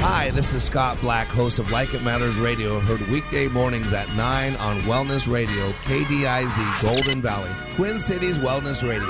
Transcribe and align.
Hi, 0.00 0.30
this 0.30 0.52
is 0.52 0.62
Scott 0.62 1.00
Black, 1.00 1.26
host 1.26 1.58
of 1.58 1.70
Like 1.70 1.92
It 1.92 2.02
Matters 2.02 2.38
Radio, 2.38 2.78
heard 2.78 3.00
weekday 3.08 3.48
mornings 3.48 3.92
at 3.92 4.08
9 4.14 4.56
on 4.56 4.80
Wellness 4.82 5.30
Radio, 5.30 5.70
KDIZ, 5.82 6.82
Golden 6.82 7.20
Valley, 7.20 7.50
Twin 7.74 7.98
Cities 7.98 8.38
Wellness 8.38 8.86
Radio. 8.88 9.08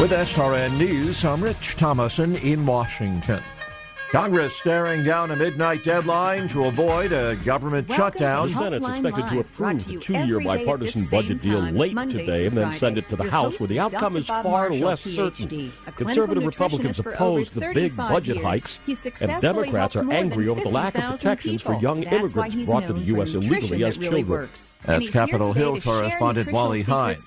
With 0.00 0.12
SRN 0.12 0.78
News, 0.78 1.24
I'm 1.24 1.42
Rich 1.42 1.74
Thomason 1.76 2.36
in 2.36 2.64
Washington. 2.64 3.42
Congress 4.10 4.56
staring 4.56 5.04
down 5.04 5.30
a 5.30 5.36
midnight 5.36 5.84
deadline 5.84 6.48
to 6.48 6.64
avoid 6.64 7.12
a 7.12 7.36
government 7.44 7.86
Welcome 7.90 8.18
shutdown. 8.18 8.48
The 8.48 8.54
Senate's 8.54 8.88
expected 8.88 9.28
to 9.28 9.40
approve 9.40 9.86
the 9.86 9.98
two-year 9.98 10.40
bipartisan 10.40 11.06
budget 11.08 11.40
deal 11.40 11.60
late 11.60 11.94
today 12.10 12.46
and 12.46 12.56
then 12.56 12.72
send 12.72 12.96
it 12.96 13.06
to 13.10 13.16
the 13.16 13.28
House, 13.28 13.60
where 13.60 13.66
the 13.66 13.78
outcome 13.78 14.16
is 14.16 14.26
far 14.26 14.70
less 14.70 15.02
certain. 15.02 15.70
Conservative 15.96 16.44
Republicans 16.44 16.98
oppose 16.98 17.50
the 17.50 17.70
big 17.74 17.94
budget 17.96 18.42
hikes, 18.42 18.80
and 19.20 19.42
Democrats 19.42 19.94
are 19.94 20.10
angry 20.10 20.48
over 20.48 20.62
the 20.62 20.70
lack 20.70 20.94
of 20.94 21.04
protections 21.04 21.60
for 21.60 21.74
young 21.74 22.02
immigrants 22.04 22.54
brought 22.64 22.86
to 22.86 22.94
the 22.94 23.00
U.S. 23.00 23.34
illegally 23.34 23.84
as 23.84 23.98
children. 23.98 24.48
That's 24.86 25.10
Capitol 25.10 25.52
Hill 25.52 25.80
correspondent 25.80 26.52
Wally 26.52 26.82
Hindes. 26.82 27.24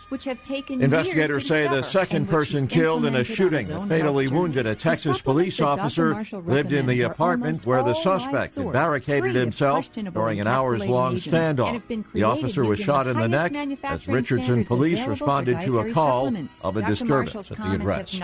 Investigators 0.69 1.45
say 1.45 1.67
the 1.67 1.81
second 1.83 2.27
person 2.27 2.65
killed 2.65 3.05
in 3.05 3.15
a 3.15 3.23
shooting 3.23 3.67
that 3.67 3.87
fatally 3.87 4.29
wounded 4.29 4.65
a 4.65 4.73
Texas 4.73 5.21
police 5.21 5.59
officer 5.61 6.23
lived 6.45 6.70
in 6.71 6.85
the 6.85 7.01
apartment 7.01 7.65
where 7.65 7.83
the 7.83 7.93
suspect 7.93 8.55
had 8.55 8.71
barricaded 8.73 9.35
himself 9.35 9.91
during 9.91 10.39
an 10.39 10.47
hours 10.47 10.85
long 10.85 11.15
standoff. 11.15 11.81
The 12.13 12.23
officer 12.23 12.63
was 12.63 12.79
shot 12.79 13.07
in 13.07 13.17
the 13.17 13.27
neck 13.27 13.53
as 13.83 14.07
Richardson 14.07 14.65
police 14.65 15.05
responded 15.05 15.61
to 15.61 15.79
a 15.79 15.91
call 15.91 16.33
of 16.61 16.77
a 16.77 16.81
disturbance 16.81 17.51
at 17.51 17.57
the 17.57 17.73
address. 17.75 18.21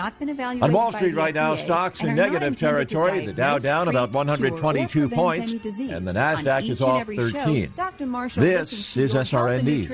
On 0.62 0.72
Wall 0.72 0.92
Street 0.92 1.14
right 1.14 1.34
now, 1.34 1.56
stocks 1.56 2.02
in 2.02 2.14
negative 2.14 2.56
territory. 2.56 3.26
The 3.26 3.32
Dow 3.32 3.58
down 3.58 3.88
about 3.88 4.12
122 4.12 5.08
points, 5.10 5.52
and 5.52 6.06
the 6.06 6.12
NASDAQ 6.12 6.68
is 6.68 6.82
off 6.82 7.06
13. 7.06 7.72
This 8.36 8.96
is 8.96 9.14
SRN 9.14 9.64
News. 9.64 9.88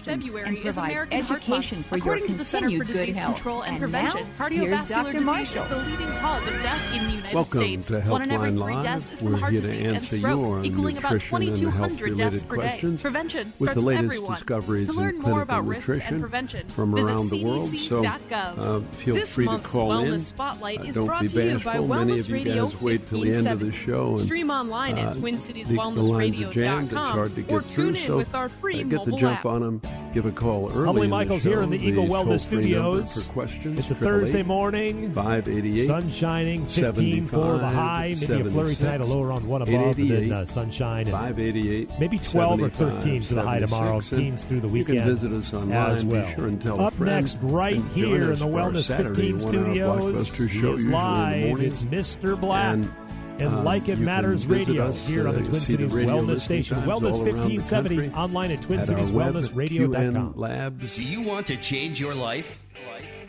February 0.00 0.48
and 0.48 0.56
is 0.56 0.62
provide 0.62 1.08
education 1.12 1.78
Month. 1.78 1.86
for 1.88 1.96
your 1.96 2.04
According 2.04 2.26
to 2.28 2.34
the 2.34 2.44
Center 2.44 2.68
continued 2.68 2.86
for 2.86 2.92
good 2.92 3.06
Disease 3.06 3.16
health. 3.16 3.34
Control 3.36 3.62
and, 3.62 3.70
And 3.70 3.78
Prevention, 3.80 4.20
now, 4.20 4.48
cardiovascular 4.48 4.50
here's 4.50 4.88
Dr. 4.88 5.12
disease 5.12 5.26
Marshall. 5.26 5.62
is 5.62 5.68
the 5.68 5.76
leading 5.76 6.12
cause 6.18 6.46
of 6.46 6.52
death 6.62 6.94
in 6.94 7.06
the 7.06 7.12
United 7.12 7.34
Welcome 7.34 7.60
States. 7.60 7.89
To 7.90 8.00
One 8.00 8.22
in 8.22 8.30
every 8.30 8.50
Helpline 8.50 8.64
three 8.74 8.82
deaths 8.82 9.04
Live. 9.06 9.12
is 9.12 9.20
from 9.20 9.32
We're 9.32 9.38
heart 9.38 9.52
here 9.52 9.60
to 9.60 9.66
disease 9.68 9.86
and 9.86 9.96
answer 9.96 10.16
stroke, 10.16 10.40
your 10.40 10.64
equaling 10.64 10.96
about 10.98 11.12
nutrition 11.12 11.42
and 11.42 11.56
2,200 11.56 12.16
deaths 12.16 12.30
health-related 12.42 12.48
per 12.48 12.56
day. 12.56 12.60
questions 12.62 13.02
Prevention 13.02 13.46
with 13.46 13.54
starts 13.56 13.74
the 13.74 13.80
latest 13.86 14.04
everyone. 14.04 14.32
discoveries 14.34 14.86
to 14.88 14.92
in 14.92 14.98
learn 14.98 15.18
more 15.18 15.42
about 15.42 15.66
risks 15.66 15.88
and 16.06 16.20
prevention, 16.20 16.68
from 16.68 16.94
visit 16.94 17.06
around 17.10 17.30
the 17.30 17.44
world. 17.44 17.70
So 17.76 18.02
cdc.gov. 18.02 18.58
uh, 18.58 18.80
feel 18.96 19.14
this 19.14 19.34
free 19.34 19.44
to 19.46 19.50
month's 19.52 19.66
call 19.70 19.90
Wellness 19.90 20.12
in. 20.12 20.18
Spotlight 20.20 20.80
Uh, 20.80 20.84
is 20.84 20.94
don't 20.94 21.06
brought 21.06 21.22
be 21.22 21.28
to 21.28 21.48
you 21.52 21.58
by 21.60 21.74
Many 21.74 21.86
Wellness 21.86 22.20
of 22.20 22.28
you 22.28 22.34
Radio 22.34 22.66
guys 22.68 22.82
wait 22.82 23.08
till 23.08 23.20
the 23.20 23.32
end 23.34 23.48
of 23.48 23.60
the 23.60 23.72
show. 23.72 24.04
And, 24.10 24.20
Stream 24.20 24.50
online 24.50 24.98
uh, 24.98 25.02
at 25.02 25.14
the, 25.14 25.20
the 25.20 25.26
lines 25.26 25.38
are 25.38 25.52
TwinCitiesWellnessRadio.com 25.64 26.52
jammed. 26.52 26.84
It's 26.84 26.94
hard 26.94 27.34
to 27.34 27.40
or 27.42 27.60
get 27.60 27.64
through. 27.70 27.84
tune 27.84 27.96
in 27.96 28.06
So 28.06 28.16
with 28.16 28.34
our 28.34 28.44
uh, 28.46 28.48
free 28.48 28.82
get 28.84 29.04
the 29.04 29.12
jump 29.16 29.44
on 29.46 29.60
them. 29.62 29.80
Give 30.14 30.26
a 30.26 30.30
call 30.32 30.70
early. 30.72 30.86
Humbly 30.86 31.08
Michaels 31.08 31.42
show. 31.42 31.50
here 31.50 31.62
in 31.62 31.70
the 31.70 31.78
Eagle 31.78 32.06
Wellness 32.06 32.40
Studios. 32.40 33.26
For 33.26 33.32
questions, 33.32 33.78
It's 33.78 33.90
a 33.90 33.94
Thursday 33.94 34.42
morning. 34.42 35.12
588 35.12 35.86
Sun 35.86 36.10
shining, 36.10 36.66
15 36.66 37.26
for 37.26 37.58
the 37.58 37.68
high. 37.68 37.79
Maybe 37.80 38.40
a 38.40 38.44
flurry 38.50 38.74
tonight, 38.74 39.00
a 39.00 39.04
low 39.04 39.22
around 39.22 39.46
1 39.46 39.62
above, 39.62 39.98
and 39.98 40.10
then 40.10 40.32
uh, 40.32 40.46
sunshine. 40.46 41.06
And 41.06 41.10
588 41.10 41.90
maybe 41.98 42.18
12 42.18 42.62
or 42.62 42.68
13 42.68 43.22
for 43.22 43.34
the 43.34 43.42
high 43.42 43.60
tomorrow. 43.60 44.00
Teens 44.00 44.44
through 44.44 44.60
the 44.60 44.68
weekend. 44.68 44.98
You 44.98 45.04
weekend. 45.04 45.20
can 45.20 45.28
visit 45.30 45.32
us 45.32 45.54
online. 45.54 45.90
as 45.92 46.04
well. 46.04 46.26
Be 46.26 46.34
sure 46.34 46.46
and 46.46 46.62
tell 46.62 46.80
Up 46.80 46.94
friend. 46.94 47.14
next, 47.24 47.38
right 47.42 47.76
And 47.76 47.90
here 47.92 48.32
in 48.32 48.38
the 48.38 48.46
Wellness 48.46 48.84
Saturday 48.84 49.32
15 49.32 49.40
one-hour 49.40 50.24
studios. 50.24 50.28
Show, 50.36 50.42
is 50.44 50.54
usually 50.54 50.84
in 50.84 50.90
the 50.90 50.96
live. 50.96 51.60
It's 51.62 51.80
Mr. 51.82 52.40
Black. 52.40 52.74
And, 52.74 52.90
And 53.38 53.54
uh, 53.54 53.62
Like 53.62 53.88
It 53.88 53.98
Matters 53.98 54.46
Radio 54.46 54.88
us, 54.88 55.06
here 55.06 55.26
on 55.26 55.34
the 55.34 55.40
uh, 55.40 55.44
Twin 55.44 55.60
see 55.60 55.76
the 55.76 55.88
Cities 55.88 56.08
Wellness 56.08 56.40
Station. 56.40 56.76
Wellness 56.78 57.14
all 57.14 57.22
around 57.26 57.42
the 57.42 57.58
1570 57.58 58.10
online 58.10 58.50
at 58.50 58.70
At 58.70 58.90
our 58.90 59.12
web 59.12 59.36
at 59.36 59.44
TwinCitiesWellnessRadio.com. 59.44 60.34
QN 60.34 60.36
Labs. 60.36 60.96
Do 60.96 61.02
you 61.02 61.22
want 61.22 61.46
to 61.46 61.56
change 61.56 61.98
your 62.00 62.14
life? 62.14 62.60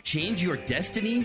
Change 0.02 0.42
your 0.42 0.56
destiny? 0.56 1.24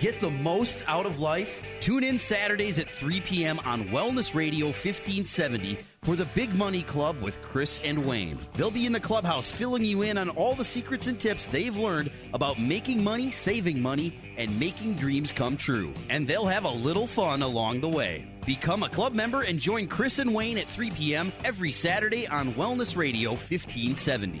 Get 0.00 0.20
the 0.20 0.30
most 0.30 0.84
out 0.88 1.06
of 1.06 1.20
life? 1.20 1.64
Tune 1.80 2.02
in 2.02 2.18
Saturdays 2.18 2.80
at 2.80 2.90
3 2.90 3.20
p.m. 3.20 3.60
on 3.64 3.84
Wellness 3.84 4.34
Radio 4.34 4.66
1570 4.66 5.78
for 6.02 6.16
the 6.16 6.24
Big 6.34 6.52
Money 6.54 6.82
Club 6.82 7.22
with 7.22 7.40
Chris 7.42 7.80
and 7.84 8.04
Wayne. 8.04 8.38
They'll 8.54 8.72
be 8.72 8.84
in 8.84 8.92
the 8.92 9.00
clubhouse 9.00 9.50
filling 9.50 9.84
you 9.84 10.02
in 10.02 10.18
on 10.18 10.30
all 10.30 10.56
the 10.56 10.64
secrets 10.64 11.06
and 11.06 11.20
tips 11.20 11.46
they've 11.46 11.76
learned 11.76 12.10
about 12.32 12.58
making 12.58 13.04
money, 13.04 13.30
saving 13.30 13.80
money, 13.80 14.18
and 14.36 14.58
making 14.58 14.96
dreams 14.96 15.30
come 15.30 15.56
true. 15.56 15.94
And 16.10 16.26
they'll 16.26 16.46
have 16.46 16.64
a 16.64 16.70
little 16.70 17.06
fun 17.06 17.42
along 17.42 17.80
the 17.80 17.88
way. 17.88 18.26
Become 18.44 18.82
a 18.82 18.88
club 18.88 19.14
member 19.14 19.42
and 19.42 19.60
join 19.60 19.86
Chris 19.86 20.18
and 20.18 20.34
Wayne 20.34 20.58
at 20.58 20.66
3 20.66 20.90
p.m. 20.90 21.32
every 21.44 21.70
Saturday 21.70 22.26
on 22.26 22.54
Wellness 22.54 22.96
Radio 22.96 23.30
1570. 23.30 24.40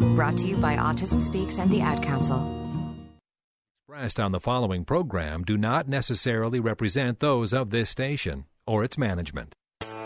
Brought 0.00 0.38
to 0.38 0.48
you 0.48 0.56
by 0.56 0.76
Autism 0.76 1.22
Speaks 1.22 1.58
and 1.58 1.70
the 1.70 1.82
Ad 1.82 2.02
Council. 2.02 2.56
Expressed 3.86 4.18
on 4.18 4.32
the 4.32 4.40
following 4.40 4.84
program 4.84 5.42
do 5.42 5.58
not 5.58 5.88
necessarily 5.88 6.58
represent 6.58 7.20
those 7.20 7.52
of 7.52 7.68
this 7.68 7.90
station 7.90 8.46
or 8.66 8.82
its 8.82 8.96
management. 8.96 9.54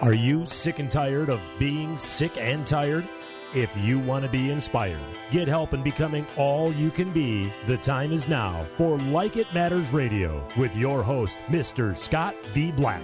Are 0.00 0.12
you 0.12 0.46
sick 0.46 0.80
and 0.80 0.90
tired 0.90 1.28
of 1.28 1.40
being 1.60 1.96
sick 1.96 2.36
and 2.36 2.66
tired? 2.66 3.08
If 3.54 3.70
you 3.76 4.00
want 4.00 4.24
to 4.24 4.30
be 4.30 4.50
inspired, 4.50 4.98
get 5.30 5.46
help 5.46 5.74
in 5.74 5.84
becoming 5.84 6.26
all 6.36 6.72
you 6.72 6.90
can 6.90 7.12
be, 7.12 7.52
the 7.66 7.76
time 7.76 8.10
is 8.10 8.26
now 8.26 8.66
for 8.76 8.98
Like 8.98 9.36
It 9.36 9.46
Matters 9.54 9.88
Radio 9.92 10.44
with 10.58 10.74
your 10.74 11.04
host, 11.04 11.36
Mr. 11.46 11.96
Scott 11.96 12.34
V. 12.46 12.72
Black. 12.72 13.02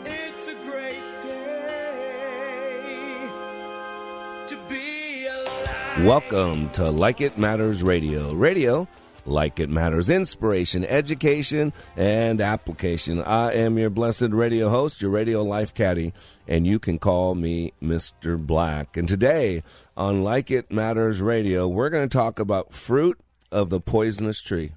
Welcome 6.04 6.70
to 6.70 6.90
Like 6.90 7.20
It 7.20 7.36
Matters 7.36 7.82
Radio. 7.82 8.32
Radio, 8.32 8.88
like 9.26 9.60
it 9.60 9.68
matters, 9.68 10.08
inspiration, 10.08 10.82
education, 10.86 11.74
and 11.94 12.40
application. 12.40 13.22
I 13.22 13.52
am 13.52 13.76
your 13.76 13.90
blessed 13.90 14.30
radio 14.30 14.70
host, 14.70 15.02
your 15.02 15.10
radio 15.10 15.42
life 15.42 15.74
caddy, 15.74 16.14
and 16.48 16.66
you 16.66 16.78
can 16.78 16.98
call 16.98 17.34
me 17.34 17.72
Mr. 17.82 18.38
Black. 18.38 18.96
And 18.96 19.06
today 19.06 19.62
on 19.94 20.24
Like 20.24 20.50
It 20.50 20.72
Matters 20.72 21.20
Radio, 21.20 21.68
we're 21.68 21.90
going 21.90 22.08
to 22.08 22.18
talk 22.18 22.38
about 22.38 22.72
fruit 22.72 23.20
of 23.52 23.68
the 23.68 23.80
poisonous 23.80 24.40
tree. 24.40 24.72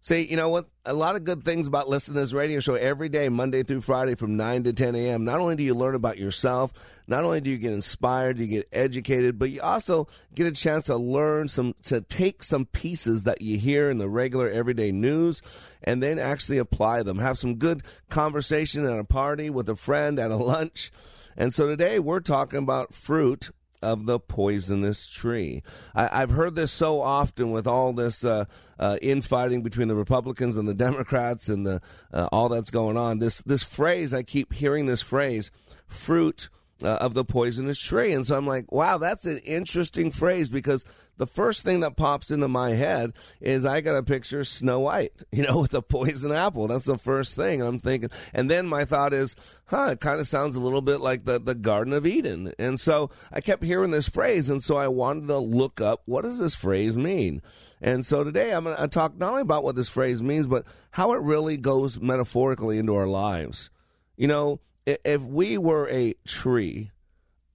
See, 0.00 0.30
you 0.30 0.36
know 0.36 0.48
what? 0.48 0.68
A 0.84 0.92
lot 0.92 1.16
of 1.16 1.24
good 1.24 1.44
things 1.44 1.66
about 1.66 1.88
listening 1.88 2.14
to 2.14 2.20
this 2.20 2.32
radio 2.32 2.60
show 2.60 2.74
every 2.74 3.08
day, 3.08 3.28
Monday 3.28 3.64
through 3.64 3.80
Friday 3.80 4.14
from 4.14 4.36
9 4.36 4.62
to 4.64 4.72
10 4.72 4.94
a.m. 4.94 5.24
Not 5.24 5.40
only 5.40 5.56
do 5.56 5.64
you 5.64 5.74
learn 5.74 5.96
about 5.96 6.18
yourself, 6.18 6.72
not 7.08 7.24
only 7.24 7.40
do 7.40 7.50
you 7.50 7.58
get 7.58 7.72
inspired, 7.72 8.38
you 8.38 8.46
get 8.46 8.68
educated, 8.72 9.38
but 9.38 9.50
you 9.50 9.60
also 9.60 10.06
get 10.34 10.46
a 10.46 10.52
chance 10.52 10.84
to 10.84 10.96
learn 10.96 11.48
some, 11.48 11.74
to 11.84 12.00
take 12.00 12.44
some 12.44 12.64
pieces 12.66 13.24
that 13.24 13.42
you 13.42 13.58
hear 13.58 13.90
in 13.90 13.98
the 13.98 14.08
regular 14.08 14.48
everyday 14.48 14.92
news 14.92 15.42
and 15.82 16.00
then 16.00 16.18
actually 16.18 16.58
apply 16.58 17.02
them. 17.02 17.18
Have 17.18 17.36
some 17.36 17.56
good 17.56 17.82
conversation 18.08 18.84
at 18.84 18.98
a 18.98 19.04
party 19.04 19.50
with 19.50 19.68
a 19.68 19.76
friend 19.76 20.20
at 20.20 20.30
a 20.30 20.36
lunch. 20.38 20.92
And 21.36 21.52
so 21.52 21.66
today 21.66 21.98
we're 21.98 22.20
talking 22.20 22.60
about 22.60 22.94
fruit 22.94 23.50
of 23.82 24.06
the 24.06 24.18
poisonous 24.18 25.06
tree. 25.06 25.62
I, 25.94 26.20
have 26.20 26.30
heard 26.30 26.54
this 26.54 26.72
so 26.72 27.00
often 27.00 27.50
with 27.50 27.66
all 27.66 27.92
this 27.92 28.24
uh, 28.24 28.44
uh, 28.78 28.98
infighting 29.02 29.62
between 29.62 29.88
the 29.88 29.94
Republicans 29.94 30.56
and 30.56 30.68
the 30.68 30.74
Democrats 30.74 31.48
and 31.48 31.66
the 31.66 31.80
uh, 32.12 32.28
all 32.32 32.48
that's 32.48 32.70
going 32.70 32.96
on. 32.96 33.18
This 33.18 33.42
this 33.42 33.62
phrase 33.62 34.12
I 34.12 34.22
keep 34.22 34.52
hearing 34.52 34.86
this 34.86 35.02
phrase, 35.02 35.50
fruit 35.86 36.48
uh, 36.82 36.98
of 37.00 37.14
the 37.14 37.24
poisonous 37.24 37.78
tree, 37.78 38.12
and 38.12 38.26
so 38.26 38.36
I'm 38.36 38.46
like, 38.46 38.70
wow, 38.72 38.98
that's 38.98 39.24
an 39.24 39.38
interesting 39.38 40.10
phrase 40.10 40.48
because 40.48 40.84
the 41.18 41.26
first 41.26 41.62
thing 41.62 41.80
that 41.80 41.96
pops 41.96 42.30
into 42.30 42.48
my 42.48 42.70
head 42.70 43.12
is 43.40 43.66
I 43.66 43.80
got 43.80 43.96
a 43.96 44.02
picture 44.02 44.40
of 44.40 44.48
Snow 44.48 44.80
White, 44.80 45.12
you 45.32 45.42
know, 45.42 45.58
with 45.58 45.74
a 45.74 45.82
poison 45.82 46.32
apple. 46.32 46.68
That's 46.68 46.86
the 46.86 46.96
first 46.96 47.36
thing 47.36 47.60
I'm 47.60 47.78
thinking. 47.78 48.10
And 48.32 48.50
then 48.50 48.66
my 48.66 48.84
thought 48.84 49.12
is, 49.12 49.36
huh, 49.66 49.90
it 49.92 50.00
kind 50.00 50.20
of 50.20 50.26
sounds 50.26 50.54
a 50.54 50.60
little 50.60 50.80
bit 50.80 51.00
like 51.00 51.24
the, 51.24 51.38
the 51.38 51.54
Garden 51.54 51.92
of 51.92 52.06
Eden. 52.06 52.52
And 52.58 52.80
so 52.80 53.10
I 53.32 53.40
kept 53.40 53.64
hearing 53.64 53.90
this 53.90 54.08
phrase. 54.08 54.48
And 54.48 54.62
so 54.62 54.76
I 54.76 54.88
wanted 54.88 55.26
to 55.28 55.38
look 55.38 55.80
up 55.80 56.02
what 56.06 56.22
does 56.22 56.38
this 56.38 56.54
phrase 56.54 56.96
mean? 56.96 57.42
And 57.80 58.04
so 58.04 58.24
today 58.24 58.52
I'm 58.52 58.64
going 58.64 58.76
to 58.76 58.88
talk 58.88 59.16
not 59.16 59.30
only 59.30 59.42
about 59.42 59.64
what 59.64 59.76
this 59.76 59.88
phrase 59.88 60.22
means, 60.22 60.46
but 60.46 60.64
how 60.92 61.12
it 61.12 61.20
really 61.20 61.56
goes 61.56 62.00
metaphorically 62.00 62.78
into 62.78 62.94
our 62.94 63.06
lives. 63.06 63.70
You 64.16 64.26
know, 64.26 64.60
if 64.86 65.22
we 65.22 65.58
were 65.58 65.88
a 65.90 66.14
tree, 66.26 66.90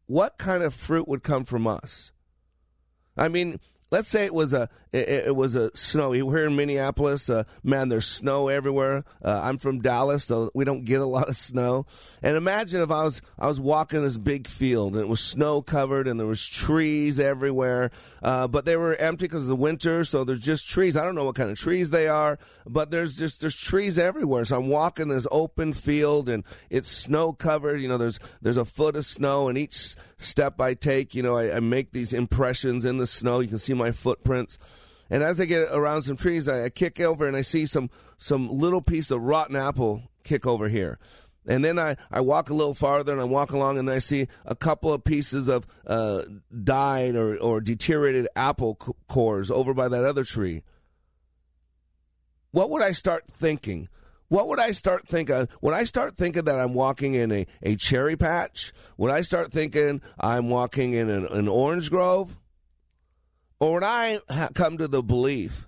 what 0.05 0.37
kind 0.37 0.63
of 0.63 0.73
fruit 0.73 1.07
would 1.07 1.23
come 1.23 1.43
from 1.43 1.67
us? 1.67 2.12
I 3.17 3.27
mean, 3.27 3.59
let's 3.93 4.09
say 4.09 4.25
it 4.25 4.33
was 4.33 4.55
a 4.55 4.67
it, 4.91 5.27
it 5.27 5.35
was 5.35 5.55
a 5.55 5.69
snowy. 5.77 6.23
We're 6.23 6.47
in 6.47 6.55
Minneapolis. 6.55 7.29
Uh, 7.29 7.43
man, 7.63 7.89
there's 7.89 8.07
snow 8.07 8.47
everywhere. 8.47 9.03
Uh, 9.23 9.39
I'm 9.43 9.59
from 9.59 9.81
Dallas, 9.81 10.25
so 10.25 10.49
we 10.55 10.65
don't 10.65 10.83
get 10.83 10.99
a 10.99 11.05
lot 11.05 11.29
of 11.29 11.37
snow. 11.37 11.85
And 12.23 12.35
imagine 12.35 12.81
if 12.81 12.89
I 12.89 13.03
was 13.03 13.21
I 13.37 13.47
was 13.47 13.61
walking 13.61 14.01
this 14.01 14.17
big 14.17 14.47
field 14.47 14.93
and 14.93 15.03
it 15.03 15.07
was 15.07 15.19
snow 15.19 15.61
covered 15.61 16.07
and 16.07 16.19
there 16.19 16.25
was 16.25 16.45
trees 16.45 17.19
everywhere, 17.19 17.91
uh, 18.23 18.47
but 18.47 18.65
they 18.65 18.75
were 18.75 18.95
empty 18.95 19.25
because 19.25 19.43
of 19.43 19.49
the 19.49 19.55
winter. 19.55 20.03
So 20.03 20.23
there's 20.23 20.39
just 20.39 20.67
trees. 20.67 20.97
I 20.97 21.03
don't 21.03 21.13
know 21.13 21.25
what 21.25 21.35
kind 21.35 21.51
of 21.51 21.59
trees 21.59 21.91
they 21.91 22.07
are, 22.07 22.39
but 22.65 22.89
there's 22.89 23.17
just 23.17 23.41
there's 23.41 23.55
trees 23.55 23.99
everywhere. 23.99 24.43
So 24.45 24.57
I'm 24.57 24.69
walking 24.69 25.09
this 25.09 25.27
open 25.31 25.71
field 25.71 26.29
and 26.29 26.43
it's 26.71 26.89
snow 26.89 27.31
covered. 27.31 27.79
You 27.79 27.89
know, 27.89 27.99
there's 27.99 28.19
there's 28.41 28.57
a 28.57 28.65
foot 28.65 28.95
of 28.95 29.05
snow, 29.05 29.49
and 29.49 29.57
each 29.57 29.95
step 30.17 30.59
I 30.59 30.73
take, 30.73 31.13
you 31.13 31.21
know, 31.21 31.37
I, 31.37 31.57
I 31.57 31.59
make 31.59 31.91
these 31.91 32.13
impressions 32.13 32.85
in 32.85 32.97
the 32.97 33.05
snow. 33.05 33.39
You 33.39 33.49
can 33.49 33.57
see 33.59 33.73
my 33.73 33.82
footprints. 33.91 34.57
And 35.09 35.21
as 35.21 35.39
I 35.39 35.45
get 35.45 35.69
around 35.71 36.03
some 36.03 36.17
trees, 36.17 36.47
I, 36.47 36.65
I 36.65 36.69
kick 36.69 36.99
over 36.99 37.27
and 37.27 37.35
I 37.35 37.41
see 37.41 37.65
some 37.65 37.89
some 38.17 38.49
little 38.49 38.81
piece 38.81 39.11
of 39.11 39.21
rotten 39.21 39.55
apple 39.55 40.03
kick 40.23 40.47
over 40.47 40.69
here. 40.69 40.97
And 41.45 41.63
then 41.63 41.77
I, 41.77 41.97
I 42.09 42.21
walk 42.21 42.49
a 42.49 42.53
little 42.53 42.73
farther 42.73 43.11
and 43.11 43.21
I 43.21 43.25
walk 43.25 43.51
along 43.51 43.77
and 43.77 43.89
I 43.89 43.99
see 43.99 44.27
a 44.45 44.55
couple 44.55 44.93
of 44.93 45.03
pieces 45.03 45.49
of 45.49 45.67
uh, 45.85 46.23
died 46.63 47.15
or, 47.15 47.37
or 47.37 47.59
deteriorated 47.59 48.27
apple 48.35 48.75
cores 49.07 49.51
over 49.51 49.73
by 49.73 49.89
that 49.89 50.05
other 50.05 50.23
tree. 50.23 50.63
What 52.51 52.69
would 52.69 52.81
I 52.81 52.91
start 52.91 53.25
thinking? 53.29 53.89
What 54.29 54.47
would 54.47 54.59
I 54.59 54.71
start 54.71 55.07
thinking? 55.07 55.47
When 55.59 55.73
I 55.73 55.83
start 55.83 56.15
thinking 56.15 56.45
that 56.45 56.57
I'm 56.57 56.73
walking 56.73 57.13
in 57.13 57.31
a, 57.31 57.45
a 57.61 57.75
cherry 57.75 58.15
patch, 58.15 58.71
Would 58.97 59.11
I 59.11 59.21
start 59.21 59.51
thinking 59.51 60.01
I'm 60.19 60.49
walking 60.49 60.93
in 60.93 61.09
an, 61.09 61.25
an 61.27 61.47
orange 61.47 61.89
grove, 61.89 62.39
or 63.59 63.73
when 63.73 63.83
I 63.83 64.19
come 64.53 64.77
to 64.77 64.87
the 64.87 65.03
belief 65.03 65.67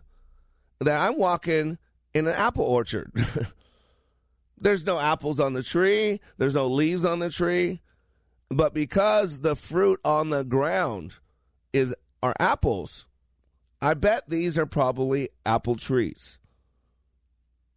that 0.79 0.99
I'm 0.99 1.17
walking 1.17 1.77
in 2.13 2.27
an 2.27 2.33
apple 2.33 2.65
orchard, 2.65 3.11
there's 4.57 4.85
no 4.85 4.99
apples 4.99 5.39
on 5.39 5.53
the 5.53 5.63
tree, 5.63 6.19
there's 6.37 6.55
no 6.55 6.67
leaves 6.67 7.05
on 7.05 7.19
the 7.19 7.29
tree, 7.29 7.81
but 8.49 8.73
because 8.73 9.39
the 9.39 9.55
fruit 9.55 9.99
on 10.03 10.29
the 10.29 10.43
ground 10.43 11.15
is 11.73 11.95
are 12.21 12.35
apples, 12.39 13.05
I 13.81 13.93
bet 13.93 14.23
these 14.27 14.57
are 14.57 14.65
probably 14.65 15.29
apple 15.45 15.75
trees. 15.75 16.39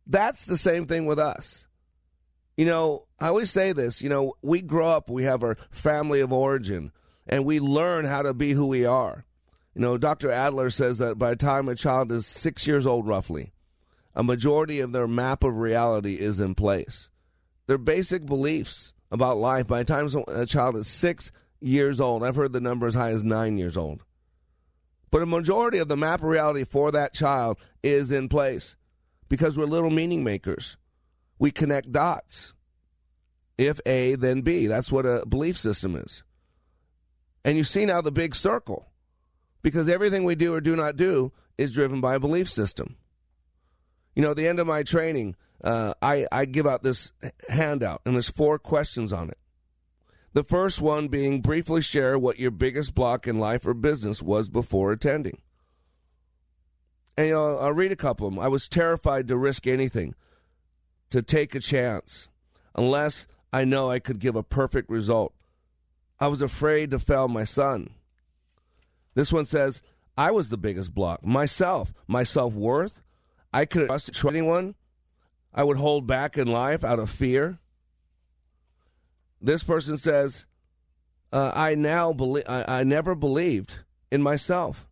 That's 0.06 0.46
the 0.46 0.56
same 0.56 0.86
thing 0.86 1.04
with 1.04 1.18
us. 1.18 1.66
You 2.56 2.64
know, 2.64 3.06
I 3.20 3.28
always 3.28 3.50
say 3.50 3.72
this, 3.72 4.02
you 4.02 4.08
know, 4.08 4.34
we 4.42 4.62
grow 4.62 4.88
up, 4.88 5.10
we 5.10 5.24
have 5.24 5.42
our 5.42 5.56
family 5.70 6.20
of 6.20 6.32
origin, 6.32 6.92
and 7.26 7.44
we 7.44 7.60
learn 7.60 8.04
how 8.04 8.22
to 8.22 8.32
be 8.32 8.52
who 8.52 8.66
we 8.66 8.84
are. 8.86 9.24
You 9.74 9.82
know, 9.82 9.98
Dr. 9.98 10.30
Adler 10.30 10.70
says 10.70 10.98
that 10.98 11.18
by 11.18 11.30
the 11.30 11.36
time 11.36 11.68
a 11.68 11.74
child 11.74 12.10
is 12.10 12.26
six 12.26 12.66
years 12.66 12.86
old, 12.86 13.06
roughly, 13.06 13.52
a 14.14 14.22
majority 14.22 14.80
of 14.80 14.92
their 14.92 15.06
map 15.06 15.44
of 15.44 15.56
reality 15.56 16.14
is 16.14 16.40
in 16.40 16.54
place. 16.54 17.10
Their 17.66 17.78
basic 17.78 18.26
beliefs 18.26 18.94
about 19.10 19.36
life 19.36 19.66
by 19.66 19.80
the 19.80 19.84
time 19.84 20.08
a 20.28 20.46
child 20.46 20.76
is 20.76 20.88
six 20.88 21.30
years 21.60 22.00
old, 22.00 22.24
I've 22.24 22.36
heard 22.36 22.52
the 22.52 22.60
number 22.60 22.86
as 22.86 22.94
high 22.94 23.10
as 23.10 23.24
nine 23.24 23.58
years 23.58 23.76
old. 23.76 24.02
But 25.10 25.22
a 25.22 25.26
majority 25.26 25.78
of 25.78 25.88
the 25.88 25.96
map 25.96 26.20
of 26.20 26.26
reality 26.26 26.64
for 26.64 26.92
that 26.92 27.14
child 27.14 27.58
is 27.82 28.12
in 28.12 28.28
place 28.28 28.76
because 29.28 29.56
we're 29.56 29.66
little 29.66 29.90
meaning 29.90 30.22
makers. 30.22 30.76
We 31.38 31.50
connect 31.50 31.92
dots. 31.92 32.52
If 33.56 33.80
A, 33.86 34.14
then 34.14 34.42
B. 34.42 34.66
That's 34.66 34.92
what 34.92 35.06
a 35.06 35.24
belief 35.26 35.56
system 35.56 35.96
is. 35.96 36.22
And 37.44 37.56
you 37.56 37.64
see 37.64 37.86
now 37.86 38.00
the 38.00 38.12
big 38.12 38.34
circle 38.34 38.86
because 39.62 39.88
everything 39.88 40.24
we 40.24 40.34
do 40.34 40.54
or 40.54 40.60
do 40.60 40.76
not 40.76 40.96
do 40.96 41.32
is 41.56 41.72
driven 41.72 42.00
by 42.00 42.14
a 42.14 42.20
belief 42.20 42.48
system. 42.48 42.96
You 44.14 44.22
know, 44.22 44.30
at 44.30 44.36
the 44.36 44.48
end 44.48 44.58
of 44.58 44.66
my 44.66 44.82
training, 44.82 45.36
uh, 45.62 45.94
I, 46.00 46.26
I 46.30 46.44
give 46.44 46.66
out 46.66 46.82
this 46.82 47.12
handout, 47.48 48.02
and 48.04 48.14
there's 48.14 48.30
four 48.30 48.58
questions 48.58 49.12
on 49.12 49.28
it. 49.28 49.38
The 50.32 50.44
first 50.44 50.80
one 50.80 51.08
being 51.08 51.40
briefly 51.40 51.82
share 51.82 52.18
what 52.18 52.38
your 52.38 52.50
biggest 52.50 52.94
block 52.94 53.26
in 53.26 53.38
life 53.38 53.66
or 53.66 53.74
business 53.74 54.22
was 54.22 54.48
before 54.48 54.92
attending. 54.92 55.40
And 57.16 57.28
you 57.28 57.32
know, 57.34 57.58
I'll 57.58 57.72
read 57.72 57.90
a 57.90 57.96
couple 57.96 58.28
of 58.28 58.34
them. 58.34 58.42
I 58.42 58.48
was 58.48 58.68
terrified 58.68 59.26
to 59.28 59.36
risk 59.36 59.66
anything, 59.66 60.14
to 61.10 61.22
take 61.22 61.54
a 61.54 61.60
chance. 61.60 62.28
unless 62.74 63.26
I 63.52 63.64
know 63.64 63.90
I 63.90 63.98
could 63.98 64.20
give 64.20 64.36
a 64.36 64.42
perfect 64.42 64.88
result. 64.88 65.34
I 66.20 66.28
was 66.28 66.42
afraid 66.42 66.90
to 66.92 66.98
fail 66.98 67.28
my 67.28 67.44
son. 67.44 67.90
This 69.18 69.32
one 69.32 69.46
says, 69.46 69.82
I 70.16 70.30
was 70.30 70.48
the 70.48 70.56
biggest 70.56 70.94
block. 70.94 71.26
Myself, 71.26 71.92
my 72.06 72.22
self 72.22 72.54
worth. 72.54 73.02
I 73.52 73.64
could 73.64 73.88
trust 73.88 74.24
anyone. 74.24 74.76
I 75.52 75.64
would 75.64 75.76
hold 75.76 76.06
back 76.06 76.38
in 76.38 76.46
life 76.46 76.84
out 76.84 77.00
of 77.00 77.10
fear. 77.10 77.58
This 79.42 79.64
person 79.64 79.96
says, 79.96 80.46
uh, 81.32 81.50
I 81.52 81.74
now 81.74 82.12
believe, 82.12 82.44
I, 82.48 82.64
I 82.68 82.84
never 82.84 83.16
believed 83.16 83.78
in 84.12 84.22
myself 84.22 84.86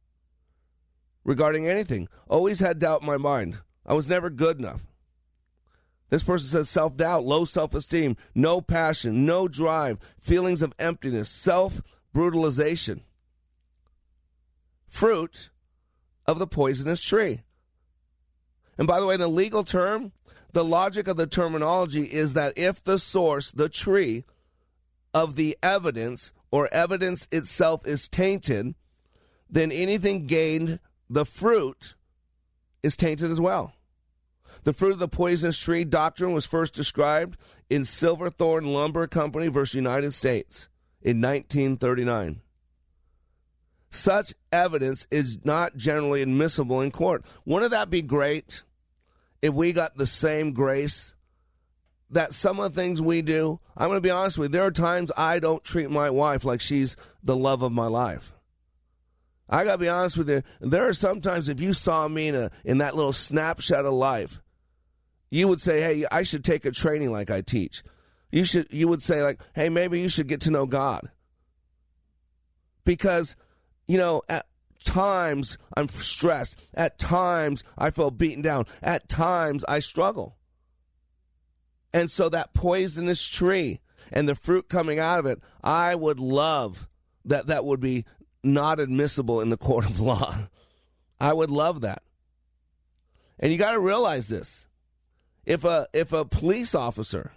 regarding 1.22 1.68
anything. 1.68 2.08
Always 2.26 2.58
had 2.58 2.80
doubt 2.80 3.02
in 3.02 3.06
my 3.06 3.18
mind. 3.18 3.58
I 3.86 3.94
was 3.94 4.10
never 4.10 4.28
good 4.28 4.58
enough. 4.58 4.88
This 6.10 6.24
person 6.24 6.48
says 6.48 6.68
self 6.68 6.96
doubt, 6.96 7.24
low 7.24 7.44
self 7.44 7.76
esteem, 7.76 8.16
no 8.34 8.60
passion, 8.60 9.24
no 9.24 9.46
drive, 9.46 10.00
feelings 10.20 10.62
of 10.62 10.74
emptiness, 10.80 11.28
self 11.28 11.80
brutalization. 12.12 13.04
Fruit 14.96 15.50
of 16.24 16.38
the 16.38 16.46
poisonous 16.46 17.02
tree. 17.02 17.42
And 18.78 18.88
by 18.88 18.98
the 18.98 19.04
way, 19.04 19.18
the 19.18 19.28
legal 19.28 19.62
term, 19.62 20.12
the 20.54 20.64
logic 20.64 21.06
of 21.06 21.18
the 21.18 21.26
terminology 21.26 22.04
is 22.04 22.32
that 22.32 22.54
if 22.56 22.82
the 22.82 22.98
source, 22.98 23.50
the 23.50 23.68
tree 23.68 24.24
of 25.12 25.36
the 25.36 25.58
evidence 25.62 26.32
or 26.50 26.72
evidence 26.72 27.28
itself 27.30 27.86
is 27.86 28.08
tainted, 28.08 28.74
then 29.50 29.70
anything 29.70 30.26
gained, 30.26 30.80
the 31.10 31.26
fruit, 31.26 31.94
is 32.82 32.96
tainted 32.96 33.30
as 33.30 33.38
well. 33.38 33.74
The 34.62 34.72
fruit 34.72 34.92
of 34.92 34.98
the 34.98 35.08
poisonous 35.08 35.58
tree 35.58 35.84
doctrine 35.84 36.32
was 36.32 36.46
first 36.46 36.72
described 36.72 37.36
in 37.68 37.84
Silverthorne 37.84 38.72
Lumber 38.72 39.06
Company 39.06 39.48
versus 39.48 39.74
United 39.74 40.14
States 40.14 40.70
in 41.02 41.20
1939. 41.20 42.40
Such 43.96 44.34
evidence 44.52 45.06
is 45.10 45.44
not 45.44 45.76
generally 45.76 46.20
admissible 46.20 46.82
in 46.82 46.90
court. 46.90 47.24
Wouldn't 47.46 47.70
that 47.70 47.88
be 47.88 48.02
great 48.02 48.62
if 49.40 49.54
we 49.54 49.72
got 49.72 49.96
the 49.96 50.06
same 50.06 50.52
grace 50.52 51.14
that 52.10 52.34
some 52.34 52.60
of 52.60 52.74
the 52.74 52.80
things 52.80 53.00
we 53.00 53.22
do? 53.22 53.58
I'm 53.74 53.88
going 53.88 53.96
to 53.96 54.02
be 54.02 54.10
honest 54.10 54.38
with 54.38 54.50
you. 54.50 54.58
There 54.58 54.66
are 54.66 54.70
times 54.70 55.10
I 55.16 55.38
don't 55.38 55.64
treat 55.64 55.90
my 55.90 56.10
wife 56.10 56.44
like 56.44 56.60
she's 56.60 56.96
the 57.22 57.36
love 57.36 57.62
of 57.62 57.72
my 57.72 57.86
life. 57.86 58.34
I 59.48 59.64
got 59.64 59.72
to 59.72 59.78
be 59.78 59.88
honest 59.88 60.18
with 60.18 60.28
you. 60.28 60.42
There 60.60 60.86
are 60.86 60.92
sometimes 60.92 61.48
if 61.48 61.58
you 61.60 61.72
saw 61.72 62.06
me 62.06 62.28
in, 62.28 62.34
a, 62.34 62.50
in 62.64 62.78
that 62.78 62.96
little 62.96 63.14
snapshot 63.14 63.86
of 63.86 63.94
life, 63.94 64.42
you 65.30 65.48
would 65.48 65.60
say, 65.60 65.80
"Hey, 65.80 66.04
I 66.10 66.22
should 66.22 66.44
take 66.44 66.64
a 66.64 66.70
training 66.70 67.12
like 67.12 67.30
I 67.30 67.40
teach." 67.40 67.82
You 68.30 68.44
should 68.44 68.66
you 68.70 68.88
would 68.88 69.02
say 69.02 69.22
like, 69.22 69.40
"Hey, 69.54 69.68
maybe 69.68 70.00
you 70.00 70.08
should 70.08 70.28
get 70.28 70.42
to 70.42 70.50
know 70.50 70.66
God." 70.66 71.10
Because, 72.84 73.36
you 73.86 73.98
know, 73.98 74.22
at 74.28 74.46
times 74.84 75.58
I'm 75.76 75.88
stressed. 75.88 76.60
At 76.74 76.98
times 76.98 77.64
I 77.76 77.90
feel 77.90 78.10
beaten 78.10 78.42
down. 78.42 78.66
At 78.82 79.08
times 79.08 79.64
I 79.68 79.80
struggle. 79.80 80.36
And 81.92 82.10
so 82.10 82.28
that 82.28 82.54
poisonous 82.54 83.26
tree 83.26 83.80
and 84.12 84.28
the 84.28 84.34
fruit 84.34 84.68
coming 84.68 84.98
out 84.98 85.18
of 85.18 85.26
it, 85.26 85.40
I 85.62 85.94
would 85.94 86.20
love 86.20 86.88
that 87.24 87.46
that 87.46 87.64
would 87.64 87.80
be 87.80 88.04
not 88.42 88.78
admissible 88.78 89.40
in 89.40 89.50
the 89.50 89.56
court 89.56 89.86
of 89.86 90.00
law. 90.00 90.34
I 91.20 91.32
would 91.32 91.50
love 91.50 91.80
that. 91.80 92.02
And 93.38 93.52
you 93.52 93.58
got 93.58 93.72
to 93.72 93.80
realize 93.80 94.28
this 94.28 94.66
if 95.44 95.64
a 95.64 95.86
if 95.92 96.12
a 96.12 96.24
police 96.24 96.74
officer 96.74 97.32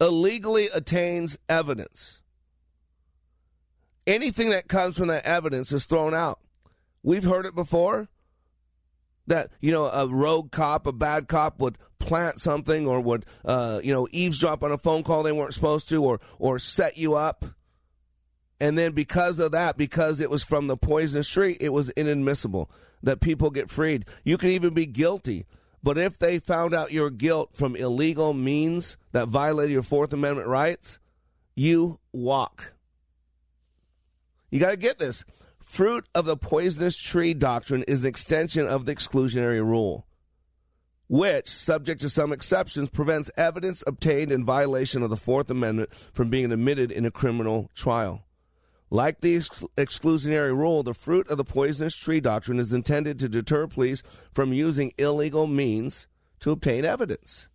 illegally 0.00 0.68
attains 0.68 1.38
evidence, 1.48 2.19
anything 4.10 4.50
that 4.50 4.68
comes 4.68 4.98
from 4.98 5.08
that 5.08 5.24
evidence 5.24 5.72
is 5.72 5.84
thrown 5.84 6.14
out. 6.14 6.40
We've 7.02 7.24
heard 7.24 7.46
it 7.46 7.54
before 7.54 8.08
that 9.26 9.50
you 9.60 9.70
know 9.70 9.86
a 9.86 10.06
rogue 10.08 10.50
cop, 10.50 10.86
a 10.86 10.92
bad 10.92 11.28
cop 11.28 11.60
would 11.60 11.78
plant 11.98 12.38
something 12.38 12.86
or 12.86 13.00
would 13.00 13.24
uh, 13.44 13.80
you 13.82 13.92
know 13.92 14.08
eavesdrop 14.10 14.62
on 14.62 14.72
a 14.72 14.78
phone 14.78 15.02
call 15.02 15.22
they 15.22 15.32
weren't 15.32 15.54
supposed 15.54 15.88
to, 15.88 16.04
or 16.04 16.20
or 16.38 16.58
set 16.58 16.96
you 16.98 17.14
up. 17.14 17.44
And 18.62 18.76
then 18.76 18.92
because 18.92 19.38
of 19.38 19.52
that, 19.52 19.78
because 19.78 20.20
it 20.20 20.28
was 20.28 20.44
from 20.44 20.66
the 20.66 20.76
poisonous 20.76 21.28
tree, 21.28 21.56
it 21.60 21.70
was 21.70 21.88
inadmissible 21.90 22.70
that 23.02 23.20
people 23.20 23.50
get 23.50 23.70
freed. 23.70 24.04
You 24.22 24.36
can 24.36 24.50
even 24.50 24.74
be 24.74 24.84
guilty 24.84 25.46
but 25.82 25.98
if 25.98 26.18
they 26.18 26.38
found 26.38 26.74
out 26.74 26.92
your 26.92 27.10
guilt 27.10 27.50
from 27.54 27.74
illegal 27.74 28.34
means 28.34 28.96
that 29.12 29.28
violated 29.28 29.72
your 29.72 29.82
Fourth 29.82 30.12
Amendment 30.12 30.48
rights, 30.48 30.98
you 31.54 31.98
walk. 32.12 32.74
You 34.50 34.60
got 34.60 34.70
to 34.70 34.76
get 34.76 34.98
this. 34.98 35.24
Fruit 35.58 36.06
of 36.14 36.24
the 36.24 36.36
poisonous 36.36 36.96
tree 36.96 37.34
doctrine 37.34 37.84
is 37.84 38.02
an 38.02 38.08
extension 38.08 38.66
of 38.66 38.86
the 38.86 38.94
exclusionary 38.94 39.62
rule, 39.64 40.06
which, 41.08 41.48
subject 41.48 42.00
to 42.00 42.08
some 42.08 42.32
exceptions, 42.32 42.88
prevents 42.88 43.30
evidence 43.36 43.84
obtained 43.86 44.32
in 44.32 44.44
violation 44.44 45.02
of 45.02 45.10
the 45.10 45.16
Fourth 45.16 45.50
Amendment 45.50 45.92
from 46.12 46.30
being 46.30 46.50
admitted 46.50 46.90
in 46.90 47.04
a 47.04 47.10
criminal 47.10 47.70
trial. 47.74 48.24
Like 48.90 49.20
the 49.20 49.36
ex- 49.36 49.64
exclusionary 49.76 50.56
rule, 50.56 50.82
the 50.82 50.94
fruit 50.94 51.28
of 51.28 51.36
the 51.38 51.44
poisonous 51.44 51.94
tree 51.94 52.20
doctrine 52.20 52.58
is 52.58 52.74
intended 52.74 53.20
to 53.20 53.28
deter 53.28 53.68
police 53.68 54.02
from 54.32 54.52
using 54.52 54.92
illegal 54.98 55.46
means 55.46 56.08
to 56.40 56.50
obtain 56.50 56.84
evidence. 56.84 57.48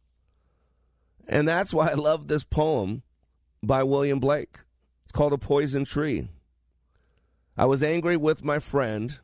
And 1.27 1.47
that's 1.47 1.73
why 1.73 1.89
I 1.89 1.95
love 1.95 2.27
this 2.27 2.45
poem 2.45 3.03
by 3.61 3.83
William 3.83 4.19
Blake. 4.19 4.59
It's 5.03 5.11
called 5.11 5.33
A 5.33 5.37
Poison 5.37 5.83
Tree. 5.83 6.29
I 7.57 7.65
was 7.65 7.81
angry 7.81 8.17
with 8.17 8.43
my 8.43 8.59
friend. 8.59 9.17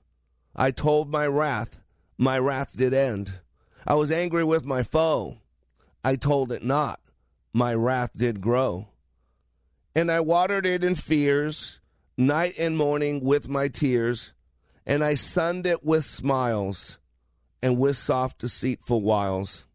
I 0.55 0.71
told 0.71 1.09
my 1.09 1.27
wrath. 1.27 1.81
My 2.17 2.39
wrath 2.39 2.77
did 2.77 2.93
end. 2.93 3.39
I 3.85 3.95
was 3.95 4.11
angry 4.11 4.43
with 4.43 4.65
my 4.65 4.83
foe. 4.83 5.38
I 6.03 6.15
told 6.15 6.51
it 6.51 6.63
not. 6.63 7.00
My 7.51 7.73
wrath 7.73 8.11
did 8.15 8.39
grow. 8.39 8.88
And 9.93 10.11
I 10.11 10.21
watered 10.21 10.65
it 10.65 10.83
in 10.83 10.95
fears 10.95 11.81
night 12.17 12.53
and 12.57 12.77
morning 12.77 13.19
with 13.23 13.50
my 13.50 13.67
tears, 13.67 14.33
and 14.85 15.03
I 15.03 15.15
sunned 15.15 15.65
it 15.65 15.83
with 15.83 16.03
smiles 16.03 17.00
and 17.61 17.77
with 17.77 17.97
soft 17.97 18.39
deceitful 18.39 19.01
wiles. 19.01 19.65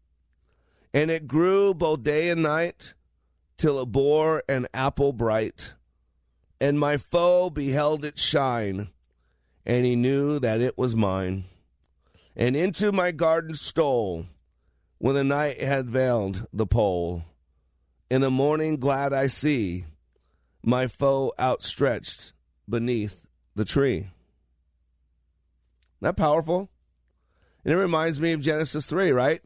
And 0.93 1.11
it 1.11 1.27
grew 1.27 1.73
both 1.73 2.03
day 2.03 2.29
and 2.29 2.41
night 2.41 2.93
till 3.57 3.81
it 3.81 3.87
bore 3.87 4.43
an 4.47 4.67
apple 4.73 5.13
bright. 5.13 5.73
And 6.59 6.79
my 6.79 6.97
foe 6.97 7.49
beheld 7.49 8.03
it 8.03 8.17
shine, 8.17 8.89
and 9.65 9.85
he 9.85 9.95
knew 9.95 10.39
that 10.39 10.59
it 10.59 10.77
was 10.77 10.95
mine. 10.95 11.45
And 12.35 12.55
into 12.55 12.91
my 12.91 13.11
garden 13.11 13.53
stole 13.53 14.25
when 14.97 15.15
the 15.15 15.23
night 15.23 15.61
had 15.61 15.89
veiled 15.89 16.47
the 16.51 16.65
pole. 16.65 17.23
In 18.09 18.21
the 18.21 18.31
morning 18.31 18.77
glad 18.77 19.13
I 19.13 19.27
see 19.27 19.85
my 20.63 20.87
foe 20.87 21.33
outstretched 21.39 22.33
beneath 22.67 23.25
the 23.55 23.65
tree. 23.65 23.97
Isn't 23.97 24.09
that 26.01 26.17
powerful? 26.17 26.69
And 27.63 27.73
it 27.73 27.77
reminds 27.77 28.21
me 28.21 28.33
of 28.33 28.41
Genesis 28.41 28.85
3, 28.85 29.11
right? 29.11 29.41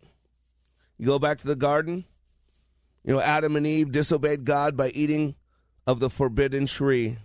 You 0.98 1.08
go 1.08 1.20
back 1.20 1.40
to 1.40 1.48
the 1.48 1.56
garden. 1.56 2.06
You 3.04 3.14
know, 3.14 3.22
Adam 3.22 3.56
and 3.56 3.66
Eve 3.66 3.92
disobeyed 3.92 4.46
God 4.46 4.78
by 4.78 4.90
eating 4.90 5.36
of 5.92 6.00
the 6.00 6.10
forbidden 6.10 6.66
tree. 6.66 7.18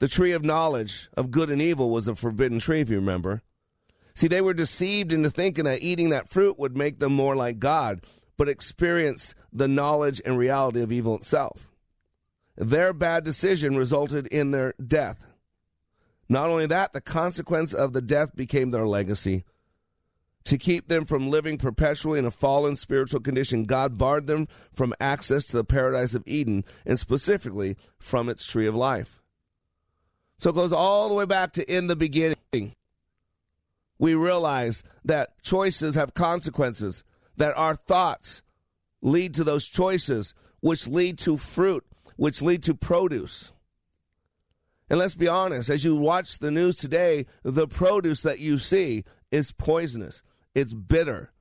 The 0.00 0.08
tree 0.08 0.32
of 0.32 0.42
knowledge 0.42 1.08
of 1.16 1.30
good 1.30 1.48
and 1.48 1.62
evil 1.62 1.90
was 1.90 2.08
a 2.08 2.16
forbidden 2.16 2.58
tree, 2.58 2.80
if 2.80 2.90
you 2.90 2.96
remember. 2.96 3.40
See, 4.14 4.26
they 4.26 4.40
were 4.40 4.52
deceived 4.52 5.12
into 5.12 5.30
thinking 5.30 5.64
that 5.64 5.80
eating 5.80 6.10
that 6.10 6.28
fruit 6.28 6.58
would 6.58 6.76
make 6.76 6.98
them 6.98 7.12
more 7.12 7.36
like 7.36 7.60
God, 7.60 8.00
but 8.36 8.48
experience 8.48 9.36
the 9.52 9.68
knowledge 9.68 10.20
and 10.24 10.36
reality 10.36 10.82
of 10.82 10.90
evil 10.90 11.14
itself. 11.14 11.68
Their 12.56 12.92
bad 12.92 13.22
decision 13.22 13.76
resulted 13.76 14.26
in 14.26 14.50
their 14.50 14.74
death. 14.84 15.32
Not 16.28 16.50
only 16.50 16.66
that, 16.66 16.92
the 16.92 17.00
consequence 17.00 17.72
of 17.72 17.92
the 17.92 18.02
death 18.02 18.34
became 18.34 18.72
their 18.72 18.88
legacy. 18.88 19.44
To 20.44 20.58
keep 20.58 20.88
them 20.88 21.04
from 21.04 21.30
living 21.30 21.56
perpetually 21.56 22.18
in 22.18 22.24
a 22.24 22.30
fallen 22.30 22.74
spiritual 22.74 23.20
condition, 23.20 23.64
God 23.64 23.96
barred 23.96 24.26
them 24.26 24.48
from 24.72 24.94
access 25.00 25.44
to 25.46 25.56
the 25.56 25.64
paradise 25.64 26.14
of 26.14 26.24
Eden, 26.26 26.64
and 26.84 26.98
specifically 26.98 27.76
from 27.98 28.28
its 28.28 28.44
tree 28.44 28.66
of 28.66 28.74
life. 28.74 29.20
So 30.38 30.50
it 30.50 30.54
goes 30.54 30.72
all 30.72 31.08
the 31.08 31.14
way 31.14 31.24
back 31.24 31.52
to 31.52 31.72
in 31.72 31.86
the 31.86 31.94
beginning. 31.94 32.74
We 33.98 34.16
realize 34.16 34.82
that 35.04 35.40
choices 35.42 35.94
have 35.94 36.14
consequences, 36.14 37.04
that 37.36 37.56
our 37.56 37.76
thoughts 37.76 38.42
lead 39.00 39.34
to 39.34 39.44
those 39.44 39.66
choices, 39.66 40.34
which 40.60 40.88
lead 40.88 41.18
to 41.20 41.36
fruit, 41.36 41.84
which 42.16 42.42
lead 42.42 42.64
to 42.64 42.74
produce. 42.74 43.52
And 44.90 44.98
let's 44.98 45.14
be 45.14 45.28
honest, 45.28 45.70
as 45.70 45.84
you 45.84 45.96
watch 45.96 46.40
the 46.40 46.50
news 46.50 46.76
today, 46.76 47.26
the 47.44 47.68
produce 47.68 48.22
that 48.22 48.40
you 48.40 48.58
see 48.58 49.04
is 49.30 49.52
poisonous. 49.52 50.22
It's 50.54 50.74
bitter. 50.74 51.32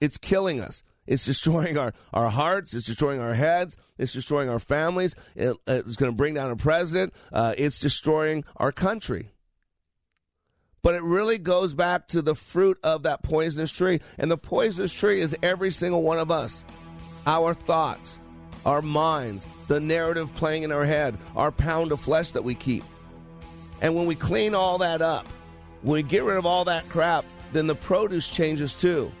It's 0.00 0.18
killing 0.18 0.60
us. 0.60 0.82
It's 1.06 1.24
destroying 1.24 1.78
our, 1.78 1.94
our 2.12 2.28
hearts. 2.28 2.74
It's 2.74 2.86
destroying 2.86 3.20
our 3.20 3.34
heads. 3.34 3.76
It's 3.96 4.12
destroying 4.12 4.48
our 4.48 4.60
families. 4.60 5.16
It, 5.34 5.56
it's 5.66 5.96
going 5.96 6.12
to 6.12 6.16
bring 6.16 6.34
down 6.34 6.50
a 6.50 6.56
president. 6.56 7.14
Uh, 7.32 7.54
it's 7.56 7.80
destroying 7.80 8.44
our 8.56 8.72
country. 8.72 9.30
But 10.82 10.94
it 10.94 11.02
really 11.02 11.38
goes 11.38 11.74
back 11.74 12.08
to 12.08 12.22
the 12.22 12.34
fruit 12.34 12.78
of 12.84 13.02
that 13.02 13.22
poisonous 13.22 13.72
tree. 13.72 14.00
And 14.18 14.30
the 14.30 14.36
poisonous 14.36 14.92
tree 14.92 15.20
is 15.20 15.36
every 15.42 15.70
single 15.70 16.02
one 16.02 16.18
of 16.18 16.30
us. 16.30 16.64
Our 17.26 17.54
thoughts, 17.54 18.20
our 18.64 18.82
minds, 18.82 19.46
the 19.66 19.80
narrative 19.80 20.34
playing 20.34 20.62
in 20.62 20.72
our 20.72 20.84
head, 20.84 21.18
our 21.34 21.50
pound 21.50 21.90
of 21.90 22.00
flesh 22.00 22.32
that 22.32 22.44
we 22.44 22.54
keep. 22.54 22.84
And 23.80 23.94
when 23.94 24.06
we 24.06 24.14
clean 24.14 24.54
all 24.54 24.78
that 24.78 25.02
up, 25.02 25.26
when 25.82 25.94
we 25.94 26.02
get 26.02 26.22
rid 26.22 26.36
of 26.36 26.46
all 26.46 26.64
that 26.64 26.88
crap, 26.88 27.24
then 27.52 27.66
the 27.66 27.74
produce 27.74 28.28
changes 28.28 28.78
too. 28.78 29.12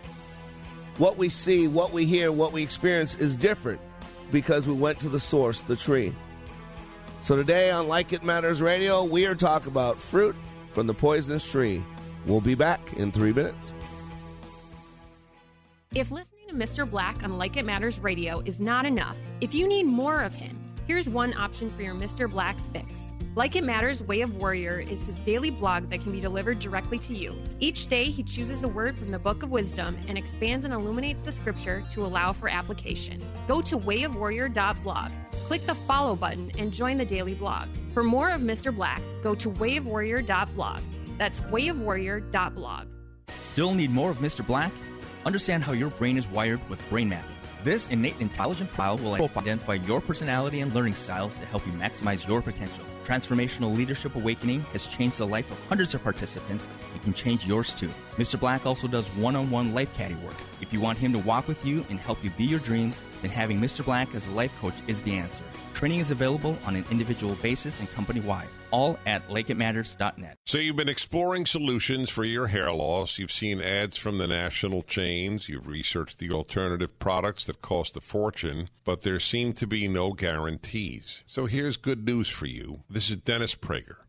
What 0.98 1.16
we 1.16 1.28
see, 1.28 1.68
what 1.68 1.92
we 1.92 2.06
hear, 2.06 2.32
what 2.32 2.52
we 2.52 2.62
experience 2.62 3.14
is 3.16 3.36
different 3.36 3.80
because 4.30 4.66
we 4.66 4.74
went 4.74 4.98
to 5.00 5.08
the 5.08 5.20
source, 5.20 5.60
the 5.62 5.76
tree. 5.76 6.14
So 7.22 7.36
today 7.36 7.70
on 7.70 7.88
Like 7.88 8.12
It 8.12 8.22
Matters 8.22 8.62
Radio, 8.62 9.04
we 9.04 9.26
are 9.26 9.34
talking 9.34 9.70
about 9.70 9.96
fruit 9.96 10.36
from 10.72 10.86
the 10.86 10.94
poisonous 10.94 11.50
tree. 11.50 11.84
We'll 12.26 12.40
be 12.40 12.54
back 12.54 12.80
in 12.94 13.12
three 13.12 13.32
minutes. 13.32 13.72
If 15.94 16.10
listening 16.10 16.48
to 16.48 16.54
Mr. 16.54 16.88
Black 16.88 17.22
on 17.22 17.38
Like 17.38 17.56
It 17.56 17.64
Matters 17.64 17.98
Radio 17.98 18.40
is 18.44 18.60
not 18.60 18.84
enough, 18.84 19.16
if 19.40 19.54
you 19.54 19.66
need 19.66 19.84
more 19.84 20.20
of 20.20 20.34
him, 20.34 20.56
here's 20.86 21.08
one 21.08 21.34
option 21.34 21.70
for 21.70 21.82
your 21.82 21.94
Mr. 21.94 22.30
Black 22.30 22.58
fix. 22.72 22.90
Like 23.38 23.54
It 23.54 23.62
Matters 23.62 24.02
Way 24.02 24.22
of 24.22 24.34
Warrior 24.34 24.80
is 24.80 25.06
his 25.06 25.14
daily 25.20 25.50
blog 25.50 25.90
that 25.90 26.02
can 26.02 26.10
be 26.10 26.20
delivered 26.20 26.58
directly 26.58 26.98
to 26.98 27.14
you. 27.14 27.40
Each 27.60 27.86
day, 27.86 28.06
he 28.06 28.24
chooses 28.24 28.64
a 28.64 28.68
word 28.68 28.98
from 28.98 29.12
the 29.12 29.18
Book 29.20 29.44
of 29.44 29.50
Wisdom 29.52 29.96
and 30.08 30.18
expands 30.18 30.64
and 30.64 30.74
illuminates 30.74 31.22
the 31.22 31.30
scripture 31.30 31.84
to 31.92 32.04
allow 32.04 32.32
for 32.32 32.48
application. 32.48 33.22
Go 33.46 33.62
to 33.62 33.78
wayofwarrior.blog, 33.78 35.12
click 35.46 35.64
the 35.66 35.76
follow 35.76 36.16
button, 36.16 36.50
and 36.58 36.72
join 36.72 36.96
the 36.96 37.04
daily 37.04 37.34
blog. 37.34 37.68
For 37.94 38.02
more 38.02 38.28
of 38.30 38.40
Mr. 38.40 38.74
Black, 38.74 39.00
go 39.22 39.36
to 39.36 39.52
wayofwarrior.blog. 39.52 40.80
That's 41.16 41.38
wayofwarrior.blog. 41.38 42.86
Still 43.28 43.72
need 43.72 43.92
more 43.92 44.10
of 44.10 44.16
Mr. 44.16 44.44
Black? 44.44 44.72
Understand 45.24 45.62
how 45.62 45.74
your 45.74 45.90
brain 45.90 46.18
is 46.18 46.26
wired 46.26 46.58
with 46.68 46.80
brain 46.90 47.08
mapping. 47.08 47.36
This 47.62 47.86
innate 47.86 48.18
intelligent 48.18 48.72
pile 48.72 48.98
will 48.98 49.14
help 49.14 49.38
identify 49.38 49.74
your 49.74 50.00
personality 50.00 50.58
and 50.58 50.74
learning 50.74 50.94
styles 50.94 51.38
to 51.38 51.46
help 51.46 51.64
you 51.68 51.72
maximize 51.74 52.26
your 52.26 52.42
potential. 52.42 52.84
Transformational 53.08 53.74
Leadership 53.74 54.16
Awakening 54.16 54.60
has 54.74 54.86
changed 54.86 55.16
the 55.16 55.26
life 55.26 55.50
of 55.50 55.58
hundreds 55.66 55.94
of 55.94 56.04
participants 56.04 56.68
and 56.92 57.02
can 57.02 57.14
change 57.14 57.46
yours 57.46 57.72
too. 57.72 57.88
Mr. 58.18 58.38
Black 58.38 58.66
also 58.66 58.86
does 58.86 59.06
one 59.16 59.34
on 59.34 59.50
one 59.50 59.72
life 59.72 59.94
caddy 59.94 60.16
work. 60.16 60.36
If 60.60 60.74
you 60.74 60.80
want 60.82 60.98
him 60.98 61.14
to 61.14 61.18
walk 61.20 61.48
with 61.48 61.64
you 61.64 61.86
and 61.88 61.98
help 61.98 62.22
you 62.22 62.28
be 62.36 62.44
your 62.44 62.58
dreams, 62.58 63.00
then 63.22 63.30
having 63.30 63.58
Mr. 63.58 63.82
Black 63.82 64.14
as 64.14 64.26
a 64.26 64.30
life 64.32 64.54
coach 64.60 64.74
is 64.88 65.00
the 65.00 65.16
answer. 65.16 65.42
Training 65.78 66.00
is 66.00 66.10
available 66.10 66.58
on 66.66 66.74
an 66.74 66.84
individual 66.90 67.36
basis 67.36 67.78
and 67.78 67.88
company 67.92 68.18
wide, 68.18 68.48
all 68.72 68.98
at 69.06 69.28
likeitmatters.net. 69.28 70.34
So 70.44 70.58
you've 70.58 70.74
been 70.74 70.88
exploring 70.88 71.46
solutions 71.46 72.10
for 72.10 72.24
your 72.24 72.48
hair 72.48 72.72
loss. 72.72 73.16
You've 73.16 73.30
seen 73.30 73.60
ads 73.60 73.96
from 73.96 74.18
the 74.18 74.26
national 74.26 74.82
chains. 74.82 75.48
You've 75.48 75.68
researched 75.68 76.18
the 76.18 76.32
alternative 76.32 76.98
products 76.98 77.44
that 77.44 77.62
cost 77.62 77.96
a 77.96 78.00
fortune, 78.00 78.66
but 78.82 79.02
there 79.02 79.20
seem 79.20 79.52
to 79.52 79.68
be 79.68 79.86
no 79.86 80.14
guarantees. 80.14 81.22
So 81.26 81.46
here's 81.46 81.76
good 81.76 82.04
news 82.04 82.28
for 82.28 82.46
you. 82.46 82.80
This 82.90 83.08
is 83.08 83.18
Dennis 83.18 83.54
Prager. 83.54 83.98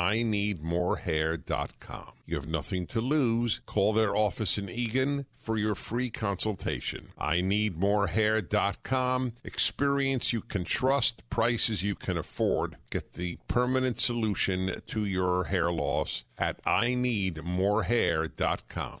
IneedMoreHair.com. 0.00 2.12
You 2.26 2.36
have 2.36 2.48
nothing 2.48 2.86
to 2.86 3.00
lose. 3.00 3.60
Call 3.66 3.92
their 3.92 4.16
office 4.16 4.56
in 4.56 4.68
Eagan 4.68 5.26
for 5.36 5.56
your 5.56 5.74
free 5.74 6.10
consultation. 6.10 7.08
I 7.18 7.40
need 7.40 7.76
more 7.76 8.06
IneedMoreHair.com. 8.06 9.32
Experience 9.44 10.32
you 10.32 10.40
can 10.40 10.64
trust, 10.64 11.28
prices 11.28 11.82
you 11.82 11.94
can 11.94 12.16
afford. 12.16 12.76
Get 12.90 13.14
the 13.14 13.38
permanent 13.48 14.00
solution 14.00 14.80
to 14.86 15.04
your 15.04 15.44
hair 15.44 15.72
loss 15.72 16.24
at 16.38 16.60
I 16.64 16.94
need 16.94 17.44
more 17.44 17.84
IneedMoreHair.com. 17.84 19.00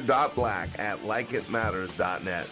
mr.black 0.00 0.78
at 0.78 0.98
likeitmatters.net. 1.00 2.46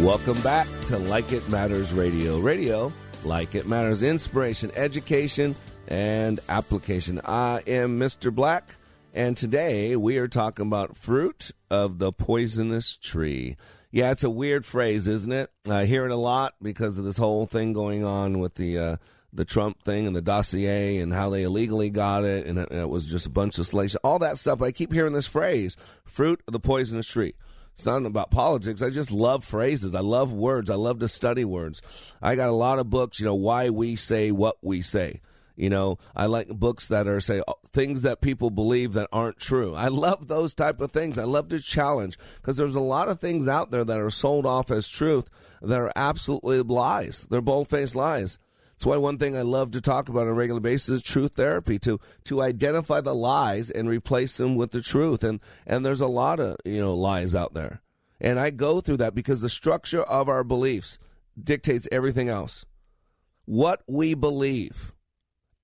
Welcome 0.00 0.40
back 0.42 0.66
to 0.88 0.98
Like 0.98 1.32
It 1.32 1.48
Matters 1.48 1.92
Radio. 1.92 2.38
Radio, 2.38 2.92
like 3.24 3.54
it 3.54 3.66
matters, 3.66 4.02
inspiration, 4.02 4.70
education, 4.74 5.54
and 5.86 6.40
application. 6.48 7.20
I 7.24 7.62
am 7.66 7.98
Mr. 7.98 8.34
Black, 8.34 8.74
and 9.14 9.36
today 9.36 9.94
we 9.94 10.18
are 10.18 10.28
talking 10.28 10.66
about 10.66 10.96
fruit 10.96 11.50
of 11.70 11.98
the 11.98 12.12
poisonous 12.12 12.96
tree. 12.96 13.56
Yeah, 13.90 14.10
it's 14.10 14.24
a 14.24 14.30
weird 14.30 14.64
phrase, 14.64 15.06
isn't 15.06 15.32
it? 15.32 15.50
I 15.68 15.84
hear 15.84 16.06
it 16.06 16.10
a 16.12 16.16
lot 16.16 16.54
because 16.62 16.96
of 16.96 17.04
this 17.04 17.18
whole 17.18 17.46
thing 17.46 17.74
going 17.74 18.04
on 18.04 18.38
with 18.38 18.54
the 18.54 18.78
uh, 18.78 18.96
the 19.32 19.44
Trump 19.44 19.82
thing 19.82 20.06
and 20.06 20.14
the 20.14 20.22
dossier 20.22 20.98
and 20.98 21.12
how 21.12 21.30
they 21.30 21.42
illegally 21.42 21.90
got 21.90 22.24
it, 22.24 22.46
and 22.46 22.58
it, 22.58 22.88
was 22.88 23.06
just 23.06 23.26
a 23.26 23.30
bunch 23.30 23.58
of 23.58 23.66
slaves, 23.66 23.96
all 23.96 24.18
that 24.18 24.38
stuff. 24.38 24.58
But 24.58 24.66
I 24.66 24.72
keep 24.72 24.92
hearing 24.92 25.14
this 25.14 25.26
phrase, 25.26 25.76
"fruit 26.04 26.42
of 26.46 26.52
the 26.52 26.60
poisonous 26.60 27.08
tree." 27.08 27.34
It's 27.72 27.86
not 27.86 28.04
about 28.04 28.30
politics. 28.30 28.82
I 28.82 28.90
just 28.90 29.10
love 29.10 29.44
phrases. 29.44 29.94
I 29.94 30.00
love 30.00 30.30
words. 30.30 30.68
I 30.68 30.74
love 30.74 30.98
to 30.98 31.08
study 31.08 31.44
words. 31.44 31.80
I 32.20 32.36
got 32.36 32.50
a 32.50 32.52
lot 32.52 32.78
of 32.78 32.90
books, 32.90 33.18
you 33.18 33.24
know, 33.24 33.34
why 33.34 33.70
we 33.70 33.96
say 33.96 34.30
what 34.30 34.56
we 34.60 34.82
say. 34.82 35.20
You 35.56 35.70
know, 35.70 35.98
I 36.16 36.26
like 36.26 36.48
books 36.48 36.86
that 36.88 37.06
are 37.06 37.20
say 37.20 37.42
uh, 37.46 37.52
things 37.66 38.02
that 38.02 38.20
people 38.20 38.50
believe 38.50 38.94
that 38.94 39.08
aren't 39.12 39.38
true. 39.38 39.74
I 39.74 39.88
love 39.88 40.28
those 40.28 40.54
type 40.54 40.80
of 40.80 40.92
things. 40.92 41.18
I 41.18 41.24
love 41.24 41.48
to 41.48 41.60
challenge 41.60 42.18
because 42.36 42.56
there's 42.56 42.74
a 42.74 42.80
lot 42.80 43.08
of 43.08 43.20
things 43.20 43.48
out 43.48 43.70
there 43.70 43.84
that 43.84 43.98
are 43.98 44.10
sold 44.10 44.46
off 44.46 44.70
as 44.70 44.88
truth 44.88 45.28
that 45.60 45.78
are 45.78 45.92
absolutely 45.94 46.62
lies. 46.62 47.26
They're 47.30 47.40
bold-faced 47.40 47.94
lies. 47.94 48.38
That's 48.82 48.88
why 48.88 48.96
one 48.96 49.16
thing 49.16 49.36
I 49.36 49.42
love 49.42 49.70
to 49.70 49.80
talk 49.80 50.08
about 50.08 50.22
on 50.22 50.30
a 50.30 50.32
regular 50.32 50.58
basis 50.58 50.88
is 50.88 51.02
truth 51.04 51.36
therapy 51.36 51.78
to 51.78 52.00
to 52.24 52.42
identify 52.42 53.00
the 53.00 53.14
lies 53.14 53.70
and 53.70 53.88
replace 53.88 54.36
them 54.38 54.56
with 54.56 54.72
the 54.72 54.80
truth. 54.80 55.22
And 55.22 55.38
and 55.68 55.86
there's 55.86 56.00
a 56.00 56.08
lot 56.08 56.40
of 56.40 56.56
you 56.64 56.80
know 56.80 56.92
lies 56.92 57.32
out 57.32 57.54
there, 57.54 57.80
and 58.20 58.40
I 58.40 58.50
go 58.50 58.80
through 58.80 58.96
that 58.96 59.14
because 59.14 59.40
the 59.40 59.48
structure 59.48 60.02
of 60.02 60.28
our 60.28 60.42
beliefs 60.42 60.98
dictates 61.40 61.86
everything 61.92 62.28
else. 62.28 62.66
What 63.44 63.84
we 63.88 64.14
believe, 64.14 64.92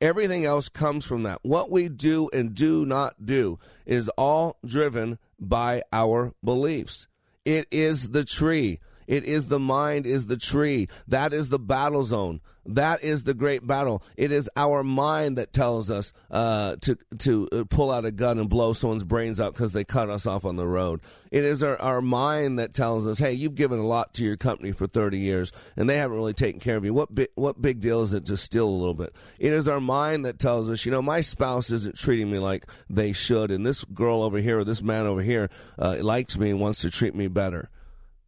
everything 0.00 0.44
else 0.44 0.68
comes 0.68 1.04
from 1.04 1.24
that. 1.24 1.40
What 1.42 1.72
we 1.72 1.88
do 1.88 2.30
and 2.32 2.54
do 2.54 2.86
not 2.86 3.26
do 3.26 3.58
is 3.84 4.08
all 4.10 4.58
driven 4.64 5.18
by 5.40 5.82
our 5.92 6.34
beliefs. 6.44 7.08
It 7.44 7.66
is 7.72 8.10
the 8.10 8.24
tree. 8.24 8.78
It 9.08 9.24
is 9.24 9.48
the 9.48 9.58
mind 9.58 10.06
is 10.06 10.26
the 10.26 10.36
tree. 10.36 10.86
That 11.08 11.32
is 11.32 11.48
the 11.48 11.58
battle 11.58 12.04
zone. 12.04 12.40
That 12.66 13.02
is 13.02 13.22
the 13.22 13.32
great 13.32 13.66
battle. 13.66 14.02
It 14.18 14.30
is 14.30 14.50
our 14.54 14.84
mind 14.84 15.38
that 15.38 15.54
tells 15.54 15.90
us 15.90 16.12
uh, 16.30 16.76
to 16.82 16.98
to 17.20 17.48
uh, 17.50 17.64
pull 17.68 17.90
out 17.90 18.04
a 18.04 18.10
gun 18.10 18.38
and 18.38 18.50
blow 18.50 18.74
someone's 18.74 19.04
brains 19.04 19.40
out 19.40 19.54
because 19.54 19.72
they 19.72 19.84
cut 19.84 20.10
us 20.10 20.26
off 20.26 20.44
on 20.44 20.56
the 20.56 20.66
road. 20.66 21.00
It 21.30 21.44
is 21.44 21.62
our, 21.62 21.80
our 21.80 22.02
mind 22.02 22.58
that 22.58 22.74
tells 22.74 23.06
us, 23.06 23.18
"Hey, 23.18 23.32
you've 23.32 23.54
given 23.54 23.78
a 23.78 23.86
lot 23.86 24.12
to 24.14 24.24
your 24.24 24.36
company 24.36 24.72
for 24.72 24.86
30 24.86 25.18
years, 25.18 25.50
and 25.76 25.88
they 25.88 25.96
haven't 25.96 26.18
really 26.18 26.34
taken 26.34 26.60
care 26.60 26.76
of 26.76 26.84
you. 26.84 26.92
What 26.92 27.14
bi- 27.14 27.28
what 27.36 27.62
big 27.62 27.80
deal 27.80 28.02
is 28.02 28.12
it 28.12 28.26
to 28.26 28.36
steal 28.36 28.68
a 28.68 28.78
little 28.78 28.92
bit?" 28.92 29.16
It 29.38 29.54
is 29.54 29.66
our 29.66 29.80
mind 29.80 30.26
that 30.26 30.38
tells 30.38 30.70
us, 30.70 30.84
"You 30.84 30.92
know, 30.92 31.00
my 31.00 31.22
spouse 31.22 31.70
isn't 31.70 31.96
treating 31.96 32.30
me 32.30 32.38
like 32.38 32.66
they 32.90 33.14
should, 33.14 33.50
and 33.50 33.66
this 33.66 33.82
girl 33.86 34.22
over 34.22 34.38
here 34.38 34.58
or 34.58 34.64
this 34.64 34.82
man 34.82 35.06
over 35.06 35.22
here 35.22 35.48
uh, 35.78 35.96
likes 36.02 36.36
me 36.36 36.50
and 36.50 36.60
wants 36.60 36.82
to 36.82 36.90
treat 36.90 37.14
me 37.14 37.28
better." 37.28 37.70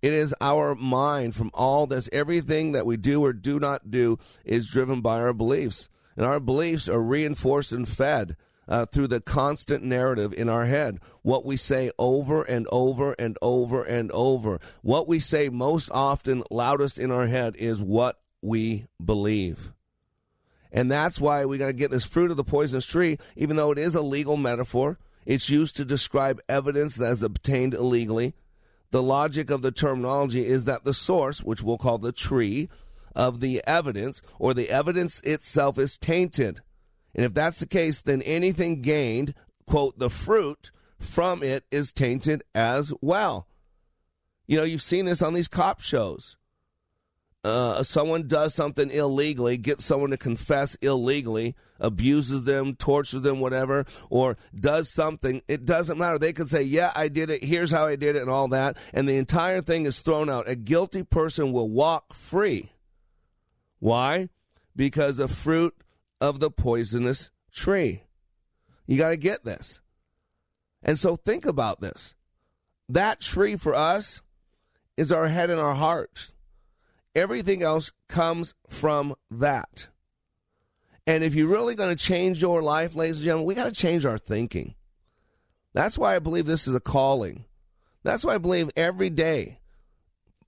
It 0.02 0.12
is 0.12 0.34
our 0.40 0.74
mind 0.74 1.34
from 1.34 1.50
all 1.52 1.86
this. 1.86 2.08
Everything 2.12 2.72
that 2.72 2.86
we 2.86 2.96
do 2.96 3.22
or 3.22 3.32
do 3.32 3.60
not 3.60 3.90
do 3.90 4.18
is 4.44 4.70
driven 4.70 5.00
by 5.00 5.20
our 5.20 5.34
beliefs. 5.34 5.88
And 6.16 6.24
our 6.24 6.40
beliefs 6.40 6.88
are 6.88 7.02
reinforced 7.02 7.72
and 7.72 7.88
fed 7.88 8.36
uh, 8.66 8.86
through 8.86 9.08
the 9.08 9.20
constant 9.20 9.84
narrative 9.84 10.32
in 10.32 10.48
our 10.48 10.64
head. 10.64 11.00
What 11.22 11.44
we 11.44 11.56
say 11.56 11.90
over 11.98 12.42
and 12.42 12.66
over 12.72 13.14
and 13.18 13.36
over 13.42 13.82
and 13.82 14.10
over. 14.12 14.60
What 14.82 15.06
we 15.06 15.18
say 15.18 15.48
most 15.48 15.90
often, 15.90 16.44
loudest 16.50 16.98
in 16.98 17.10
our 17.10 17.26
head, 17.26 17.56
is 17.56 17.82
what 17.82 18.20
we 18.40 18.86
believe. 19.04 19.72
And 20.72 20.90
that's 20.90 21.20
why 21.20 21.44
we 21.44 21.58
got 21.58 21.66
to 21.66 21.72
get 21.72 21.90
this 21.90 22.04
fruit 22.04 22.30
of 22.30 22.36
the 22.36 22.44
poisonous 22.44 22.86
tree, 22.86 23.18
even 23.36 23.56
though 23.56 23.72
it 23.72 23.78
is 23.78 23.94
a 23.94 24.02
legal 24.02 24.36
metaphor. 24.36 24.98
It's 25.26 25.50
used 25.50 25.76
to 25.76 25.84
describe 25.84 26.40
evidence 26.48 26.94
that 26.96 27.10
is 27.10 27.22
obtained 27.22 27.74
illegally 27.74 28.34
the 28.90 29.02
logic 29.02 29.50
of 29.50 29.62
the 29.62 29.72
terminology 29.72 30.44
is 30.44 30.64
that 30.64 30.84
the 30.84 30.94
source, 30.94 31.42
which 31.42 31.62
we'll 31.62 31.78
call 31.78 31.98
the 31.98 32.12
tree 32.12 32.68
of 33.14 33.40
the 33.40 33.62
evidence, 33.66 34.22
or 34.38 34.54
the 34.54 34.70
evidence 34.70 35.20
itself 35.20 35.78
is 35.78 35.96
tainted. 35.96 36.60
And 37.14 37.24
if 37.24 37.34
that's 37.34 37.60
the 37.60 37.66
case, 37.66 38.00
then 38.00 38.22
anything 38.22 38.82
gained, 38.82 39.34
quote, 39.66 39.98
the 39.98 40.10
fruit 40.10 40.70
from 40.98 41.42
it 41.42 41.64
is 41.70 41.92
tainted 41.92 42.42
as 42.54 42.92
well. 43.00 43.46
You 44.46 44.58
know, 44.58 44.64
you've 44.64 44.82
seen 44.82 45.06
this 45.06 45.22
on 45.22 45.34
these 45.34 45.48
cop 45.48 45.80
shows 45.80 46.36
uh, 47.42 47.82
someone 47.82 48.28
does 48.28 48.54
something 48.54 48.90
illegally, 48.90 49.56
gets 49.56 49.84
someone 49.84 50.10
to 50.10 50.16
confess 50.16 50.74
illegally, 50.76 51.54
abuses 51.78 52.44
them, 52.44 52.74
tortures 52.74 53.22
them, 53.22 53.40
whatever, 53.40 53.86
or 54.10 54.36
does 54.58 54.90
something, 54.90 55.40
it 55.48 55.64
doesn't 55.64 55.98
matter. 55.98 56.18
They 56.18 56.34
could 56.34 56.50
say, 56.50 56.62
Yeah, 56.62 56.92
I 56.94 57.08
did 57.08 57.30
it. 57.30 57.42
Here's 57.42 57.70
how 57.70 57.86
I 57.86 57.96
did 57.96 58.16
it, 58.16 58.22
and 58.22 58.30
all 58.30 58.48
that. 58.48 58.76
And 58.92 59.08
the 59.08 59.16
entire 59.16 59.62
thing 59.62 59.86
is 59.86 60.00
thrown 60.00 60.28
out. 60.28 60.48
A 60.48 60.54
guilty 60.54 61.02
person 61.02 61.52
will 61.52 61.70
walk 61.70 62.12
free. 62.14 62.72
Why? 63.78 64.28
Because 64.76 65.18
of 65.18 65.30
fruit 65.30 65.74
of 66.20 66.40
the 66.40 66.50
poisonous 66.50 67.30
tree. 67.50 68.02
You 68.86 68.98
got 68.98 69.10
to 69.10 69.16
get 69.16 69.44
this. 69.44 69.80
And 70.82 70.98
so 70.98 71.16
think 71.16 71.46
about 71.46 71.80
this. 71.80 72.14
That 72.88 73.20
tree 73.20 73.56
for 73.56 73.74
us 73.74 74.20
is 74.96 75.12
our 75.12 75.28
head 75.28 75.48
and 75.48 75.60
our 75.60 75.74
heart. 75.74 76.32
Everything 77.14 77.62
else 77.62 77.92
comes 78.08 78.54
from 78.68 79.14
that. 79.30 79.88
And 81.06 81.24
if 81.24 81.34
you're 81.34 81.48
really 81.48 81.74
going 81.74 81.94
to 81.94 82.04
change 82.04 82.40
your 82.40 82.62
life, 82.62 82.94
ladies 82.94 83.16
and 83.16 83.24
gentlemen, 83.24 83.46
we 83.46 83.54
got 83.54 83.64
to 83.64 83.72
change 83.72 84.04
our 84.04 84.18
thinking. 84.18 84.74
That's 85.72 85.98
why 85.98 86.14
I 86.14 86.18
believe 86.18 86.46
this 86.46 86.68
is 86.68 86.74
a 86.74 86.80
calling. 86.80 87.46
That's 88.02 88.24
why 88.24 88.34
I 88.34 88.38
believe 88.38 88.70
every 88.76 89.10
day, 89.10 89.60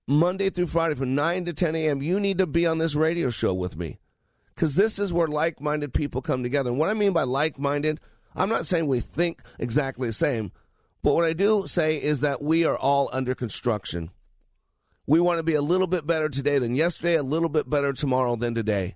Monday 0.06 0.50
through 0.50 0.66
Friday 0.66 0.94
from 0.94 1.14
9 1.14 1.44
to 1.46 1.52
10 1.52 1.74
a.m., 1.74 2.02
you 2.02 2.20
need 2.20 2.38
to 2.38 2.46
be 2.46 2.66
on 2.66 2.78
this 2.78 2.94
radio 2.94 3.30
show 3.30 3.54
with 3.54 3.76
me. 3.76 3.98
Because 4.54 4.74
this 4.74 4.98
is 4.98 5.12
where 5.12 5.28
like 5.28 5.60
minded 5.60 5.94
people 5.94 6.22
come 6.22 6.42
together. 6.42 6.70
And 6.70 6.78
what 6.78 6.90
I 6.90 6.94
mean 6.94 7.12
by 7.12 7.22
like 7.22 7.58
minded, 7.58 8.00
I'm 8.34 8.48
not 8.48 8.66
saying 8.66 8.86
we 8.86 9.00
think 9.00 9.42
exactly 9.58 10.08
the 10.08 10.12
same, 10.12 10.52
but 11.02 11.14
what 11.14 11.24
I 11.24 11.32
do 11.32 11.66
say 11.66 11.96
is 11.96 12.20
that 12.20 12.42
we 12.42 12.64
are 12.64 12.78
all 12.78 13.08
under 13.12 13.34
construction. 13.34 14.10
We 15.06 15.20
want 15.20 15.38
to 15.38 15.42
be 15.42 15.54
a 15.54 15.62
little 15.62 15.86
bit 15.86 16.06
better 16.06 16.28
today 16.28 16.58
than 16.58 16.76
yesterday, 16.76 17.16
a 17.16 17.22
little 17.22 17.48
bit 17.48 17.68
better 17.68 17.92
tomorrow 17.92 18.36
than 18.36 18.54
today. 18.54 18.94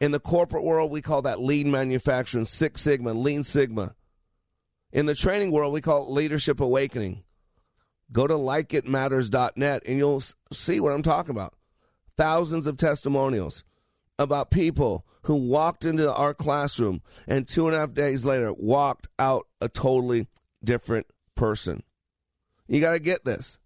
In 0.00 0.10
the 0.10 0.18
corporate 0.18 0.64
world, 0.64 0.90
we 0.90 1.00
call 1.00 1.22
that 1.22 1.40
lean 1.40 1.70
manufacturing, 1.70 2.44
Six 2.44 2.80
Sigma, 2.80 3.12
Lean 3.12 3.44
Sigma. 3.44 3.94
In 4.92 5.06
the 5.06 5.14
training 5.14 5.52
world, 5.52 5.72
we 5.72 5.80
call 5.80 6.04
it 6.04 6.10
leadership 6.10 6.60
awakening. 6.60 7.22
Go 8.10 8.26
to 8.26 8.34
likeitmatters.net 8.34 9.82
and 9.86 9.98
you'll 9.98 10.22
see 10.52 10.80
what 10.80 10.92
I'm 10.92 11.02
talking 11.02 11.30
about. 11.30 11.54
Thousands 12.16 12.66
of 12.66 12.76
testimonials 12.76 13.64
about 14.18 14.50
people 14.50 15.06
who 15.22 15.34
walked 15.36 15.84
into 15.84 16.12
our 16.12 16.34
classroom 16.34 17.00
and 17.26 17.48
two 17.48 17.66
and 17.66 17.74
a 17.74 17.80
half 17.80 17.94
days 17.94 18.24
later 18.24 18.52
walked 18.52 19.08
out 19.18 19.46
a 19.60 19.68
totally 19.68 20.26
different 20.62 21.06
person. 21.34 21.82
You 22.68 22.80
got 22.80 22.92
to 22.92 22.98
get 22.98 23.24
this. 23.24 23.58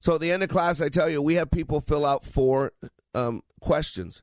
So 0.00 0.16
at 0.16 0.20
the 0.20 0.30
end 0.30 0.42
of 0.42 0.48
class, 0.48 0.80
I 0.80 0.88
tell 0.88 1.08
you, 1.08 1.22
we 1.22 1.34
have 1.34 1.50
people 1.50 1.80
fill 1.80 2.04
out 2.04 2.24
four 2.24 2.72
um, 3.14 3.42
questions. 3.60 4.22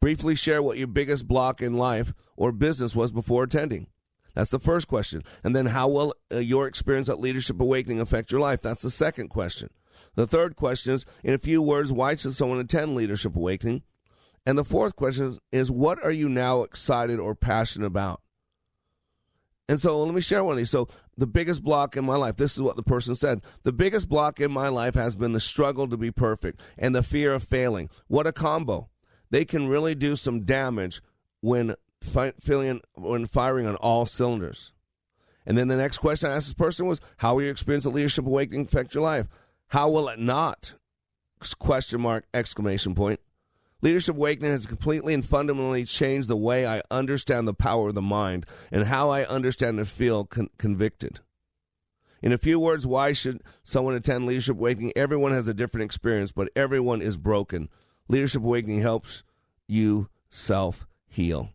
Briefly 0.00 0.34
share 0.34 0.62
what 0.62 0.78
your 0.78 0.88
biggest 0.88 1.28
block 1.28 1.60
in 1.60 1.74
life 1.74 2.12
or 2.36 2.50
business 2.50 2.96
was 2.96 3.12
before 3.12 3.44
attending. 3.44 3.86
That's 4.34 4.50
the 4.50 4.58
first 4.58 4.88
question. 4.88 5.22
And 5.44 5.54
then 5.54 5.66
how 5.66 5.88
will 5.88 6.14
uh, 6.32 6.38
your 6.38 6.66
experience 6.66 7.08
at 7.08 7.20
Leadership 7.20 7.60
Awakening 7.60 8.00
affect 8.00 8.32
your 8.32 8.40
life? 8.40 8.60
That's 8.62 8.82
the 8.82 8.90
second 8.90 9.28
question. 9.28 9.68
The 10.14 10.26
third 10.26 10.56
question 10.56 10.94
is, 10.94 11.06
in 11.22 11.34
a 11.34 11.38
few 11.38 11.62
words, 11.62 11.92
why 11.92 12.16
should 12.16 12.32
someone 12.32 12.58
attend 12.58 12.94
Leadership 12.94 13.36
Awakening? 13.36 13.82
And 14.44 14.58
the 14.58 14.64
fourth 14.64 14.96
question 14.96 15.38
is, 15.52 15.70
what 15.70 16.02
are 16.02 16.10
you 16.10 16.28
now 16.28 16.62
excited 16.62 17.20
or 17.20 17.34
passionate 17.34 17.86
about? 17.86 18.21
And 19.72 19.80
so 19.80 20.02
let 20.02 20.14
me 20.14 20.20
share 20.20 20.44
one 20.44 20.52
of 20.52 20.58
these. 20.58 20.68
So 20.68 20.86
the 21.16 21.26
biggest 21.26 21.64
block 21.64 21.96
in 21.96 22.04
my 22.04 22.16
life, 22.16 22.36
this 22.36 22.52
is 22.52 22.60
what 22.60 22.76
the 22.76 22.82
person 22.82 23.14
said. 23.14 23.40
The 23.62 23.72
biggest 23.72 24.06
block 24.06 24.38
in 24.38 24.52
my 24.52 24.68
life 24.68 24.94
has 24.96 25.16
been 25.16 25.32
the 25.32 25.40
struggle 25.40 25.88
to 25.88 25.96
be 25.96 26.10
perfect 26.10 26.60
and 26.78 26.94
the 26.94 27.02
fear 27.02 27.32
of 27.32 27.42
failing. 27.42 27.88
What 28.06 28.26
a 28.26 28.32
combo. 28.32 28.90
They 29.30 29.46
can 29.46 29.68
really 29.68 29.94
do 29.94 30.14
some 30.14 30.42
damage 30.44 31.00
when 31.40 31.74
fi- 32.02 32.34
feeling, 32.38 32.82
when 32.96 33.24
firing 33.24 33.66
on 33.66 33.76
all 33.76 34.04
cylinders. 34.04 34.74
And 35.46 35.56
then 35.56 35.68
the 35.68 35.76
next 35.76 35.96
question 35.96 36.30
I 36.30 36.34
asked 36.34 36.48
this 36.48 36.54
person 36.54 36.84
was, 36.84 37.00
how 37.16 37.36
will 37.36 37.42
your 37.44 37.50
experience 37.50 37.86
of 37.86 37.94
leadership 37.94 38.26
awakening 38.26 38.66
affect 38.66 38.94
your 38.94 39.04
life? 39.04 39.26
How 39.68 39.88
will 39.88 40.10
it 40.10 40.18
not? 40.18 40.76
Question 41.58 42.02
mark, 42.02 42.26
exclamation 42.34 42.94
point. 42.94 43.20
Leadership 43.82 44.14
Awakening 44.14 44.52
has 44.52 44.64
completely 44.64 45.12
and 45.12 45.24
fundamentally 45.24 45.84
changed 45.84 46.28
the 46.28 46.36
way 46.36 46.66
I 46.66 46.82
understand 46.90 47.46
the 47.46 47.54
power 47.54 47.88
of 47.88 47.96
the 47.96 48.00
mind 48.02 48.46
and 48.70 48.84
how 48.84 49.10
I 49.10 49.24
understand 49.24 49.78
and 49.78 49.88
feel 49.88 50.24
con- 50.24 50.50
convicted. 50.56 51.20
In 52.22 52.32
a 52.32 52.38
few 52.38 52.60
words, 52.60 52.86
why 52.86 53.12
should 53.12 53.42
someone 53.64 53.94
attend 53.94 54.26
Leadership 54.26 54.56
Awakening? 54.56 54.92
Everyone 54.94 55.32
has 55.32 55.48
a 55.48 55.54
different 55.54 55.84
experience, 55.84 56.30
but 56.30 56.48
everyone 56.54 57.02
is 57.02 57.16
broken. 57.16 57.68
Leadership 58.08 58.42
Awakening 58.42 58.80
helps 58.80 59.24
you 59.66 60.08
self 60.30 60.86
heal. 61.08 61.50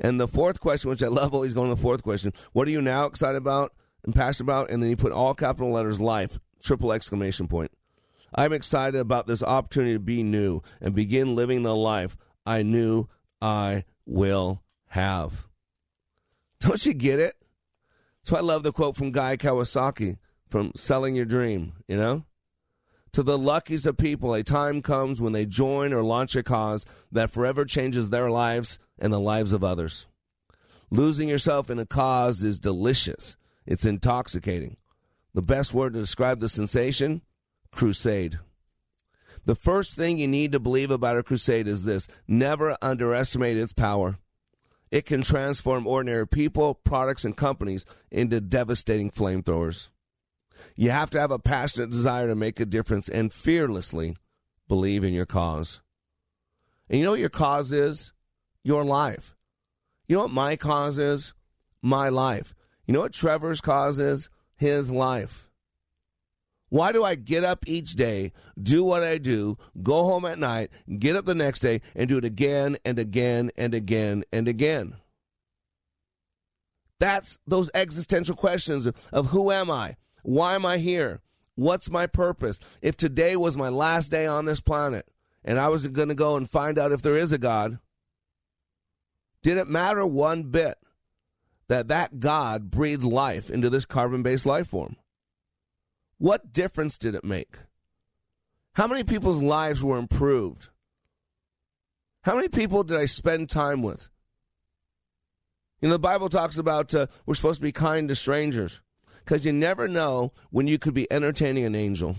And 0.00 0.18
the 0.18 0.28
fourth 0.28 0.60
question, 0.60 0.88
which 0.88 1.02
I 1.02 1.08
love 1.08 1.34
always 1.34 1.52
going 1.52 1.68
to 1.68 1.74
the 1.74 1.82
fourth 1.82 2.02
question, 2.02 2.32
what 2.52 2.66
are 2.66 2.70
you 2.70 2.80
now 2.80 3.04
excited 3.04 3.36
about 3.36 3.74
and 4.04 4.14
passionate 4.14 4.46
about? 4.46 4.70
And 4.70 4.82
then 4.82 4.88
you 4.88 4.96
put 4.96 5.12
all 5.12 5.34
capital 5.34 5.72
letters 5.72 6.00
life, 6.00 6.38
triple 6.62 6.92
exclamation 6.92 7.46
point. 7.46 7.70
I'm 8.34 8.52
excited 8.52 8.98
about 8.98 9.26
this 9.26 9.42
opportunity 9.42 9.94
to 9.94 9.98
be 9.98 10.22
new 10.22 10.62
and 10.80 10.94
begin 10.94 11.34
living 11.34 11.62
the 11.62 11.74
life 11.74 12.16
I 12.44 12.62
knew 12.62 13.08
I 13.40 13.84
will 14.06 14.62
have. 14.88 15.46
Don't 16.60 16.84
you 16.84 16.94
get 16.94 17.20
it? 17.20 17.34
So 18.22 18.36
I 18.36 18.40
love 18.40 18.62
the 18.62 18.72
quote 18.72 18.96
from 18.96 19.12
Guy 19.12 19.36
Kawasaki 19.36 20.18
from 20.48 20.72
Selling 20.74 21.14
Your 21.14 21.24
Dream, 21.24 21.72
you 21.86 21.96
know? 21.96 22.24
To 23.12 23.22
the 23.22 23.38
luckiest 23.38 23.86
of 23.86 23.96
people, 23.96 24.34
a 24.34 24.42
time 24.42 24.82
comes 24.82 25.20
when 25.20 25.32
they 25.32 25.46
join 25.46 25.92
or 25.92 26.02
launch 26.02 26.36
a 26.36 26.42
cause 26.42 26.84
that 27.10 27.30
forever 27.30 27.64
changes 27.64 28.10
their 28.10 28.30
lives 28.30 28.78
and 28.98 29.12
the 29.12 29.20
lives 29.20 29.52
of 29.52 29.64
others. 29.64 30.06
Losing 30.90 31.28
yourself 31.28 31.70
in 31.70 31.78
a 31.78 31.86
cause 31.86 32.42
is 32.42 32.58
delicious. 32.58 33.36
It's 33.66 33.86
intoxicating. 33.86 34.76
The 35.34 35.42
best 35.42 35.74
word 35.74 35.94
to 35.94 36.00
describe 36.00 36.40
the 36.40 36.48
sensation 36.48 37.22
crusade. 37.70 38.38
The 39.44 39.54
first 39.54 39.96
thing 39.96 40.18
you 40.18 40.28
need 40.28 40.52
to 40.52 40.60
believe 40.60 40.90
about 40.90 41.16
a 41.16 41.22
crusade 41.22 41.68
is 41.68 41.84
this 41.84 42.06
never 42.26 42.76
underestimate 42.82 43.56
its 43.56 43.72
power. 43.72 44.18
It 44.90 45.06
can 45.06 45.22
transform 45.22 45.86
ordinary 45.86 46.26
people, 46.26 46.74
products, 46.74 47.24
and 47.24 47.36
companies 47.36 47.84
into 48.10 48.40
devastating 48.40 49.10
flamethrowers. 49.10 49.88
You 50.76 50.90
have 50.90 51.10
to 51.10 51.20
have 51.20 51.30
a 51.30 51.38
passionate 51.38 51.90
desire 51.90 52.26
to 52.26 52.34
make 52.34 52.58
a 52.60 52.66
difference 52.66 53.08
and 53.08 53.32
fearlessly 53.32 54.16
believe 54.66 55.04
in 55.04 55.14
your 55.14 55.26
cause. 55.26 55.80
And 56.88 56.98
you 56.98 57.04
know 57.04 57.12
what 57.12 57.20
your 57.20 57.28
cause 57.28 57.72
is? 57.72 58.12
Your 58.64 58.84
life. 58.84 59.34
You 60.08 60.16
know 60.16 60.22
what 60.22 60.30
my 60.30 60.56
cause 60.56 60.98
is? 60.98 61.34
My 61.82 62.08
life. 62.08 62.54
You 62.86 62.94
know 62.94 63.00
what 63.00 63.12
Trevor's 63.12 63.60
cause 63.60 63.98
is? 63.98 64.30
His 64.56 64.90
life. 64.90 65.47
Why 66.70 66.92
do 66.92 67.02
I 67.02 67.14
get 67.14 67.44
up 67.44 67.64
each 67.66 67.94
day, 67.94 68.32
do 68.60 68.84
what 68.84 69.02
I 69.02 69.18
do, 69.18 69.56
go 69.82 70.04
home 70.04 70.24
at 70.24 70.38
night, 70.38 70.70
get 70.98 71.16
up 71.16 71.24
the 71.24 71.34
next 71.34 71.60
day, 71.60 71.80
and 71.94 72.08
do 72.08 72.18
it 72.18 72.24
again 72.24 72.76
and 72.84 72.98
again 72.98 73.50
and 73.56 73.74
again 73.74 74.24
and 74.32 74.48
again? 74.48 74.96
That's 77.00 77.38
those 77.46 77.70
existential 77.74 78.34
questions 78.34 78.86
of, 78.86 79.26
who 79.26 79.50
am 79.50 79.70
I? 79.70 79.96
Why 80.22 80.54
am 80.54 80.66
I 80.66 80.78
here? 80.78 81.20
What's 81.54 81.90
my 81.90 82.06
purpose? 82.06 82.60
If 82.82 82.96
today 82.96 83.36
was 83.36 83.56
my 83.56 83.68
last 83.68 84.10
day 84.10 84.26
on 84.26 84.44
this 84.44 84.60
planet 84.60 85.06
and 85.44 85.58
I 85.58 85.68
was 85.68 85.86
going 85.88 86.08
to 86.08 86.14
go 86.14 86.36
and 86.36 86.48
find 86.48 86.78
out 86.78 86.92
if 86.92 87.02
there 87.02 87.16
is 87.16 87.32
a 87.32 87.38
God, 87.38 87.78
did 89.42 89.56
it 89.56 89.68
matter 89.68 90.06
one 90.06 90.44
bit 90.44 90.76
that 91.68 91.88
that 91.88 92.20
God 92.20 92.70
breathed 92.70 93.04
life 93.04 93.50
into 93.50 93.70
this 93.70 93.86
carbon 93.86 94.22
based 94.22 94.46
life 94.46 94.68
form? 94.68 94.96
What 96.18 96.52
difference 96.52 96.98
did 96.98 97.14
it 97.14 97.24
make? 97.24 97.56
How 98.74 98.86
many 98.86 99.04
people's 99.04 99.40
lives 99.40 99.82
were 99.82 99.98
improved? 99.98 100.68
How 102.22 102.34
many 102.34 102.48
people 102.48 102.82
did 102.82 102.96
I 102.96 103.06
spend 103.06 103.48
time 103.48 103.82
with? 103.82 104.08
You 105.80 105.88
know, 105.88 105.94
the 105.94 106.00
Bible 106.00 106.28
talks 106.28 106.58
about 106.58 106.94
uh, 106.94 107.06
we're 107.24 107.34
supposed 107.34 107.60
to 107.60 107.64
be 107.64 107.72
kind 107.72 108.08
to 108.08 108.16
strangers 108.16 108.80
because 109.24 109.46
you 109.46 109.52
never 109.52 109.86
know 109.86 110.32
when 110.50 110.66
you 110.66 110.78
could 110.78 110.94
be 110.94 111.10
entertaining 111.12 111.64
an 111.64 111.76
angel. 111.76 112.16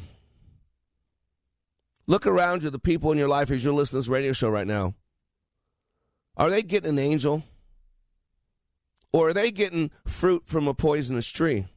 Look 2.07 2.25
around 2.25 2.63
you, 2.63 2.69
the 2.69 2.79
people 2.79 3.12
in 3.12 3.17
your 3.17 3.27
life 3.27 3.51
as 3.51 3.63
you're 3.63 3.73
listening 3.73 4.01
to 4.01 4.05
this 4.05 4.12
radio 4.12 4.31
show 4.31 4.49
right 4.49 4.65
now. 4.65 4.95
Are 6.38 6.49
they 6.49 6.62
getting 6.62 6.89
an 6.89 6.99
angel? 6.99 7.43
Or 9.12 9.29
are 9.29 9.33
they 9.33 9.51
getting 9.51 9.91
fruit 10.07 10.43
from 10.45 10.67
a 10.67 10.73
poisonous 10.73 11.27
tree? 11.27 11.67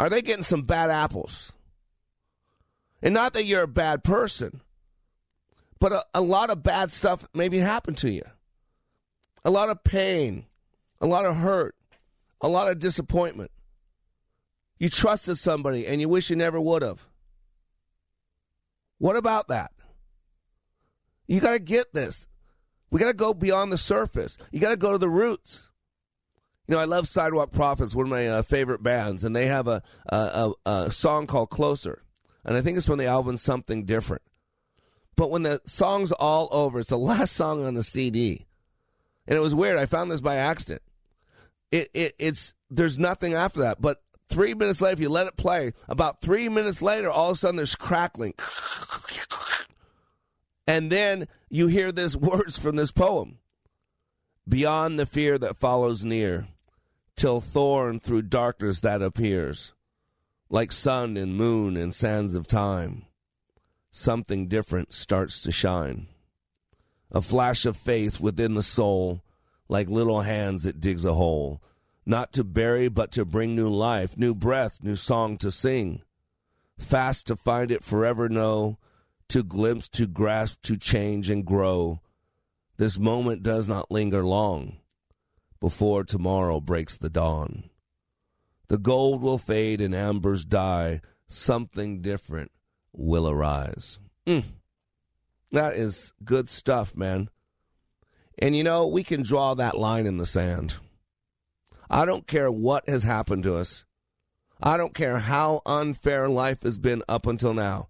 Are 0.00 0.08
they 0.08 0.22
getting 0.22 0.42
some 0.42 0.62
bad 0.62 0.88
apples? 0.88 1.52
And 3.02 3.12
not 3.12 3.34
that 3.34 3.44
you're 3.44 3.64
a 3.64 3.68
bad 3.68 4.02
person, 4.02 4.62
but 5.78 5.92
a, 5.92 6.06
a 6.14 6.22
lot 6.22 6.48
of 6.48 6.62
bad 6.62 6.90
stuff 6.90 7.28
maybe 7.34 7.58
happened 7.58 7.98
to 7.98 8.10
you 8.10 8.22
a 9.44 9.50
lot 9.50 9.68
of 9.68 9.84
pain, 9.84 10.46
a 11.02 11.06
lot 11.06 11.26
of 11.26 11.36
hurt, 11.36 11.74
a 12.40 12.48
lot 12.48 12.72
of 12.72 12.78
disappointment. 12.78 13.50
You 14.78 14.88
trusted 14.88 15.36
somebody 15.36 15.86
and 15.86 16.00
you 16.00 16.08
wish 16.08 16.30
you 16.30 16.36
never 16.36 16.58
would 16.58 16.80
have. 16.80 17.06
What 18.96 19.16
about 19.16 19.48
that? 19.48 19.70
You 21.26 21.40
got 21.40 21.52
to 21.52 21.58
get 21.58 21.92
this. 21.92 22.26
We 22.90 23.00
got 23.00 23.08
to 23.08 23.14
go 23.14 23.34
beyond 23.34 23.70
the 23.70 23.76
surface. 23.76 24.38
You 24.50 24.60
got 24.60 24.70
to 24.70 24.78
go 24.78 24.92
to 24.92 24.98
the 24.98 25.10
roots. 25.10 25.69
You 26.70 26.76
know, 26.76 26.82
I 26.82 26.84
love 26.84 27.08
Sidewalk 27.08 27.50
Prophets, 27.50 27.96
one 27.96 28.06
of 28.06 28.10
my 28.10 28.28
uh, 28.28 28.42
favorite 28.42 28.80
bands, 28.80 29.24
and 29.24 29.34
they 29.34 29.46
have 29.46 29.66
a, 29.66 29.82
a, 30.06 30.52
a, 30.64 30.70
a 30.70 30.90
song 30.92 31.26
called 31.26 31.50
Closer. 31.50 32.04
And 32.44 32.56
I 32.56 32.60
think 32.60 32.78
it's 32.78 32.86
from 32.86 32.98
the 32.98 33.06
album 33.06 33.38
Something 33.38 33.84
Different. 33.84 34.22
But 35.16 35.32
when 35.32 35.42
the 35.42 35.60
song's 35.66 36.12
all 36.12 36.48
over, 36.52 36.78
it's 36.78 36.90
the 36.90 36.96
last 36.96 37.32
song 37.32 37.66
on 37.66 37.74
the 37.74 37.82
CD 37.82 38.46
and 39.30 39.36
it 39.36 39.40
was 39.40 39.54
weird. 39.54 39.78
I 39.78 39.86
found 39.86 40.10
this 40.10 40.20
by 40.20 40.36
accident. 40.36 40.82
It, 41.70 41.88
it 41.94 42.14
it's 42.18 42.54
there's 42.68 42.98
nothing 42.98 43.32
after 43.32 43.60
that, 43.60 43.80
but 43.80 44.02
three 44.28 44.54
minutes 44.54 44.80
later, 44.80 44.94
if 44.94 45.00
you 45.00 45.08
let 45.08 45.28
it 45.28 45.36
play, 45.36 45.72
about 45.88 46.20
three 46.20 46.48
minutes 46.48 46.82
later, 46.82 47.08
all 47.08 47.30
of 47.30 47.34
a 47.34 47.38
sudden 47.38 47.56
there's 47.56 47.76
crackling, 47.76 48.34
and 50.66 50.90
then 50.90 51.28
you 51.48 51.68
hear 51.68 51.92
this 51.92 52.16
words 52.16 52.58
from 52.58 52.74
this 52.74 52.90
poem: 52.90 53.38
"Beyond 54.48 54.98
the 54.98 55.06
fear 55.06 55.38
that 55.38 55.56
follows 55.56 56.04
near, 56.04 56.48
till 57.20 57.38
thorn 57.42 58.00
through 58.00 58.22
darkness 58.22 58.80
that 58.80 59.02
appears, 59.02 59.74
like 60.48 60.72
sun 60.72 61.18
and 61.18 61.36
moon 61.36 61.76
and 61.76 61.92
sands 61.92 62.34
of 62.34 62.46
time, 62.46 63.04
something 63.90 64.48
different 64.48 64.94
starts 64.94 65.42
to 65.42 65.52
shine." 65.52 66.06
a 67.12 67.20
flash 67.20 67.66
of 67.66 67.76
faith 67.76 68.20
within 68.20 68.54
the 68.54 68.62
soul, 68.62 69.20
like 69.68 69.88
little 69.88 70.22
hands 70.22 70.62
that 70.62 70.80
digs 70.80 71.04
a 71.04 71.12
hole, 71.12 71.60
not 72.06 72.32
to 72.32 72.42
bury, 72.42 72.88
but 72.88 73.12
to 73.12 73.26
bring 73.26 73.54
new 73.54 73.68
life, 73.68 74.16
new 74.16 74.34
breath, 74.34 74.82
new 74.82 74.96
song 74.96 75.36
to 75.36 75.50
sing. 75.50 76.00
Fast 76.78 77.26
to 77.26 77.36
find 77.36 77.70
it, 77.70 77.84
forever 77.84 78.30
know, 78.30 78.78
to 79.28 79.42
glimpse, 79.42 79.90
to 79.90 80.06
grasp, 80.06 80.62
to 80.62 80.78
change 80.78 81.28
and 81.28 81.44
grow. 81.44 82.00
This 82.78 82.98
moment 82.98 83.42
does 83.42 83.68
not 83.68 83.90
linger 83.90 84.24
long 84.24 84.79
before 85.60 86.04
tomorrow 86.04 86.60
breaks 86.60 86.96
the 86.96 87.10
dawn. 87.10 87.70
The 88.68 88.78
gold 88.78 89.22
will 89.22 89.38
fade 89.38 89.80
and 89.80 89.94
ambers 89.94 90.44
die, 90.44 91.00
something 91.26 92.02
different 92.02 92.50
will 92.92 93.28
arise. 93.28 93.98
Mm. 94.26 94.44
That 95.52 95.74
is 95.74 96.12
good 96.24 96.48
stuff, 96.48 96.96
man. 96.96 97.28
And 98.38 98.56
you 98.56 98.64
know, 98.64 98.86
we 98.86 99.02
can 99.02 99.22
draw 99.22 99.54
that 99.54 99.76
line 99.76 100.06
in 100.06 100.18
the 100.18 100.26
sand. 100.26 100.76
I 101.90 102.04
don't 102.04 102.26
care 102.26 102.50
what 102.50 102.88
has 102.88 103.02
happened 103.02 103.42
to 103.42 103.56
us. 103.56 103.84
I 104.62 104.76
don't 104.76 104.94
care 104.94 105.18
how 105.18 105.62
unfair 105.66 106.28
life 106.28 106.62
has 106.62 106.78
been 106.78 107.02
up 107.08 107.26
until 107.26 107.54
now. 107.54 107.88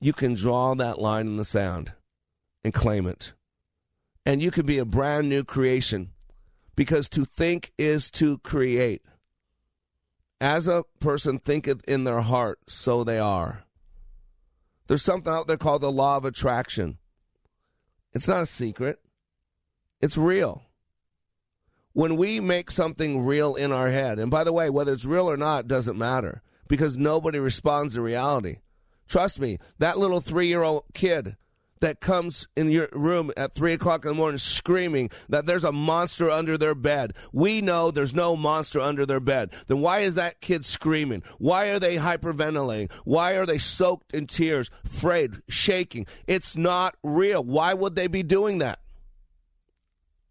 You 0.00 0.12
can 0.12 0.34
draw 0.34 0.74
that 0.74 0.98
line 0.98 1.26
in 1.26 1.36
the 1.36 1.44
sand 1.44 1.92
and 2.64 2.72
claim 2.72 3.06
it. 3.06 3.34
And 4.24 4.42
you 4.42 4.50
can 4.50 4.66
be 4.66 4.78
a 4.78 4.84
brand 4.84 5.28
new 5.28 5.44
creation 5.44 6.12
because 6.76 7.08
to 7.08 7.24
think 7.24 7.72
is 7.78 8.10
to 8.12 8.38
create. 8.38 9.02
As 10.40 10.68
a 10.68 10.84
person 11.00 11.38
thinketh 11.38 11.82
in 11.88 12.04
their 12.04 12.20
heart, 12.20 12.58
so 12.68 13.02
they 13.02 13.18
are. 13.18 13.64
There's 14.86 15.02
something 15.02 15.32
out 15.32 15.46
there 15.46 15.56
called 15.56 15.82
the 15.82 15.90
law 15.90 16.18
of 16.18 16.24
attraction. 16.24 16.98
It's 18.12 18.28
not 18.28 18.42
a 18.42 18.46
secret, 18.46 19.00
it's 20.00 20.16
real. 20.16 20.62
When 21.92 22.16
we 22.16 22.40
make 22.40 22.70
something 22.70 23.24
real 23.24 23.54
in 23.54 23.72
our 23.72 23.88
head, 23.88 24.18
and 24.18 24.30
by 24.30 24.44
the 24.44 24.52
way, 24.52 24.68
whether 24.68 24.92
it's 24.92 25.06
real 25.06 25.30
or 25.30 25.38
not 25.38 25.66
doesn't 25.66 25.98
matter 25.98 26.42
because 26.68 26.98
nobody 26.98 27.38
responds 27.38 27.94
to 27.94 28.02
reality. 28.02 28.58
Trust 29.08 29.40
me, 29.40 29.58
that 29.78 29.98
little 29.98 30.20
three 30.20 30.48
year 30.48 30.62
old 30.62 30.84
kid 30.92 31.36
that 31.80 32.00
comes 32.00 32.48
in 32.56 32.68
your 32.68 32.88
room 32.92 33.30
at 33.36 33.52
three 33.52 33.72
o'clock 33.72 34.04
in 34.04 34.10
the 34.10 34.14
morning 34.14 34.38
screaming 34.38 35.10
that 35.28 35.46
there's 35.46 35.64
a 35.64 35.72
monster 35.72 36.30
under 36.30 36.56
their 36.56 36.74
bed. 36.74 37.12
We 37.32 37.60
know 37.60 37.90
there's 37.90 38.14
no 38.14 38.36
monster 38.36 38.80
under 38.80 39.06
their 39.06 39.20
bed. 39.20 39.52
Then 39.66 39.80
why 39.80 40.00
is 40.00 40.14
that 40.14 40.40
kid 40.40 40.64
screaming? 40.64 41.22
Why 41.38 41.66
are 41.66 41.78
they 41.78 41.96
hyperventilating? 41.96 42.92
Why 43.04 43.32
are 43.36 43.46
they 43.46 43.58
soaked 43.58 44.14
in 44.14 44.26
tears, 44.26 44.70
afraid, 44.84 45.34
shaking? 45.48 46.06
It's 46.26 46.56
not 46.56 46.96
real. 47.02 47.44
Why 47.44 47.74
would 47.74 47.94
they 47.94 48.06
be 48.06 48.22
doing 48.22 48.58
that? 48.58 48.80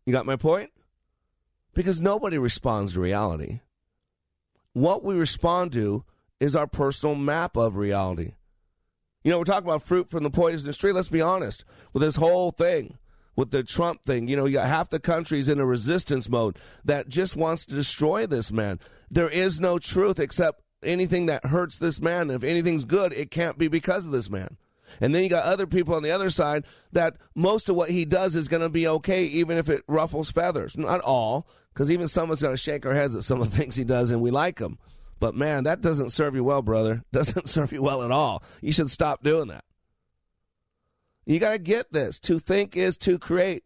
You 0.05 0.13
got 0.13 0.25
my 0.25 0.35
point? 0.35 0.71
Because 1.73 1.99
nobody 1.99 2.37
responds 2.37 2.93
to 2.93 3.01
reality. 3.01 3.59
What 4.73 5.03
we 5.03 5.15
respond 5.15 5.71
to 5.73 6.05
is 6.39 6.55
our 6.55 6.67
personal 6.67 7.15
map 7.15 7.57
of 7.57 7.75
reality. 7.75 8.33
You 9.25 9.31
know, 9.31 9.39
we're 9.39 9.45
talking 9.45 9.67
about 9.67 9.81
fruit 9.81 10.07
from 10.07 10.21
the 10.21 10.29
poisonous 10.29 10.77
tree. 10.77 10.91
Let's 10.91 11.09
be 11.09 11.19
honest 11.19 11.65
with 11.93 12.03
this 12.03 12.15
whole 12.15 12.51
thing, 12.51 12.99
with 13.35 13.49
the 13.49 13.63
Trump 13.63 14.05
thing. 14.05 14.27
You 14.27 14.35
know, 14.35 14.45
you 14.45 14.53
got 14.53 14.67
half 14.67 14.89
the 14.91 14.99
country's 14.99 15.49
in 15.49 15.59
a 15.59 15.65
resistance 15.65 16.29
mode 16.29 16.59
that 16.83 17.09
just 17.09 17.35
wants 17.35 17.65
to 17.65 17.73
destroy 17.73 18.27
this 18.27 18.51
man. 18.51 18.79
There 19.09 19.27
is 19.27 19.59
no 19.59 19.79
truth 19.79 20.19
except 20.19 20.61
anything 20.83 21.25
that 21.25 21.43
hurts 21.43 21.79
this 21.79 21.99
man. 21.99 22.29
If 22.29 22.43
anything's 22.43 22.83
good, 22.83 23.13
it 23.13 23.31
can't 23.31 23.57
be 23.57 23.67
because 23.67 24.05
of 24.05 24.11
this 24.11 24.29
man. 24.29 24.57
And 25.01 25.15
then 25.15 25.23
you 25.23 25.29
got 25.31 25.45
other 25.45 25.65
people 25.65 25.95
on 25.95 26.03
the 26.03 26.11
other 26.11 26.29
side 26.29 26.67
that 26.91 27.17
most 27.33 27.67
of 27.67 27.75
what 27.75 27.89
he 27.89 28.05
does 28.05 28.35
is 28.35 28.47
going 28.47 28.61
to 28.61 28.69
be 28.69 28.87
okay, 28.87 29.23
even 29.23 29.57
if 29.57 29.69
it 29.69 29.81
ruffles 29.87 30.29
feathers. 30.29 30.77
Not 30.77 31.01
all, 31.01 31.47
because 31.73 31.89
even 31.89 32.07
someone's 32.07 32.43
going 32.43 32.53
to 32.53 32.61
shake 32.61 32.85
our 32.85 32.93
heads 32.93 33.15
at 33.15 33.23
some 33.23 33.41
of 33.41 33.49
the 33.49 33.57
things 33.57 33.75
he 33.75 33.85
does, 33.85 34.11
and 34.11 34.21
we 34.21 34.29
like 34.29 34.59
him. 34.59 34.77
But 35.19 35.35
man, 35.35 35.63
that 35.63 35.81
doesn't 35.81 36.09
serve 36.09 36.35
you 36.35 36.43
well, 36.43 36.61
brother. 36.61 37.03
Doesn't 37.11 37.47
serve 37.47 37.71
you 37.71 37.81
well 37.81 38.03
at 38.03 38.11
all. 38.11 38.43
You 38.61 38.73
should 38.73 38.89
stop 38.89 39.23
doing 39.23 39.47
that. 39.47 39.63
You 41.25 41.39
got 41.39 41.53
to 41.53 41.59
get 41.59 41.91
this. 41.91 42.19
To 42.21 42.37
think 42.37 42.75
is 42.75 42.97
to 42.99 43.17
create. 43.17 43.63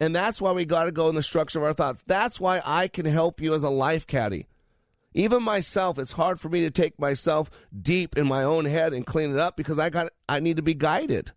And 0.00 0.14
that's 0.14 0.40
why 0.40 0.52
we 0.52 0.64
got 0.64 0.84
to 0.84 0.92
go 0.92 1.08
in 1.08 1.14
the 1.14 1.22
structure 1.22 1.58
of 1.58 1.64
our 1.64 1.72
thoughts. 1.72 2.02
That's 2.06 2.40
why 2.40 2.60
I 2.64 2.88
can 2.88 3.06
help 3.06 3.40
you 3.40 3.54
as 3.54 3.62
a 3.62 3.70
life 3.70 4.06
caddy. 4.06 4.46
Even 5.14 5.42
myself, 5.42 5.98
it's 5.98 6.12
hard 6.12 6.38
for 6.38 6.48
me 6.48 6.60
to 6.62 6.70
take 6.70 6.98
myself 6.98 7.50
deep 7.76 8.16
in 8.16 8.28
my 8.28 8.44
own 8.44 8.66
head 8.66 8.92
and 8.92 9.06
clean 9.06 9.32
it 9.32 9.38
up 9.38 9.56
because 9.56 9.78
I 9.78 9.90
got 9.90 10.10
I 10.28 10.40
need 10.40 10.56
to 10.58 10.62
be 10.62 10.74
guided. 10.74 11.32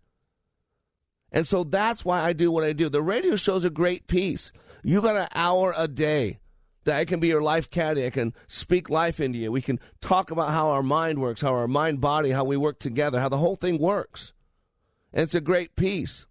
And 1.32 1.46
so 1.46 1.64
that's 1.64 2.04
why 2.04 2.20
I 2.20 2.34
do 2.34 2.50
what 2.50 2.62
I 2.62 2.74
do. 2.74 2.90
The 2.90 3.02
radio 3.02 3.36
show's 3.36 3.64
a 3.64 3.70
great 3.70 4.06
piece. 4.06 4.52
You 4.84 5.00
got 5.00 5.16
an 5.16 5.28
hour 5.34 5.74
a 5.76 5.88
day 5.88 6.40
that 6.84 6.98
I 6.98 7.04
can 7.04 7.20
be 7.20 7.28
your 7.28 7.42
life 7.42 7.70
caddy. 7.70 8.06
I 8.06 8.10
can 8.10 8.34
speak 8.46 8.90
life 8.90 9.20
into 9.20 9.38
you. 9.38 9.52
We 9.52 9.62
can 9.62 9.78
talk 10.00 10.30
about 10.30 10.50
how 10.50 10.68
our 10.68 10.82
mind 10.82 11.20
works, 11.20 11.40
how 11.40 11.52
our 11.52 11.68
mind 11.68 12.00
body, 12.00 12.30
how 12.30 12.44
we 12.44 12.56
work 12.56 12.78
together, 12.78 13.20
how 13.20 13.28
the 13.28 13.38
whole 13.38 13.56
thing 13.56 13.78
works. 13.78 14.32
And 15.12 15.22
it's 15.22 15.34
a 15.34 15.40
great 15.40 15.76
piece. 15.76 16.26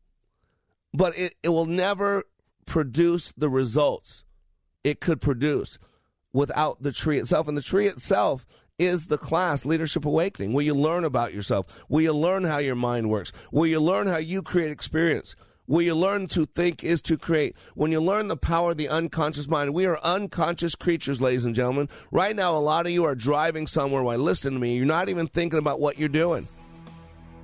But 0.93 1.17
it, 1.17 1.35
it 1.41 1.49
will 1.49 1.65
never 1.65 2.23
produce 2.65 3.31
the 3.31 3.49
results 3.49 4.25
it 4.83 4.99
could 4.99 5.21
produce 5.21 5.77
without 6.33 6.81
the 6.81 6.91
tree 6.91 7.19
itself. 7.19 7.47
And 7.47 7.57
the 7.57 7.61
tree 7.61 7.87
itself 7.87 8.45
is 8.77 9.07
the 9.07 9.17
class, 9.17 9.65
Leadership 9.65 10.05
Awakening, 10.05 10.53
where 10.53 10.65
you 10.65 10.73
learn 10.73 11.03
about 11.03 11.33
yourself, 11.33 11.83
where 11.87 12.03
you 12.03 12.13
learn 12.13 12.43
how 12.43 12.57
your 12.57 12.75
mind 12.75 13.09
works, 13.09 13.31
where 13.51 13.69
you 13.69 13.79
learn 13.79 14.07
how 14.07 14.17
you 14.17 14.41
create 14.41 14.71
experience. 14.71 15.35
Where 15.71 15.85
you 15.85 15.95
learn 15.95 16.27
to 16.27 16.43
think 16.43 16.83
is 16.83 17.01
to 17.03 17.17
create. 17.17 17.55
When 17.75 17.93
you 17.93 18.01
learn 18.01 18.27
the 18.27 18.35
power 18.35 18.71
of 18.71 18.77
the 18.77 18.89
unconscious 18.89 19.47
mind, 19.47 19.73
we 19.73 19.85
are 19.85 19.97
unconscious 20.03 20.75
creatures, 20.75 21.21
ladies 21.21 21.45
and 21.45 21.55
gentlemen. 21.55 21.87
Right 22.11 22.35
now, 22.35 22.57
a 22.57 22.59
lot 22.59 22.85
of 22.85 22.91
you 22.91 23.05
are 23.05 23.15
driving 23.15 23.67
somewhere 23.67 24.03
while 24.03 24.17
listening 24.17 24.55
to 24.55 24.59
me. 24.59 24.75
You're 24.75 24.85
not 24.85 25.07
even 25.07 25.27
thinking 25.27 25.59
about 25.59 25.79
what 25.79 25.97
you're 25.97 26.09
doing 26.09 26.45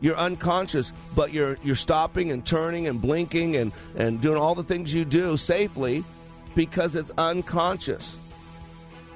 you're 0.02 0.18
unconscious, 0.18 0.92
but 1.16 1.32
you're 1.32 1.58
you're 1.64 1.74
stopping 1.74 2.32
and 2.32 2.46
turning 2.46 2.88
and 2.88 3.02
blinking 3.02 3.56
and, 3.56 3.72
and 3.96 4.20
doing 4.20 4.38
all 4.38 4.56
the 4.56 4.62
things 4.62 4.94
you 4.94 5.06
do 5.06 5.38
safely 5.38 6.04
because 6.54 6.98
it's 6.98 7.12
unconscious. 7.18 8.18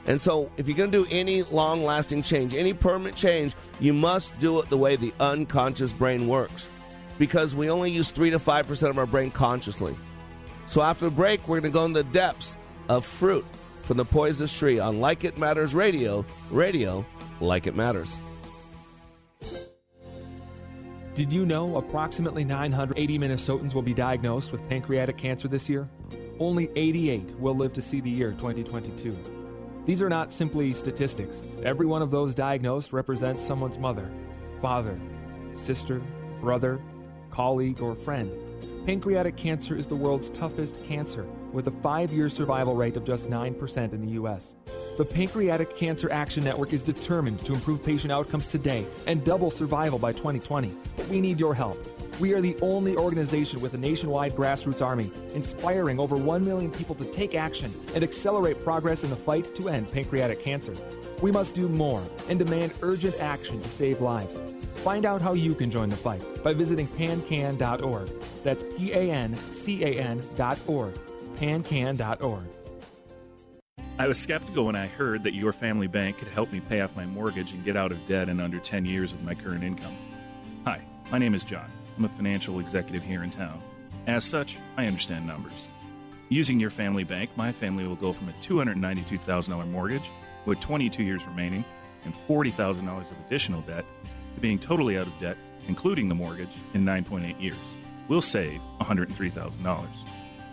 And 0.08 0.20
so 0.22 0.50
if 0.56 0.70
you're 0.70 0.78
going 0.78 0.90
to 0.90 1.04
do 1.04 1.08
any 1.12 1.44
long 1.44 1.84
lasting 1.84 2.24
change, 2.24 2.56
any 2.56 2.74
permanent 2.74 3.18
change, 3.18 3.56
you 3.82 3.94
must 3.94 4.40
do 4.40 4.60
it 4.62 4.70
the 4.70 4.78
way 4.78 4.96
the 4.96 5.14
unconscious 5.20 5.92
brain 5.92 6.30
works. 6.30 6.70
Because 7.22 7.54
we 7.54 7.70
only 7.70 7.92
use 7.92 8.10
3 8.10 8.32
to 8.32 8.40
5% 8.40 8.90
of 8.90 8.98
our 8.98 9.06
brain 9.06 9.30
consciously. 9.30 9.96
So 10.66 10.82
after 10.82 11.06
the 11.06 11.16
break, 11.16 11.48
we're 11.48 11.62
going 11.62 11.72
to 11.72 11.78
go 11.78 11.86
in 11.86 11.94
the 11.94 12.04
depths 12.04 12.58
of 12.90 13.06
fruit 13.06 13.46
from 13.84 13.98
the 13.98 14.06
poisonous 14.06 14.58
tree 14.58 14.80
on 14.80 15.00
Like 15.00 15.24
It 15.24 15.38
Matters 15.38 15.76
Radio. 15.76 16.26
Radio, 16.50 17.06
like 17.40 17.68
it 17.68 17.76
matters. 17.76 18.18
Did 21.14 21.32
you 21.32 21.46
know 21.46 21.78
approximately 21.78 22.44
980 22.44 23.20
Minnesotans 23.20 23.76
will 23.76 23.84
be 23.84 23.94
diagnosed 23.94 24.52
with 24.52 24.68
pancreatic 24.68 25.20
cancer 25.20 25.48
this 25.48 25.70
year? 25.70 25.88
Only 26.40 26.72
88 26.76 27.40
will 27.40 27.56
live 27.56 27.74
to 27.74 27.84
see 27.84 28.02
the 28.02 28.10
year 28.10 28.32
2022. 28.32 29.16
These 29.86 30.02
are 30.02 30.10
not 30.10 30.34
simply 30.34 30.72
statistics. 30.72 31.38
Every 31.62 31.86
one 31.86 32.02
of 32.02 32.10
those 32.10 32.34
diagnosed 32.34 32.92
represents 32.92 33.46
someone's 33.46 33.78
mother, 33.78 34.10
father, 34.60 35.00
sister, 35.56 36.02
brother, 36.42 36.82
colleague, 37.32 37.82
or 37.82 37.96
friend. 37.96 38.32
Pancreatic 38.86 39.36
cancer 39.36 39.76
is 39.76 39.88
the 39.88 39.96
world's 39.96 40.30
toughest 40.30 40.76
cancer, 40.88 41.26
with 41.52 41.68
a 41.68 41.72
five 41.72 42.12
year 42.12 42.30
survival 42.30 42.76
rate 42.76 42.98
of 42.98 43.06
just 43.06 43.30
9% 43.30 43.94
in 43.94 44.06
the 44.06 44.12
U.S. 44.14 44.56
The 44.98 45.06
Pancreatic 45.06 45.76
Cancer 45.78 46.12
Action 46.12 46.44
Network 46.44 46.74
is 46.74 46.84
determined 46.84 47.44
to 47.46 47.54
improve 47.54 47.84
patient 47.84 48.12
outcomes 48.12 48.46
today 48.46 48.86
and 49.08 49.24
double 49.24 49.50
survival 49.50 49.98
by 49.98 50.12
2020. 50.12 50.74
But 50.98 51.08
we 51.08 51.22
need 51.22 51.40
your 51.40 51.56
help. 51.56 51.84
We 52.20 52.34
are 52.34 52.42
the 52.42 52.56
only 52.62 52.96
organization 52.96 53.62
with 53.62 53.74
a 53.74 53.78
nationwide 53.78 54.36
grassroots 54.36 54.82
army, 54.82 55.10
inspiring 55.34 56.00
over 56.00 56.16
1 56.16 56.46
million 56.46 56.70
people 56.72 56.94
to 56.96 57.06
take 57.06 57.34
action 57.34 57.74
and 57.96 58.04
accelerate 58.04 58.64
progress 58.64 59.04
in 59.04 59.10
the 59.10 59.16
fight 59.16 59.56
to 59.56 59.70
end 59.70 59.92
pancreatic 59.92 60.44
cancer. 60.44 60.74
We 61.22 61.32
must 61.32 61.56
do 61.56 61.68
more 61.68 62.04
and 62.30 62.38
demand 62.38 62.74
urgent 62.82 63.20
action 63.20 63.62
to 63.62 63.70
save 63.70 64.02
lives. 64.02 64.38
Find 64.84 65.06
out 65.06 65.22
how 65.22 65.34
you 65.34 65.54
can 65.54 65.70
join 65.70 65.90
the 65.90 65.96
fight 65.96 66.44
by 66.44 66.54
visiting 66.54 66.88
pancan.org. 66.88 68.10
That's 68.44 68.64
P 68.78 68.94
A 68.94 69.12
N 69.12 69.36
C 69.54 69.84
A 69.84 69.94
N.org. 69.94 71.00
Pancan.org. 71.36 72.46
I 74.00 74.08
was 74.08 74.18
skeptical 74.18 74.66
when 74.66 74.76
I 74.76 74.88
heard 74.88 75.22
that 75.24 75.36
your 75.36 75.54
family 75.54 75.86
bank 75.86 76.18
could 76.18 76.30
help 76.30 76.52
me 76.52 76.62
pay 76.62 76.82
off 76.82 76.96
my 76.96 77.06
mortgage 77.06 77.52
and 77.52 77.64
get 77.64 77.78
out 77.78 77.92
of 77.92 78.08
debt 78.08 78.30
in 78.30 78.40
under 78.40 78.58
10 78.58 78.86
years 78.86 79.12
with 79.12 79.22
my 79.22 79.36
current 79.36 79.64
income. 79.64 79.96
Hi, 80.66 80.82
my 81.12 81.20
name 81.20 81.36
is 81.36 81.44
John. 81.44 81.70
I'm 81.98 82.06
a 82.06 82.10
financial 82.10 82.60
executive 82.60 83.04
here 83.04 83.24
in 83.24 83.30
town. 83.30 83.62
As 84.08 84.24
such, 84.24 84.58
I 84.78 84.88
understand 84.88 85.28
numbers. 85.28 85.68
Using 86.30 86.60
your 86.60 86.72
family 86.72 87.04
bank, 87.04 87.30
my 87.36 87.52
family 87.52 87.86
will 87.86 87.96
go 87.96 88.14
from 88.14 88.30
a 88.30 88.32
$292,000 88.44 89.70
mortgage 89.70 90.10
with 90.48 90.60
22 90.60 91.04
years 91.04 91.24
remaining 91.28 91.64
and 92.04 92.16
$40,000 92.28 93.00
of 93.00 93.18
additional 93.28 93.62
debt 93.62 93.86
to 94.36 94.42
being 94.42 94.60
totally 94.60 94.98
out 94.98 95.08
of 95.08 95.20
debt, 95.20 95.38
including 95.68 96.10
the 96.10 96.16
mortgage, 96.16 96.50
in 96.74 96.86
9.8 96.86 97.42
years. 97.42 97.58
We'll 98.08 98.22
save 98.22 98.62
$103,000. 98.80 99.88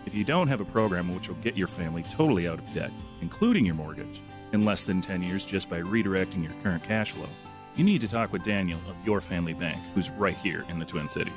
If 0.06 0.14
you 0.14 0.24
don't 0.24 0.48
have 0.48 0.60
a 0.60 0.64
program 0.64 1.14
which 1.14 1.28
will 1.28 1.36
get 1.36 1.56
your 1.56 1.66
family 1.66 2.02
totally 2.04 2.48
out 2.48 2.58
of 2.58 2.74
debt, 2.74 2.90
including 3.20 3.64
your 3.64 3.74
mortgage, 3.74 4.20
in 4.52 4.64
less 4.64 4.84
than 4.84 5.02
10 5.02 5.22
years 5.22 5.44
just 5.44 5.68
by 5.68 5.80
redirecting 5.80 6.42
your 6.42 6.52
current 6.62 6.82
cash 6.84 7.12
flow, 7.12 7.28
you 7.76 7.84
need 7.84 8.00
to 8.00 8.08
talk 8.08 8.32
with 8.32 8.42
Daniel 8.42 8.80
of 8.88 8.96
Your 9.04 9.20
Family 9.20 9.52
Bank, 9.52 9.78
who's 9.94 10.10
right 10.10 10.36
here 10.36 10.64
in 10.68 10.78
the 10.78 10.84
Twin 10.84 11.08
Cities. 11.08 11.32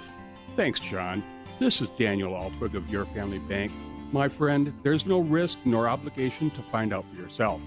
Thanks, 0.56 0.80
John. 0.80 1.24
This 1.60 1.82
is 1.82 1.90
Daniel 1.90 2.34
Altwig 2.34 2.74
of 2.74 2.92
Your 2.92 3.06
Family 3.06 3.40
Bank. 3.40 3.72
My 4.12 4.28
friend, 4.28 4.74
there's 4.84 5.06
no 5.06 5.20
risk 5.20 5.60
nor 5.66 5.88
obligation 5.88 6.50
to 6.52 6.62
find 6.64 6.94
out 6.94 7.04
for 7.04 7.22
yourself. 7.22 7.62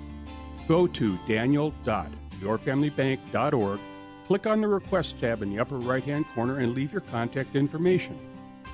Go 0.67 0.87
to 0.87 1.19
daniel.yourfamilybank.org, 1.29 3.81
click 4.27 4.47
on 4.47 4.61
the 4.61 4.69
Request 4.69 5.19
tab 5.21 5.43
in 5.43 5.51
the 5.51 5.59
upper 5.61 5.79
right 5.79 6.05
hand 6.05 6.27
corner, 6.35 6.59
and 6.59 6.75
leave 6.75 6.93
your 6.93 7.01
contact 7.03 7.57
information. 7.57 8.19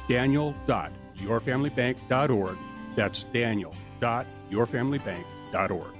Daniel.yourfamilybank.org. 0.08 2.56
That's 2.96 3.22
daniel.yourfamilybank.org. 3.24 5.99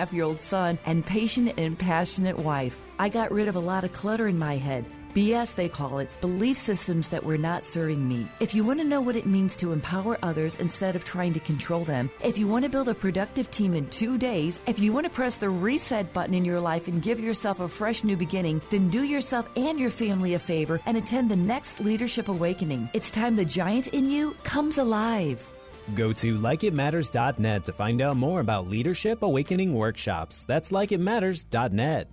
half 0.00 0.14
year 0.14 0.24
old 0.24 0.40
son, 0.40 0.78
and 0.86 1.04
patient 1.04 1.52
and 1.58 1.78
passionate 1.78 2.38
wife. 2.38 2.80
I 2.98 3.10
got 3.10 3.30
rid 3.30 3.48
of 3.48 3.56
a 3.56 3.60
lot 3.60 3.84
of 3.84 3.92
clutter 3.92 4.28
in 4.28 4.38
my 4.38 4.56
head. 4.56 4.86
BS, 5.12 5.54
they 5.54 5.68
call 5.68 5.98
it, 5.98 6.08
belief 6.20 6.56
systems 6.56 7.08
that 7.08 7.24
were 7.24 7.36
not 7.36 7.64
serving 7.64 8.08
me. 8.08 8.28
If 8.38 8.54
you 8.54 8.64
want 8.64 8.78
to 8.78 8.86
know 8.86 9.00
what 9.00 9.16
it 9.16 9.26
means 9.26 9.56
to 9.56 9.72
empower 9.72 10.16
others 10.22 10.54
instead 10.54 10.96
of 10.96 11.04
trying 11.04 11.32
to 11.34 11.40
control 11.40 11.84
them, 11.84 12.10
if 12.24 12.38
you 12.38 12.46
want 12.46 12.64
to 12.64 12.70
build 12.70 12.88
a 12.88 12.94
productive 12.94 13.50
team 13.50 13.74
in 13.74 13.88
two 13.88 14.16
days, 14.16 14.60
if 14.66 14.78
you 14.78 14.92
want 14.92 15.04
to 15.04 15.10
press 15.10 15.36
the 15.36 15.50
reset 15.50 16.12
button 16.12 16.32
in 16.32 16.44
your 16.44 16.60
life 16.60 16.86
and 16.88 17.02
give 17.02 17.20
yourself 17.20 17.60
a 17.60 17.68
fresh 17.68 18.04
new 18.04 18.16
beginning, 18.16 18.62
then 18.70 18.88
do 18.88 19.02
yourself 19.02 19.50
and 19.56 19.78
your 19.78 19.90
family 19.90 20.34
a 20.34 20.38
favor 20.38 20.80
and 20.86 20.96
attend 20.96 21.30
the 21.30 21.36
next 21.36 21.80
Leadership 21.80 22.28
Awakening. 22.28 22.88
It's 22.94 23.10
time 23.10 23.36
the 23.36 23.44
giant 23.44 23.88
in 23.88 24.08
you 24.08 24.34
comes 24.44 24.78
alive. 24.78 25.59
Go 25.94 26.12
to 26.12 26.38
likeitmatters.net 26.38 27.64
to 27.64 27.72
find 27.72 28.00
out 28.00 28.16
more 28.16 28.40
about 28.40 28.68
Leadership 28.68 29.22
Awakening 29.22 29.74
workshops. 29.74 30.44
That's 30.44 30.70
likeitmatters.net. 30.70 32.08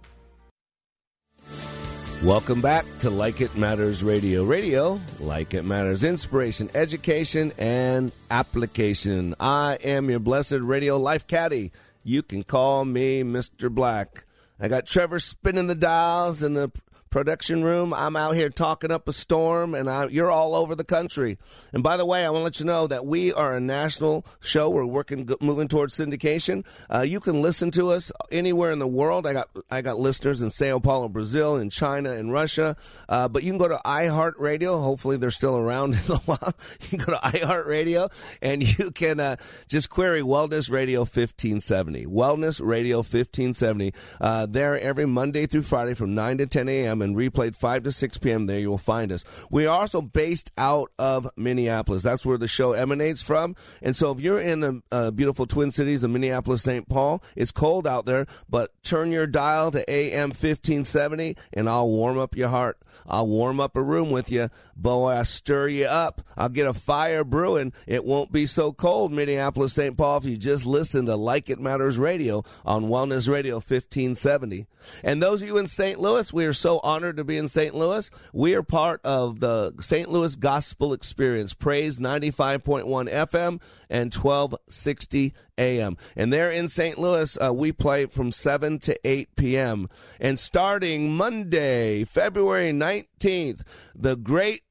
Welcome 2.23 2.61
back 2.61 2.83
to 3.01 3.11
Like 3.11 3.41
It 3.41 3.55
Matters 3.55 4.03
Radio. 4.03 4.43
Radio, 4.43 4.99
like 5.19 5.53
it 5.53 5.63
matters, 5.63 6.03
inspiration, 6.03 6.67
education, 6.73 7.53
and 7.59 8.11
application. 8.31 9.35
I 9.39 9.77
am 9.83 10.09
your 10.09 10.19
blessed 10.19 10.61
radio 10.61 10.97
life 10.97 11.27
caddy. 11.27 11.71
You 12.03 12.23
can 12.23 12.43
call 12.43 12.85
me 12.85 13.21
Mr. 13.21 13.69
Black. 13.69 14.25
I 14.59 14.67
got 14.67 14.87
Trevor 14.87 15.19
spinning 15.19 15.67
the 15.67 15.75
dials 15.75 16.41
in 16.41 16.55
the 16.55 16.71
production 17.09 17.63
room. 17.63 17.93
I'm 17.93 18.15
out 18.15 18.35
here 18.35 18.49
talking 18.49 18.91
up 18.91 19.07
a 19.07 19.13
storm, 19.13 19.73
and 19.73 19.89
I, 19.89 20.07
you're 20.07 20.31
all 20.31 20.55
over 20.55 20.75
the 20.75 20.83
country. 20.83 21.37
And 21.73 21.83
by 21.83 21.97
the 21.97 22.05
way, 22.05 22.25
I 22.25 22.29
want 22.29 22.41
to 22.41 22.43
let 22.43 22.59
you 22.59 22.65
know 22.65 22.87
that 22.87 23.05
we 23.05 23.33
are 23.33 23.55
a 23.55 23.59
national 23.59 24.25
show. 24.39 24.69
We're 24.69 24.85
working, 24.85 25.29
moving 25.41 25.67
towards 25.67 25.95
syndication. 25.95 26.65
Uh, 26.93 27.01
you 27.01 27.19
can 27.19 27.41
listen 27.41 27.71
to 27.71 27.91
us 27.91 28.11
anywhere 28.31 28.71
in 28.71 28.79
the 28.79 28.87
world. 28.87 29.25
I 29.25 29.33
got 29.33 29.49
I 29.69 29.81
got 29.81 29.99
listeners 29.99 30.41
in 30.41 30.49
Sao 30.49 30.79
Paulo, 30.79 31.09
Brazil, 31.09 31.57
in 31.57 31.69
China, 31.69 32.11
in 32.11 32.29
Russia. 32.29 32.75
Uh, 33.09 33.27
but 33.27 33.43
you 33.43 33.51
can 33.51 33.57
go 33.57 33.67
to 33.67 33.79
iHeartRadio. 33.85 34.81
Hopefully, 34.81 35.17
they're 35.17 35.31
still 35.31 35.57
around 35.57 35.93
in 36.07 36.13
a 36.13 36.17
while. 36.19 36.53
You 36.81 36.97
can 36.97 36.99
go 36.99 37.13
to 37.13 37.19
iHeartRadio, 37.19 38.11
and 38.41 38.77
you 38.77 38.91
can 38.91 39.19
uh, 39.19 39.35
just 39.67 39.89
query 39.89 40.21
Wellness 40.21 40.69
Radio 40.71 41.01
1570. 41.01 42.05
Wellness 42.05 42.61
Radio 42.63 42.97
1570. 42.97 43.93
Uh, 44.19 44.45
there 44.45 44.79
every 44.79 45.05
Monday 45.05 45.45
through 45.45 45.61
Friday 45.61 45.93
from 45.93 46.13
9 46.15 46.39
to 46.39 46.45
10 46.45 46.69
a.m 46.69 47.01
replayed 47.15 47.55
5 47.55 47.83
to 47.83 47.91
6 47.91 48.17
p.m. 48.17 48.45
There 48.45 48.59
you 48.59 48.69
will 48.69 48.77
find 48.77 49.11
us. 49.11 49.23
We 49.49 49.65
are 49.65 49.79
also 49.79 50.01
based 50.01 50.51
out 50.57 50.91
of 50.97 51.29
Minneapolis. 51.35 52.03
That's 52.03 52.25
where 52.25 52.37
the 52.37 52.47
show 52.47 52.73
emanates 52.73 53.21
from. 53.21 53.55
And 53.81 53.95
so 53.95 54.11
if 54.11 54.19
you're 54.19 54.39
in 54.39 54.59
the 54.59 54.81
uh, 54.91 55.11
beautiful 55.11 55.45
Twin 55.45 55.71
Cities 55.71 56.03
of 56.03 56.11
Minneapolis, 56.11 56.63
St. 56.63 56.87
Paul, 56.87 57.23
it's 57.35 57.51
cold 57.51 57.87
out 57.87 58.05
there, 58.05 58.25
but 58.49 58.71
turn 58.83 59.11
your 59.11 59.27
dial 59.27 59.71
to 59.71 59.89
AM 59.89 60.29
1570 60.29 61.35
and 61.53 61.69
I'll 61.69 61.89
warm 61.89 62.17
up 62.17 62.35
your 62.35 62.49
heart. 62.49 62.77
I'll 63.07 63.27
warm 63.27 63.59
up 63.59 63.75
a 63.75 63.83
room 63.83 64.09
with 64.09 64.31
you. 64.31 64.49
Boy, 64.75 65.11
I 65.11 65.23
stir 65.23 65.67
you 65.67 65.85
up. 65.85 66.21
I'll 66.35 66.49
get 66.49 66.67
a 66.67 66.73
fire 66.73 67.23
brewing. 67.23 67.73
It 67.85 68.03
won't 68.03 68.31
be 68.31 68.45
so 68.45 68.73
cold, 68.73 69.11
Minneapolis, 69.11 69.73
St. 69.73 69.97
Paul, 69.97 70.17
if 70.17 70.25
you 70.25 70.37
just 70.37 70.65
listen 70.65 71.05
to 71.05 71.15
Like 71.15 71.49
It 71.49 71.59
Matters 71.59 71.97
Radio 71.99 72.43
on 72.65 72.85
Wellness 72.85 73.29
Radio 73.29 73.55
1570. 73.55 74.67
And 75.03 75.21
those 75.21 75.41
of 75.41 75.47
you 75.47 75.57
in 75.57 75.67
St. 75.67 75.99
Louis, 75.99 76.31
we 76.31 76.45
are 76.45 76.53
so 76.53 76.79
honored 76.87 77.17
to 77.17 77.25
be 77.25 77.37
in 77.37 77.49
St. 77.49 77.75
Louis. 77.75 78.09
We 78.31 78.55
are 78.55 78.63
part 78.63 79.01
of 79.03 79.41
the 79.41 79.73
St. 79.81 80.09
Louis 80.09 80.37
Gospel 80.37 80.93
Experience, 80.93 81.53
Praise 81.53 81.99
95.1 81.99 82.85
FM 83.11 83.61
and 83.89 84.13
1260 84.13 85.33
AM. 85.57 85.97
And 86.15 86.31
there 86.31 86.49
in 86.49 86.69
St. 86.69 86.97
Louis, 86.97 87.37
uh, 87.41 87.51
we 87.53 87.73
play 87.73 88.05
from 88.05 88.31
7 88.31 88.79
to 88.79 88.97
8 89.03 89.35
p.m. 89.35 89.89
And 90.21 90.39
starting 90.39 91.13
Monday, 91.13 92.05
February 92.05 92.71
19th, 92.71 93.63
the 93.93 94.15
great 94.15 94.61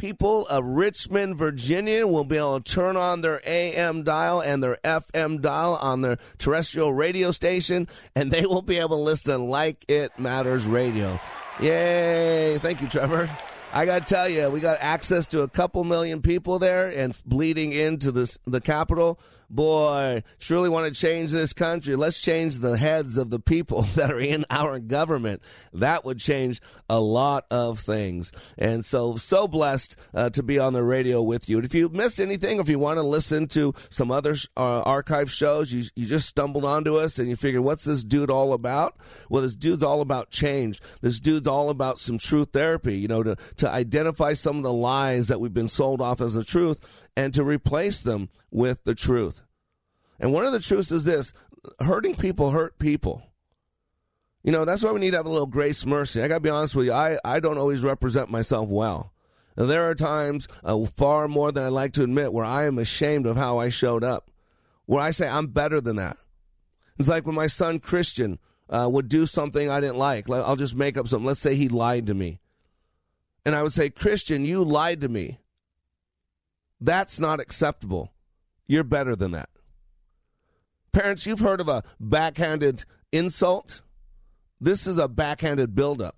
people 0.00 0.46
of 0.46 0.64
Richmond, 0.64 1.36
Virginia 1.36 2.06
will 2.06 2.24
be 2.24 2.38
able 2.38 2.58
to 2.58 2.72
turn 2.72 2.96
on 2.96 3.20
their 3.20 3.38
AM 3.44 4.02
dial 4.02 4.40
and 4.40 4.62
their 4.62 4.78
FM 4.82 5.42
dial 5.42 5.74
on 5.74 6.00
their 6.00 6.16
terrestrial 6.38 6.94
radio 6.94 7.30
station, 7.30 7.86
and 8.16 8.30
they 8.30 8.46
will 8.46 8.62
be 8.62 8.78
able 8.78 8.96
to 8.96 9.02
listen 9.02 9.50
like 9.50 9.84
it 9.88 10.18
matters 10.18 10.66
radio. 10.66 11.20
Yay! 11.58 12.58
Thank 12.58 12.80
you, 12.80 12.88
Trevor. 12.88 13.28
I 13.72 13.86
got 13.86 14.06
to 14.06 14.14
tell 14.14 14.28
you, 14.28 14.50
we 14.50 14.60
got 14.60 14.78
access 14.80 15.26
to 15.28 15.42
a 15.42 15.48
couple 15.48 15.84
million 15.84 16.22
people 16.22 16.58
there 16.58 16.88
and 16.88 17.16
bleeding 17.24 17.72
into 17.72 18.12
this, 18.12 18.38
the 18.46 18.60
capital 18.60 19.18
boy, 19.50 20.22
surely 20.38 20.68
want 20.68 20.92
to 20.92 20.98
change 20.98 21.32
this 21.32 21.52
country. 21.52 21.96
Let's 21.96 22.20
change 22.20 22.58
the 22.58 22.76
heads 22.76 23.16
of 23.16 23.30
the 23.30 23.40
people 23.40 23.82
that 23.94 24.10
are 24.10 24.20
in 24.20 24.46
our 24.50 24.78
government. 24.78 25.42
That 25.72 26.04
would 26.04 26.18
change 26.18 26.60
a 26.88 27.00
lot 27.00 27.46
of 27.50 27.80
things. 27.80 28.32
And 28.56 28.84
so, 28.84 29.16
so 29.16 29.48
blessed 29.48 29.96
uh, 30.14 30.30
to 30.30 30.42
be 30.42 30.58
on 30.58 30.72
the 30.72 30.82
radio 30.82 31.22
with 31.22 31.48
you. 31.48 31.58
And 31.58 31.66
if 31.66 31.74
you 31.74 31.88
missed 31.88 32.20
anything, 32.20 32.60
if 32.60 32.68
you 32.68 32.78
want 32.78 32.98
to 32.98 33.02
listen 33.02 33.48
to 33.48 33.74
some 33.90 34.10
other 34.10 34.36
uh, 34.56 34.82
archive 34.82 35.30
shows, 35.30 35.72
you, 35.72 35.84
you 35.96 36.06
just 36.06 36.28
stumbled 36.28 36.64
onto 36.64 36.96
us 36.96 37.18
and 37.18 37.28
you 37.28 37.36
figured, 37.36 37.62
what's 37.62 37.84
this 37.84 38.04
dude 38.04 38.30
all 38.30 38.52
about? 38.52 38.96
Well, 39.28 39.42
this 39.42 39.56
dude's 39.56 39.82
all 39.82 40.00
about 40.00 40.30
change. 40.30 40.80
This 41.00 41.20
dude's 41.20 41.46
all 41.46 41.70
about 41.70 41.98
some 41.98 42.18
truth 42.18 42.50
therapy, 42.52 42.98
you 42.98 43.08
know, 43.08 43.22
to, 43.22 43.36
to 43.56 43.68
identify 43.68 44.34
some 44.34 44.58
of 44.58 44.62
the 44.62 44.72
lies 44.72 45.28
that 45.28 45.40
we've 45.40 45.54
been 45.54 45.68
sold 45.68 46.00
off 46.00 46.20
as 46.20 46.34
the 46.34 46.44
truth 46.44 46.80
and 47.16 47.34
to 47.34 47.44
replace 47.44 48.00
them 48.00 48.28
with 48.50 48.84
the 48.84 48.94
truth. 48.94 49.42
And 50.18 50.32
one 50.32 50.44
of 50.44 50.52
the 50.52 50.60
truths 50.60 50.92
is 50.92 51.04
this 51.04 51.32
hurting 51.80 52.16
people 52.16 52.50
hurt 52.50 52.78
people. 52.78 53.22
You 54.42 54.52
know, 54.52 54.64
that's 54.64 54.82
why 54.82 54.92
we 54.92 55.00
need 55.00 55.10
to 55.10 55.18
have 55.18 55.26
a 55.26 55.30
little 55.30 55.46
grace 55.46 55.84
mercy. 55.84 56.22
I 56.22 56.28
got 56.28 56.36
to 56.36 56.40
be 56.40 56.50
honest 56.50 56.74
with 56.74 56.86
you, 56.86 56.92
I, 56.92 57.18
I 57.24 57.40
don't 57.40 57.58
always 57.58 57.82
represent 57.82 58.30
myself 58.30 58.68
well. 58.68 59.12
And 59.56 59.68
there 59.68 59.84
are 59.90 59.94
times, 59.94 60.48
uh, 60.64 60.84
far 60.86 61.28
more 61.28 61.52
than 61.52 61.64
I 61.64 61.68
like 61.68 61.92
to 61.94 62.02
admit, 62.02 62.32
where 62.32 62.44
I 62.44 62.64
am 62.64 62.78
ashamed 62.78 63.26
of 63.26 63.36
how 63.36 63.58
I 63.58 63.68
showed 63.68 64.02
up, 64.02 64.30
where 64.86 65.02
I 65.02 65.10
say 65.10 65.28
I'm 65.28 65.48
better 65.48 65.80
than 65.80 65.96
that. 65.96 66.16
It's 66.98 67.08
like 67.08 67.26
when 67.26 67.34
my 67.34 67.48
son 67.48 67.80
Christian 67.80 68.38
uh, 68.70 68.88
would 68.90 69.08
do 69.08 69.26
something 69.26 69.68
I 69.68 69.80
didn't 69.80 69.98
like. 69.98 70.30
I'll 70.30 70.56
just 70.56 70.76
make 70.76 70.96
up 70.96 71.08
something. 71.08 71.26
Let's 71.26 71.40
say 71.40 71.54
he 71.54 71.68
lied 71.68 72.06
to 72.06 72.14
me. 72.14 72.40
And 73.44 73.54
I 73.54 73.62
would 73.62 73.72
say, 73.72 73.90
Christian, 73.90 74.44
you 74.44 74.62
lied 74.64 75.00
to 75.00 75.08
me. 75.08 75.38
That's 76.80 77.20
not 77.20 77.40
acceptable. 77.40 78.12
You're 78.66 78.84
better 78.84 79.14
than 79.14 79.32
that. 79.32 79.50
Parents, 80.92 81.26
you've 81.26 81.40
heard 81.40 81.60
of 81.60 81.68
a 81.68 81.82
backhanded 81.98 82.84
insult. 83.12 83.82
This 84.60 84.86
is 84.86 84.96
a 84.96 85.08
backhanded 85.08 85.74
buildup. 85.74 86.16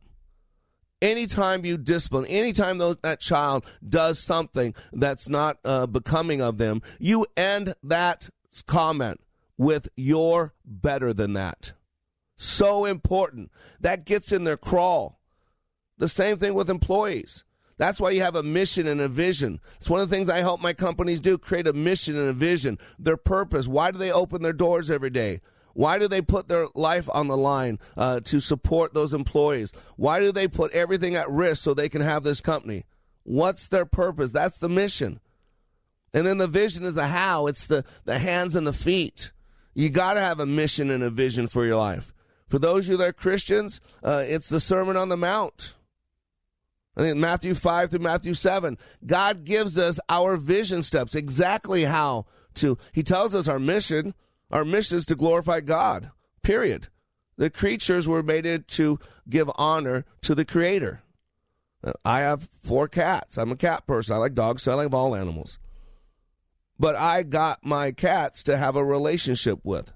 Anytime 1.01 1.65
you 1.65 1.77
discipline, 1.77 2.27
anytime 2.27 2.79
those, 2.79 2.97
that 3.03 3.21
child 3.21 3.67
does 3.87 4.21
something 4.21 4.75
that's 4.93 5.29
not 5.29 5.59
uh, 5.65 5.87
becoming 5.87 6.41
of 6.41 6.59
them, 6.59 6.81
you 7.01 7.27
end 7.37 7.75
that 7.83 8.31
comment 8.67 9.21
with 9.59 9.89
"You're 9.97 10.55
better 10.65 11.13
than 11.13 11.33
that." 11.33 11.73
So 12.37 12.85
important. 12.85 13.51
That 13.81 14.07
gets 14.07 14.31
in 14.31 14.45
their 14.45 14.57
crawl. 14.57 15.19
The 15.99 16.09
same 16.09 16.39
thing 16.39 16.55
with 16.55 16.71
employees. 16.71 17.45
That's 17.83 17.99
why 17.99 18.11
you 18.11 18.23
have 18.23 18.37
a 18.37 18.45
mission 18.45 18.87
and 18.87 19.01
a 19.01 19.09
vision. 19.09 19.59
It's 19.81 19.91
one 19.91 20.01
of 20.01 20.09
the 20.09 20.15
things 20.15 20.31
I 20.31 20.39
help 20.39 20.61
my 20.61 20.73
companies 20.73 21.21
do 21.21 21.37
create 21.37 21.67
a 21.67 21.73
mission 21.73 22.17
and 22.17 22.29
a 22.29 22.33
vision, 22.33 22.79
their 22.97 23.17
purpose. 23.17 23.67
Why 23.67 23.91
do 23.91 23.99
they 23.99 24.13
open 24.13 24.41
their 24.41 24.53
doors 24.53 24.89
every 24.89 25.11
day? 25.11 25.41
Why 25.75 25.99
do 25.99 26.07
they 26.07 26.23
put 26.23 26.47
their 26.47 26.69
life 26.77 27.09
on 27.13 27.27
the 27.27 27.37
line 27.37 27.81
uh, 27.97 28.21
to 28.21 28.39
support 28.39 28.95
those 28.95 29.13
employees? 29.13 29.73
Why 29.97 30.21
do 30.21 30.31
they 30.31 30.47
put 30.47 30.71
everything 30.71 31.17
at 31.17 31.29
risk 31.29 31.65
so 31.65 31.75
they 31.75 31.89
can 31.89 32.03
have 32.03 32.23
this 32.23 32.41
company? 32.41 32.85
What's 33.25 33.67
their 33.67 33.85
purpose? 33.85 34.31
That's 34.31 34.59
the 34.59 34.69
mission. 34.69 35.19
And 36.15 36.25
then 36.25 36.39
the 36.39 36.47
vision 36.47 36.85
is 36.85 36.95
the 36.95 37.09
how, 37.09 37.49
it's 37.49 37.67
the, 37.67 37.85
the 38.05 38.21
hands 38.21 38.55
and 38.55 38.65
the 38.65 38.73
feet. 38.73 39.33
You 39.75 39.91
got 39.91 40.15
to 40.15 40.21
have 40.21 40.39
a 40.39 40.47
mission 40.47 40.89
and 40.89 41.03
a 41.03 41.11
vision 41.11 41.49
for 41.49 41.67
your 41.67 41.79
life. 41.79 42.15
For 42.47 42.61
those 42.61 42.87
of 42.87 42.93
you 42.93 42.97
that 42.99 43.09
are 43.09 43.13
Christians, 43.13 43.81
uh, 44.05 44.23
it's 44.25 44.49
the 44.49 44.61
Sermon 44.61 44.97
on 44.97 45.09
the 45.09 45.17
Mount. 45.17 45.75
I 46.97 47.13
Matthew 47.15 47.55
5 47.55 47.91
through 47.91 48.01
Matthew 48.01 48.35
7. 48.35 48.77
God 49.05 49.45
gives 49.45 49.79
us 49.79 49.99
our 50.09 50.37
vision 50.37 50.83
steps, 50.83 51.15
exactly 51.15 51.85
how 51.85 52.27
to. 52.55 52.77
He 52.93 53.03
tells 53.03 53.35
us 53.35 53.49
our 53.49 53.59
mission. 53.59 54.15
Our 54.51 54.65
mission 54.65 54.99
is 54.99 55.07
to 55.07 55.17
glorify 55.17 55.61
God, 55.61 56.11
period. 56.43 56.89
The 57.39 57.49
creatures 57.49 58.07
were 58.07 58.23
made 58.23 58.69
to 58.69 58.99
give 59.29 59.51
honor 59.57 60.05
to 60.23 60.35
the 60.35 60.45
Creator. 60.45 61.03
I 62.05 62.21
have 62.21 62.49
four 62.63 62.89
cats. 62.89 63.39
I'm 63.39 63.51
a 63.51 63.57
cat 63.57 63.87
person. 63.87 64.15
I 64.15 64.19
like 64.19 64.35
dogs, 64.35 64.63
so 64.63 64.73
I 64.73 64.75
like 64.75 64.93
all 64.93 65.17
animals. 65.17 65.59
But 66.79 66.95
I 66.95 67.23
got 67.23 67.65
my 67.65 67.93
cats 67.93 68.43
to 68.45 68.57
have 68.57 68.77
a 68.77 68.85
relationship 68.85 69.61
with, 69.65 69.93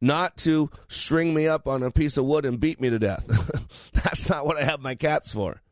not 0.00 0.36
to 0.38 0.70
string 0.88 1.34
me 1.34 1.48
up 1.48 1.66
on 1.66 1.82
a 1.82 1.90
piece 1.90 2.16
of 2.16 2.26
wood 2.26 2.44
and 2.44 2.60
beat 2.60 2.80
me 2.80 2.90
to 2.90 2.98
death. 2.98 3.26
That's 3.92 4.28
not 4.28 4.44
what 4.44 4.58
I 4.58 4.64
have 4.64 4.80
my 4.80 4.94
cats 4.94 5.32
for. 5.32 5.62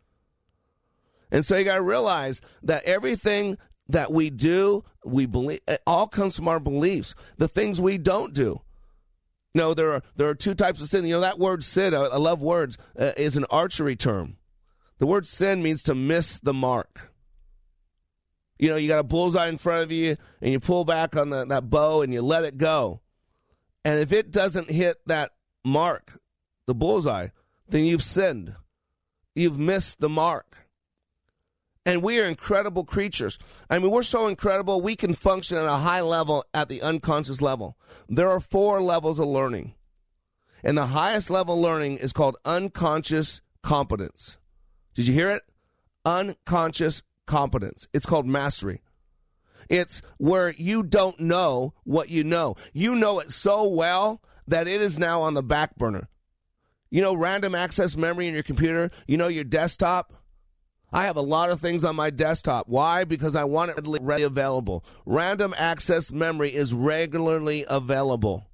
And 1.37 1.45
so 1.45 1.55
you 1.59 1.66
got 1.66 1.74
to 1.74 1.82
realize 1.82 2.41
that 2.62 2.84
everything 2.84 3.59
that 3.91 4.11
we 4.11 4.30
do, 4.30 4.84
we 5.05 5.26
believe, 5.26 5.61
it 5.68 5.82
all 5.87 6.07
comes 6.07 6.34
from 6.34 6.49
our 6.49 6.59
beliefs. 6.59 7.14
The 7.37 7.47
things 7.47 7.78
we 7.78 7.99
don't 7.99 8.32
do. 8.32 8.62
no, 9.55 9.74
there 9.74 9.93
are 9.93 10.03
there 10.16 10.28
are 10.28 10.34
two 10.34 10.55
types 10.55 10.80
of 10.80 10.89
sin. 10.89 11.05
You 11.05 11.16
know 11.16 11.20
that 11.20 11.39
word 11.39 11.62
sin. 11.62 11.93
I, 11.93 12.05
I 12.05 12.16
love 12.16 12.41
words. 12.41 12.78
Uh, 12.99 13.12
is 13.18 13.37
an 13.37 13.45
archery 13.51 13.97
term. 13.97 14.39
The 14.97 15.05
word 15.05 15.26
sin 15.26 15.62
means 15.62 15.82
to 15.82 15.95
miss 15.95 16.39
the 16.39 16.55
mark. 16.55 17.12
You 18.59 18.70
know, 18.70 18.76
you 18.76 18.89
got 18.89 19.01
a 19.01 19.03
bullseye 19.03 19.49
in 19.49 19.59
front 19.59 19.82
of 19.82 19.93
you, 19.93 20.16
and 20.41 20.53
you 20.53 20.59
pull 20.59 20.87
back 20.87 21.16
on 21.16 21.28
the, 21.28 21.45
that 21.45 21.68
bow 21.68 22.01
and 22.01 22.14
you 22.14 22.22
let 22.22 22.45
it 22.45 22.57
go. 22.57 23.03
And 23.84 24.01
if 24.01 24.11
it 24.11 24.30
doesn't 24.30 24.70
hit 24.70 24.97
that 25.05 25.32
mark, 25.66 26.18
the 26.66 26.74
bullseye, 26.74 27.28
then 27.68 27.84
you've 27.84 28.03
sinned. 28.03 28.57
You've 29.34 29.59
missed 29.59 30.01
the 30.01 30.09
mark. 30.09 30.66
And 31.87 32.03
we 32.03 32.20
are 32.20 32.24
incredible 32.24 32.84
creatures. 32.84 33.39
I 33.70 33.78
mean, 33.78 33.93
we're 33.93 34.03
so 34.03 34.26
incredible, 34.26 34.80
we 34.80 34.97
can 34.97 35.14
function 35.14 35.57
at 35.57 35.66
a 35.66 35.76
high 35.76 36.01
level 36.01 36.45
at 36.53 36.68
the 36.68 36.82
unconscious 36.82 37.41
level. 37.41 37.78
There 38.09 38.28
are 38.28 38.41
four 38.41 38.82
levels 38.82 39.20
of 39.20 39.28
learning. 39.28 39.74
And 40.64 40.76
the 40.76 40.87
highest 40.87 41.30
level 41.30 41.62
learning 41.62 41.99
is 41.99 42.12
called 42.12 42.37
unconscious 42.45 43.41
competence. 43.62 44.37
Did 44.95 45.07
you 45.07 45.14
hear 45.14 45.30
it? 45.30 45.43
Unconscious 46.05 47.03
competence. 47.24 47.87
It's 47.95 48.07
called 48.07 48.26
mastery. 48.26 48.82
It's 49.70 50.03
where 50.18 50.53
you 50.59 50.82
don't 50.82 51.20
know 51.20 51.72
what 51.84 52.09
you 52.09 52.24
know. 52.24 52.57
You 52.72 52.97
know 52.97 53.20
it 53.20 53.30
so 53.30 53.68
well 53.68 54.22
that 54.49 54.66
it 54.66 54.82
is 54.82 54.99
now 54.99 55.22
on 55.22 55.34
the 55.34 55.43
back 55.43 55.76
burner. 55.76 56.09
You 56.91 57.01
know, 57.01 57.14
random 57.14 57.55
access 57.55 57.97
memory 57.97 58.26
in 58.26 58.34
your 58.34 58.43
computer, 58.43 58.91
you 59.07 59.16
know, 59.16 59.28
your 59.28 59.45
desktop 59.45 60.12
I 60.93 61.05
have 61.05 61.16
a 61.16 61.22
lot 61.22 61.51
of 61.51 61.61
things 61.61 61.84
on 61.84 61.97
my 61.97 62.11
desktop. 62.11 62.68
Why? 62.68 63.05
Because 63.05 63.34
I 63.34 63.45
want 63.45 63.72
it 63.72 63.80
readily 63.84 64.22
available. 64.22 64.84
Random 65.05 65.55
access 65.57 66.12
memory 66.12 66.55
is 66.55 66.72
regularly 66.72 67.64
available. 67.68 68.49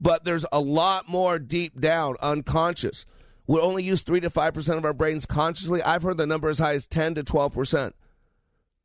But 0.00 0.24
there's 0.24 0.46
a 0.52 0.60
lot 0.60 1.08
more 1.08 1.38
deep 1.38 1.80
down, 1.80 2.16
unconscious. 2.20 3.06
We 3.46 3.60
only 3.60 3.82
use 3.82 4.02
3 4.02 4.20
to 4.20 4.30
5% 4.30 4.78
of 4.78 4.84
our 4.84 4.92
brains 4.92 5.26
consciously. 5.26 5.82
I've 5.82 6.02
heard 6.02 6.18
the 6.18 6.26
number 6.26 6.48
as 6.48 6.58
high 6.58 6.74
as 6.74 6.86
10 6.86 7.14
to 7.16 7.22
12%. 7.22 7.92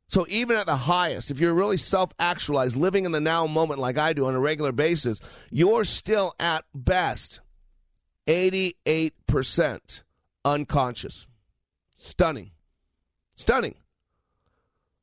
So 0.08 0.26
even 0.28 0.56
at 0.56 0.66
the 0.66 0.76
highest, 0.76 1.30
if 1.30 1.40
you're 1.40 1.54
really 1.54 1.78
self-actualized, 1.78 2.76
living 2.76 3.06
in 3.06 3.12
the 3.12 3.20
now 3.20 3.46
moment 3.46 3.80
like 3.80 3.96
I 3.98 4.12
do 4.12 4.26
on 4.26 4.34
a 4.34 4.40
regular 4.40 4.72
basis, 4.72 5.20
you're 5.50 5.84
still 5.84 6.34
at 6.38 6.64
best 6.74 7.40
88% 8.26 10.02
unconscious. 10.44 11.26
Stunning. 12.02 12.50
Stunning. 13.36 13.76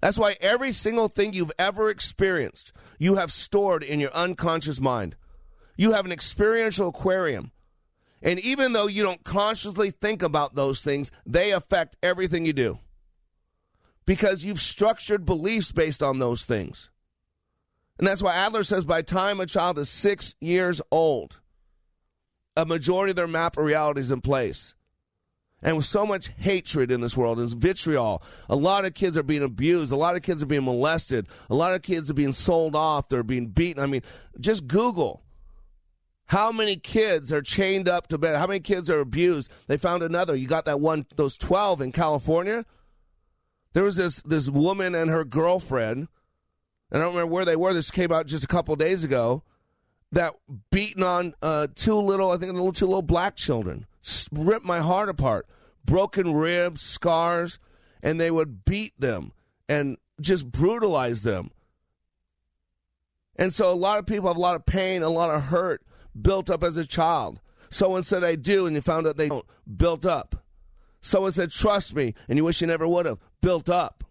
That's 0.02 0.20
why 0.20 0.36
every 0.42 0.74
single 0.74 1.08
thing 1.08 1.32
you've 1.32 1.52
ever 1.58 1.90
experienced, 1.90 2.74
you 2.98 3.16
have 3.16 3.32
stored 3.32 3.84
in 3.84 4.02
your 4.02 4.14
unconscious 4.14 4.82
mind. 4.82 5.16
You 5.78 5.94
have 5.94 6.04
an 6.04 6.12
experiential 6.12 6.90
aquarium. 6.90 7.52
And 8.22 8.38
even 8.42 8.74
though 8.74 8.88
you 8.88 9.02
don't 9.02 9.24
consciously 9.24 9.92
think 9.92 10.22
about 10.22 10.56
those 10.56 10.82
things, 10.82 11.10
they 11.26 11.52
affect 11.52 11.96
everything 12.04 12.46
you 12.46 12.52
do. 12.52 12.80
Because 14.06 14.44
you've 14.44 14.60
structured 14.60 15.26
beliefs 15.26 15.72
based 15.72 16.04
on 16.04 16.20
those 16.20 16.44
things. 16.44 16.90
And 17.98 18.06
that's 18.06 18.22
why 18.22 18.36
Adler 18.36 18.64
says 18.64 18.84
by 18.84 19.04
time 19.04 19.40
a 19.40 19.46
child 19.46 19.80
is 19.80 19.90
six 19.90 20.36
years 20.42 20.82
old, 20.92 21.40
a 22.58 22.66
majority 22.66 23.12
of 23.12 23.16
their 23.16 23.26
map 23.26 23.58
of 23.58 23.64
reality 23.64 24.02
is 24.02 24.12
in 24.12 24.20
place. 24.20 24.76
And 25.62 25.76
with 25.76 25.86
so 25.86 26.06
much 26.06 26.30
hatred 26.38 26.90
in 26.90 27.02
this 27.02 27.18
world, 27.18 27.38
there's 27.38 27.54
vitriol. 27.54 28.24
A 28.50 28.56
lot 28.56 28.86
of 28.86 28.94
kids 28.94 29.18
are 29.18 29.24
being 29.24 29.44
abused. 29.44 29.92
A 29.92 29.98
lot 29.98 30.16
of 30.16 30.22
kids 30.22 30.42
are 30.42 30.46
being 30.46 30.64
molested. 30.64 31.28
A 31.50 31.56
lot 31.56 31.74
of 31.74 31.82
kids 31.82 32.10
are 32.10 32.14
being 32.14 32.32
sold 32.32 32.76
off. 32.76 33.10
They're 33.10 33.24
being 33.24 33.48
beaten. 33.48 33.84
I 33.84 33.86
mean, 33.86 34.02
just 34.40 34.68
Google 34.68 35.24
how 36.30 36.52
many 36.52 36.76
kids 36.76 37.34
are 37.34 37.42
chained 37.42 37.90
up 37.90 38.08
to 38.08 38.18
bed. 38.20 38.38
How 38.38 38.46
many 38.46 38.60
kids 38.60 38.88
are 38.92 39.00
abused? 39.00 39.52
They 39.66 39.78
found 39.78 40.04
another. 40.04 40.36
You 40.36 40.48
got 40.48 40.66
that 40.66 40.80
one, 40.80 41.08
those 41.16 41.36
12 41.38 41.82
in 41.82 41.92
California. 41.92 42.66
There 43.74 43.84
was 43.84 43.96
this, 43.96 44.22
this 44.22 44.48
woman 44.48 44.94
and 44.94 45.10
her 45.10 45.26
girlfriend. 45.26 46.08
And 46.92 47.02
I 47.02 47.06
don't 47.06 47.16
remember 47.16 47.34
where 47.34 47.46
they 47.46 47.56
were. 47.56 47.74
This 47.74 47.90
came 47.90 48.12
out 48.12 48.28
just 48.28 48.44
a 48.44 48.48
couple 48.48 48.76
days 48.76 49.04
ago. 49.04 49.44
That 50.12 50.36
beating 50.70 51.02
on 51.02 51.34
uh, 51.42 51.68
two 51.74 51.96
little, 51.96 52.30
I 52.30 52.38
think, 52.38 52.54
little 52.54 52.74
two 52.74 52.86
little 52.86 53.02
black 53.02 53.36
children 53.36 53.88
ripped 54.32 54.66
my 54.66 54.80
heart 54.80 55.10
apart. 55.10 55.48
Broken 55.86 56.34
ribs, 56.34 56.82
scars, 56.82 57.60
and 58.04 58.20
they 58.20 58.32
would 58.32 58.66
beat 58.66 58.94
them 59.00 59.32
and 59.68 59.98
just 60.22 60.52
brutalize 60.52 61.24
them. 61.24 61.52
And 63.36 63.54
so 63.54 63.72
a 63.72 63.76
lot 63.76 64.00
of 64.00 64.06
people 64.06 64.28
have 64.28 64.38
a 64.38 64.42
lot 64.42 64.56
of 64.56 64.66
pain, 64.66 65.02
a 65.02 65.10
lot 65.10 65.34
of 65.34 65.44
hurt 65.44 65.82
built 66.20 66.50
up 66.50 66.64
as 66.64 66.78
a 66.78 66.86
child. 66.86 67.40
Someone 67.70 68.04
said, 68.04 68.24
I 68.24 68.36
do, 68.36 68.66
and 68.66 68.76
you 68.76 68.82
found 68.82 69.08
out 69.08 69.18
they 69.18 69.30
don't, 69.30 69.46
built 69.78 70.06
up. 70.06 70.44
Someone 71.02 71.32
said, 71.32 71.52
trust 71.52 71.96
me, 71.96 72.14
and 72.28 72.38
you 72.38 72.44
wish 72.44 72.62
you 72.62 72.68
never 72.68 72.88
would 72.88 73.06
have, 73.06 73.20
built 73.42 73.70
up. 73.70 74.04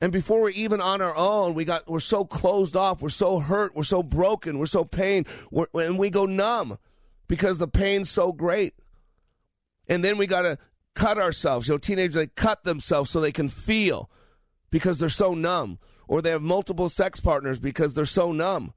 And 0.00 0.12
before 0.12 0.42
we're 0.42 0.50
even 0.50 0.80
on 0.80 1.00
our 1.00 1.16
own, 1.16 1.54
we 1.54 1.64
got 1.64 1.88
we're 1.88 2.00
so 2.00 2.24
closed 2.24 2.76
off, 2.76 3.00
we're 3.00 3.08
so 3.08 3.38
hurt, 3.38 3.74
we're 3.74 3.84
so 3.84 4.02
broken, 4.02 4.58
we're 4.58 4.66
so 4.66 4.84
pain, 4.84 5.24
we're, 5.50 5.66
and 5.74 5.98
we 5.98 6.10
go 6.10 6.26
numb 6.26 6.76
because 7.28 7.58
the 7.58 7.68
pain's 7.68 8.10
so 8.10 8.32
great. 8.32 8.74
And 9.88 10.04
then 10.04 10.18
we 10.18 10.26
got 10.26 10.42
to 10.42 10.58
cut 10.94 11.18
ourselves. 11.18 11.68
You 11.68 11.74
know, 11.74 11.78
teenagers 11.78 12.14
they 12.14 12.26
cut 12.28 12.64
themselves 12.64 13.10
so 13.10 13.20
they 13.20 13.32
can 13.32 13.48
feel 13.48 14.10
because 14.70 14.98
they're 14.98 15.08
so 15.08 15.34
numb, 15.34 15.78
or 16.08 16.20
they 16.20 16.30
have 16.30 16.42
multiple 16.42 16.88
sex 16.88 17.20
partners 17.20 17.60
because 17.60 17.94
they're 17.94 18.04
so 18.04 18.32
numb. 18.32 18.72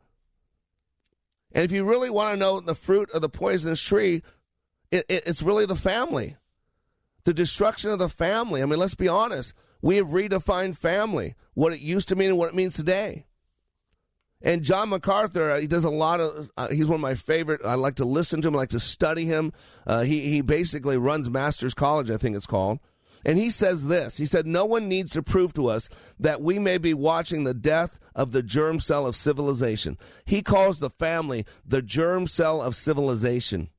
And 1.52 1.64
if 1.64 1.72
you 1.72 1.86
really 1.86 2.10
want 2.10 2.34
to 2.34 2.39
know 2.39 2.60
the 2.60 2.76
fruit 2.76 3.10
of 3.12 3.22
the 3.22 3.30
poisonous 3.30 3.82
tree, 3.82 4.22
it, 4.91 5.06
it, 5.10 5.24
it's 5.26 5.41
really 5.41 5.66
the 5.66 5.76
family, 5.76 6.36
the 7.24 7.34
destruction 7.34 7.89
of 7.89 8.00
the 8.00 8.10
family. 8.10 8.62
I 8.62 8.66
mean, 8.66 8.80
let's 8.80 8.95
be 8.95 9.08
honest. 9.08 9.54
We 9.82 9.98
have 9.98 10.08
redefined 10.08 10.76
family, 10.76 11.36
what 11.54 11.72
it 11.72 11.80
used 11.80 12.10
to 12.10 12.16
mean 12.16 12.30
and 12.30 12.38
what 12.38 12.50
it 12.50 12.56
means 12.56 12.76
today. 12.76 13.26
And 14.41 14.63
John 14.63 14.89
MacArthur, 14.89 15.51
uh, 15.51 15.59
he 15.59 15.67
does 15.67 15.83
a 15.83 15.89
lot 15.89 16.19
of. 16.19 16.51
Uh, 16.55 16.67
he's 16.69 16.88
one 16.88 16.95
of 16.95 17.01
my 17.01 17.15
favorite. 17.15 17.61
I 17.65 17.75
like 17.75 17.95
to 17.95 18.05
listen 18.05 18.41
to 18.41 18.47
him. 18.47 18.55
I 18.55 18.59
like 18.59 18.69
to 18.69 18.79
study 18.79 19.25
him. 19.25 19.51
Uh, 19.85 20.03
he 20.03 20.29
he 20.29 20.41
basically 20.41 20.97
runs 20.97 21.29
Masters 21.29 21.73
College, 21.73 22.11
I 22.11 22.17
think 22.17 22.35
it's 22.35 22.45
called. 22.45 22.79
And 23.25 23.38
he 23.38 23.49
says 23.49 23.88
this. 23.88 24.17
He 24.17 24.27
said, 24.27 24.45
"No 24.45 24.65
one 24.65 24.88
needs 24.88 25.11
to 25.11 25.23
prove 25.23 25.53
to 25.53 25.67
us 25.67 25.89
that 26.19 26.41
we 26.41 26.59
may 26.59 26.77
be 26.77 26.93
watching 26.93 27.43
the 27.43 27.55
death 27.55 27.97
of 28.13 28.31
the 28.31 28.43
germ 28.43 28.79
cell 28.79 29.07
of 29.07 29.15
civilization." 29.15 29.97
He 30.23 30.43
calls 30.43 30.79
the 30.79 30.91
family 30.91 31.45
the 31.65 31.81
germ 31.81 32.27
cell 32.27 32.61
of 32.61 32.75
civilization. 32.75 33.69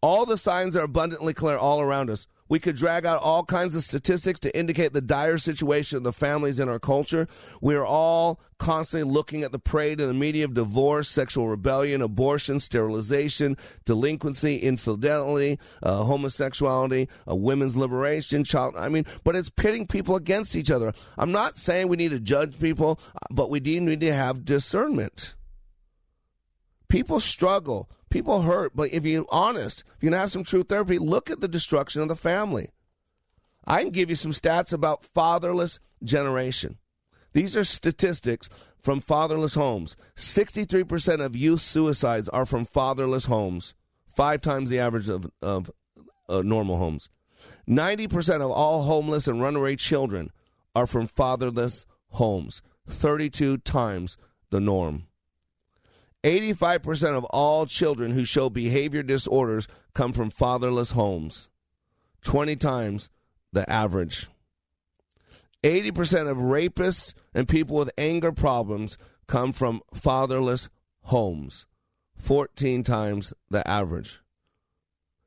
All 0.00 0.26
the 0.26 0.36
signs 0.36 0.76
are 0.76 0.84
abundantly 0.84 1.32
clear 1.32 1.56
all 1.56 1.80
around 1.80 2.10
us. 2.10 2.26
We 2.52 2.60
could 2.60 2.76
drag 2.76 3.06
out 3.06 3.22
all 3.22 3.44
kinds 3.44 3.74
of 3.76 3.82
statistics 3.82 4.38
to 4.40 4.54
indicate 4.54 4.92
the 4.92 5.00
dire 5.00 5.38
situation 5.38 5.96
of 5.96 6.04
the 6.04 6.12
families 6.12 6.60
in 6.60 6.68
our 6.68 6.78
culture. 6.78 7.26
We 7.62 7.74
are 7.76 7.86
all 7.86 8.42
constantly 8.58 9.10
looking 9.10 9.42
at 9.42 9.52
the 9.52 9.58
parade 9.58 10.02
in 10.02 10.08
the 10.08 10.12
media 10.12 10.44
of 10.44 10.52
divorce, 10.52 11.08
sexual 11.08 11.48
rebellion, 11.48 12.02
abortion, 12.02 12.58
sterilization, 12.58 13.56
delinquency, 13.86 14.58
infidelity, 14.58 15.58
uh, 15.82 16.04
homosexuality, 16.04 17.08
uh, 17.26 17.34
women's 17.34 17.74
liberation, 17.74 18.44
child. 18.44 18.74
I 18.76 18.90
mean, 18.90 19.06
but 19.24 19.34
it's 19.34 19.48
pitting 19.48 19.86
people 19.86 20.14
against 20.14 20.54
each 20.54 20.70
other. 20.70 20.92
I'm 21.16 21.32
not 21.32 21.56
saying 21.56 21.88
we 21.88 21.96
need 21.96 22.10
to 22.10 22.20
judge 22.20 22.60
people, 22.60 23.00
but 23.30 23.48
we 23.48 23.60
do 23.60 23.80
need 23.80 24.00
to 24.00 24.12
have 24.12 24.44
discernment. 24.44 25.36
People 26.90 27.18
struggle 27.18 27.88
People 28.12 28.42
hurt, 28.42 28.72
but 28.74 28.92
if 28.92 29.06
you're 29.06 29.24
honest, 29.30 29.84
if 29.96 30.02
you 30.02 30.12
have 30.12 30.30
some 30.30 30.44
true 30.44 30.62
therapy, 30.62 30.98
look 30.98 31.30
at 31.30 31.40
the 31.40 31.48
destruction 31.48 32.02
of 32.02 32.08
the 32.08 32.14
family. 32.14 32.68
I 33.66 33.82
can 33.82 33.90
give 33.90 34.10
you 34.10 34.16
some 34.16 34.32
stats 34.32 34.70
about 34.70 35.02
fatherless 35.02 35.80
generation. 36.04 36.76
These 37.32 37.56
are 37.56 37.64
statistics 37.64 38.50
from 38.78 39.00
fatherless 39.00 39.54
homes. 39.54 39.96
63% 40.14 41.24
of 41.24 41.34
youth 41.34 41.62
suicides 41.62 42.28
are 42.28 42.44
from 42.44 42.66
fatherless 42.66 43.24
homes, 43.24 43.74
five 44.06 44.42
times 44.42 44.68
the 44.68 44.78
average 44.78 45.08
of, 45.08 45.30
of 45.40 45.70
uh, 46.28 46.42
normal 46.42 46.76
homes. 46.76 47.08
90% 47.66 48.42
of 48.42 48.50
all 48.50 48.82
homeless 48.82 49.26
and 49.26 49.40
runaway 49.40 49.74
children 49.74 50.30
are 50.74 50.86
from 50.86 51.06
fatherless 51.06 51.86
homes, 52.10 52.60
32 52.86 53.56
times 53.56 54.18
the 54.50 54.60
norm. 54.60 55.06
85% 56.24 57.16
of 57.16 57.24
all 57.26 57.66
children 57.66 58.12
who 58.12 58.24
show 58.24 58.48
behavior 58.48 59.02
disorders 59.02 59.66
come 59.94 60.12
from 60.12 60.30
fatherless 60.30 60.92
homes, 60.92 61.50
20 62.22 62.56
times 62.56 63.10
the 63.52 63.68
average. 63.70 64.28
80% 65.64 66.30
of 66.30 66.36
rapists 66.38 67.14
and 67.34 67.48
people 67.48 67.76
with 67.76 67.90
anger 67.96 68.32
problems 68.32 68.98
come 69.26 69.52
from 69.52 69.80
fatherless 69.92 70.68
homes, 71.02 71.66
14 72.16 72.82
times 72.82 73.32
the 73.50 73.66
average. 73.68 74.20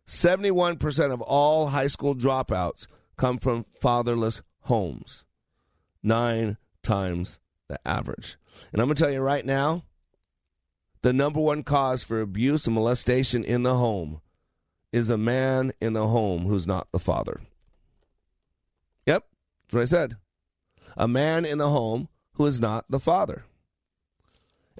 71% 0.07 1.11
of 1.11 1.21
all 1.21 1.67
high 1.67 1.87
school 1.87 2.15
dropouts 2.15 2.85
come 3.17 3.37
from 3.37 3.63
fatherless 3.81 4.41
homes, 4.61 5.25
nine 6.03 6.57
times 6.83 7.39
the 7.67 7.79
average. 7.85 8.37
And 8.71 8.81
I'm 8.81 8.87
going 8.87 8.95
to 8.95 9.01
tell 9.01 9.11
you 9.11 9.21
right 9.21 9.45
now, 9.45 9.83
the 11.05 11.13
number 11.13 11.39
one 11.39 11.61
cause 11.61 12.01
for 12.01 12.19
abuse 12.19 12.65
and 12.65 12.73
molestation 12.73 13.43
in 13.43 13.61
the 13.61 13.75
home 13.75 14.21
is 14.91 15.11
a 15.11 15.19
man 15.19 15.71
in 15.79 15.93
the 15.93 16.07
home 16.07 16.47
who's 16.47 16.65
not 16.65 16.91
the 16.91 16.97
father. 16.97 17.41
Yep, 19.05 19.23
that's 19.67 19.75
what 19.75 19.81
I 19.81 19.85
said. 19.85 20.15
A 20.97 21.07
man 21.07 21.45
in 21.45 21.59
the 21.59 21.69
home 21.69 22.09
who 22.33 22.47
is 22.47 22.59
not 22.59 22.85
the 22.89 22.99
father. 22.99 23.45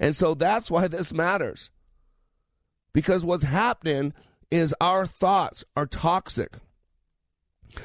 And 0.00 0.16
so 0.16 0.34
that's 0.34 0.68
why 0.68 0.88
this 0.88 1.12
matters. 1.12 1.70
Because 2.92 3.24
what's 3.24 3.44
happening 3.44 4.12
is 4.50 4.74
our 4.80 5.06
thoughts 5.06 5.62
are 5.76 5.86
toxic. 5.86 6.56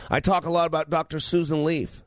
I 0.09 0.19
talk 0.19 0.47
a 0.47 0.51
lot 0.51 0.65
about 0.65 0.89
Dr. 0.89 1.19
Susan 1.19 1.63
Leaf, 1.63 2.03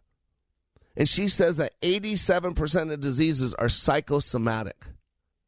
and 0.97 1.09
she 1.09 1.29
says 1.29 1.59
that 1.59 1.81
87% 1.81 2.93
of 2.93 3.01
diseases 3.01 3.55
are 3.55 3.69
psychosomatic. 3.69 4.85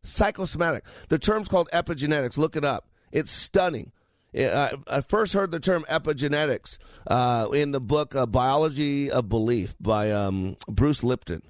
Psychosomatic. 0.06 0.84
The 1.08 1.18
term's 1.18 1.48
called 1.48 1.68
epigenetics. 1.72 2.38
Look 2.38 2.56
it 2.56 2.64
up. 2.64 2.88
It's 3.12 3.32
stunning. 3.32 3.92
I 4.34 5.02
first 5.08 5.32
heard 5.32 5.50
the 5.50 5.60
term 5.60 5.86
epigenetics 5.88 6.78
uh, 7.06 7.48
in 7.54 7.70
the 7.70 7.80
book 7.80 8.14
uh, 8.14 8.26
Biology 8.26 9.10
of 9.10 9.28
Belief 9.28 9.74
by 9.80 10.10
um, 10.10 10.56
Bruce 10.68 11.02
Lipton. 11.02 11.42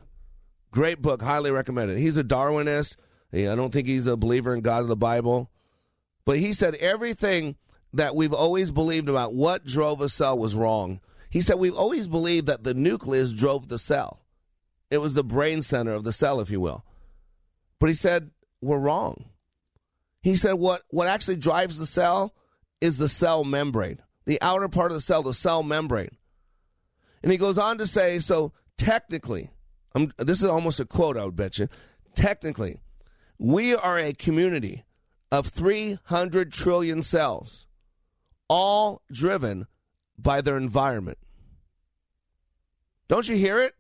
Great 0.71 1.03
book, 1.03 1.23
highly 1.23 1.51
recommended. 1.51 1.99
He's 1.99 2.19
a 2.19 2.25
Darwinist. 2.25 2.97
I 3.33 3.55
don't 3.57 3.73
think 3.73 3.89
he's 3.89 4.07
a 4.07 4.17
believer 4.17 4.55
in 4.55 4.61
God 4.61 4.83
of 4.83 4.89
the 4.89 4.97
Bible. 4.97 5.51
But 6.25 6.39
he 6.39 6.53
said 6.53 6.75
everything 6.77 7.57
that 7.93 8.15
we've 8.15 8.33
always 8.33 8.71
believed 8.71 9.09
about 9.09 9.35
what 9.35 9.65
drove 9.65 10.01
a 10.01 10.09
cell 10.09 10.39
was 10.39 10.55
wrong. 10.55 11.01
He 11.31 11.41
said 11.41 11.59
we've 11.59 11.75
always 11.75 12.07
believed 12.07 12.47
that 12.47 12.63
the 12.63 12.75
nucleus 12.75 13.33
drove 13.33 13.69
the 13.69 13.79
cell, 13.79 14.21
it 14.91 14.99
was 14.99 15.15
the 15.15 15.25
brain 15.25 15.63
center 15.63 15.93
of 15.93 16.05
the 16.05 16.13
cell, 16.13 16.41
if 16.41 16.51
you 16.51 16.61
will. 16.61 16.85
But 17.81 17.89
he 17.89 17.95
said 17.95 18.31
were 18.61 18.79
wrong. 18.79 19.27
He 20.23 20.37
said 20.37 20.55
what, 20.55 20.83
what 20.91 21.09
actually 21.09 21.37
drives 21.37 21.79
the 21.79 21.87
cell 21.87 22.35
is 22.81 22.99
the 22.99 23.09
cell 23.09 23.45
membrane, 23.45 24.01
the 24.25 24.41
outer 24.43 24.69
part 24.69 24.91
of 24.91 24.97
the 24.97 25.03
cell, 25.03 25.23
the 25.23 25.33
cell 25.33 25.63
membrane. 25.63 26.17
And 27.23 27.33
he 27.33 27.39
goes 27.39 27.59
on 27.59 27.79
to 27.79 27.87
say, 27.87 28.19
so 28.19 28.53
technically, 28.77 29.51
I'm, 29.95 30.13
this 30.19 30.43
is 30.43 30.49
almost 30.49 30.81
a 30.81 30.85
quote, 30.85 31.17
I 31.17 31.25
would 31.25 31.37
bet 31.37 31.59
you. 31.59 31.69
Technically, 32.15 32.81
we 33.39 33.75
are 33.75 33.99
a 33.99 34.13
community 34.13 34.85
of 35.31 35.47
300 35.49 36.53
trillion 36.53 37.03
cells, 37.03 37.67
all 38.49 39.03
driven 39.11 39.67
by 40.19 40.41
their 40.41 40.57
environment. 40.57 41.19
Don't 43.09 43.29
you 43.29 43.37
hear 43.37 43.61
it? 43.61 43.75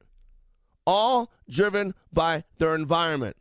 All 0.86 1.32
driven 1.48 1.94
by 2.12 2.44
their 2.58 2.74
environment. 2.74 3.36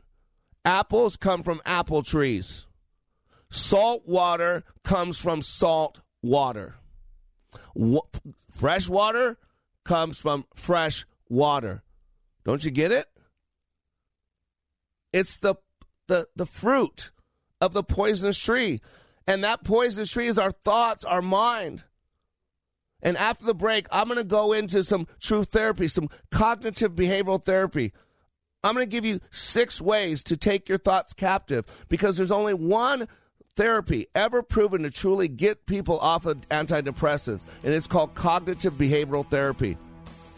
Apples 0.66 1.16
come 1.16 1.44
from 1.44 1.62
apple 1.64 2.02
trees. 2.02 2.66
Salt 3.50 4.02
water 4.04 4.64
comes 4.82 5.20
from 5.20 5.40
salt 5.40 6.02
water. 6.22 6.74
fresh 8.50 8.88
water 8.88 9.38
comes 9.84 10.18
from 10.18 10.44
fresh 10.56 11.06
water. 11.28 11.84
Don't 12.44 12.64
you 12.64 12.72
get 12.72 12.90
it? 12.90 13.06
It's 15.12 15.38
the, 15.38 15.54
the, 16.08 16.26
the 16.34 16.46
fruit 16.46 17.12
of 17.60 17.72
the 17.72 17.84
poisonous 17.84 18.36
tree. 18.36 18.80
And 19.24 19.44
that 19.44 19.62
poisonous 19.62 20.10
tree 20.10 20.26
is 20.26 20.38
our 20.38 20.50
thoughts, 20.50 21.04
our 21.04 21.22
mind. 21.22 21.84
And 23.00 23.16
after 23.16 23.46
the 23.46 23.54
break, 23.54 23.86
I'm 23.92 24.08
going 24.08 24.18
to 24.18 24.24
go 24.24 24.52
into 24.52 24.82
some 24.82 25.06
truth 25.20 25.50
therapy, 25.50 25.86
some 25.86 26.08
cognitive 26.32 26.96
behavioral 26.96 27.42
therapy. 27.42 27.92
I'm 28.64 28.74
going 28.74 28.86
to 28.86 28.90
give 28.90 29.04
you 29.04 29.20
six 29.30 29.80
ways 29.80 30.24
to 30.24 30.36
take 30.36 30.68
your 30.68 30.78
thoughts 30.78 31.12
captive 31.12 31.64
because 31.88 32.16
there's 32.16 32.32
only 32.32 32.54
one 32.54 33.06
therapy 33.54 34.06
ever 34.14 34.42
proven 34.42 34.82
to 34.82 34.90
truly 34.90 35.28
get 35.28 35.66
people 35.66 35.98
off 36.00 36.26
of 36.26 36.40
antidepressants, 36.48 37.44
and 37.62 37.72
it's 37.72 37.86
called 37.86 38.14
cognitive 38.14 38.74
behavioral 38.74 39.26
therapy. 39.26 39.78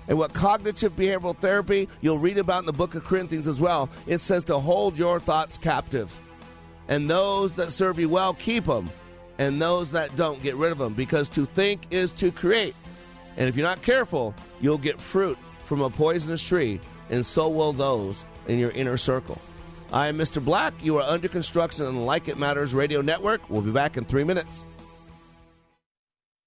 And 0.08 0.16
what 0.16 0.32
cognitive 0.32 0.96
behavioral 0.96 1.36
therapy, 1.36 1.88
you'll 2.00 2.18
read 2.18 2.38
about 2.38 2.60
in 2.60 2.66
the 2.66 2.72
book 2.72 2.94
of 2.94 3.04
Corinthians 3.04 3.46
as 3.46 3.60
well, 3.60 3.90
it 4.06 4.18
says 4.18 4.44
to 4.44 4.58
hold 4.58 4.96
your 4.96 5.20
thoughts 5.20 5.58
captive. 5.58 6.14
And 6.88 7.10
those 7.10 7.54
that 7.56 7.72
serve 7.72 7.98
you 7.98 8.08
well, 8.08 8.32
keep 8.32 8.64
them. 8.64 8.88
And 9.36 9.60
those 9.60 9.90
that 9.90 10.16
don't, 10.16 10.42
get 10.42 10.54
rid 10.56 10.72
of 10.72 10.78
them. 10.78 10.94
Because 10.94 11.28
to 11.30 11.44
think 11.44 11.82
is 11.90 12.10
to 12.12 12.32
create. 12.32 12.74
And 13.36 13.48
if 13.48 13.56
you're 13.56 13.66
not 13.66 13.82
careful, 13.82 14.34
you'll 14.62 14.78
get 14.78 14.98
fruit 14.98 15.36
from 15.64 15.82
a 15.82 15.90
poisonous 15.90 16.42
tree, 16.42 16.80
and 17.10 17.24
so 17.24 17.48
will 17.48 17.72
those 17.72 18.24
in 18.46 18.58
your 18.58 18.70
inner 18.70 18.96
circle. 18.96 19.40
I 19.92 20.08
am 20.08 20.18
Mr. 20.18 20.44
Black. 20.44 20.74
You 20.82 20.98
are 20.98 21.02
under 21.02 21.28
construction 21.28 21.86
on 21.86 21.94
the 21.94 22.00
Like 22.00 22.28
It 22.28 22.38
Matters 22.38 22.74
radio 22.74 23.00
network. 23.00 23.48
We'll 23.48 23.62
be 23.62 23.70
back 23.70 23.96
in 23.96 24.04
three 24.04 24.24
minutes. 24.24 24.64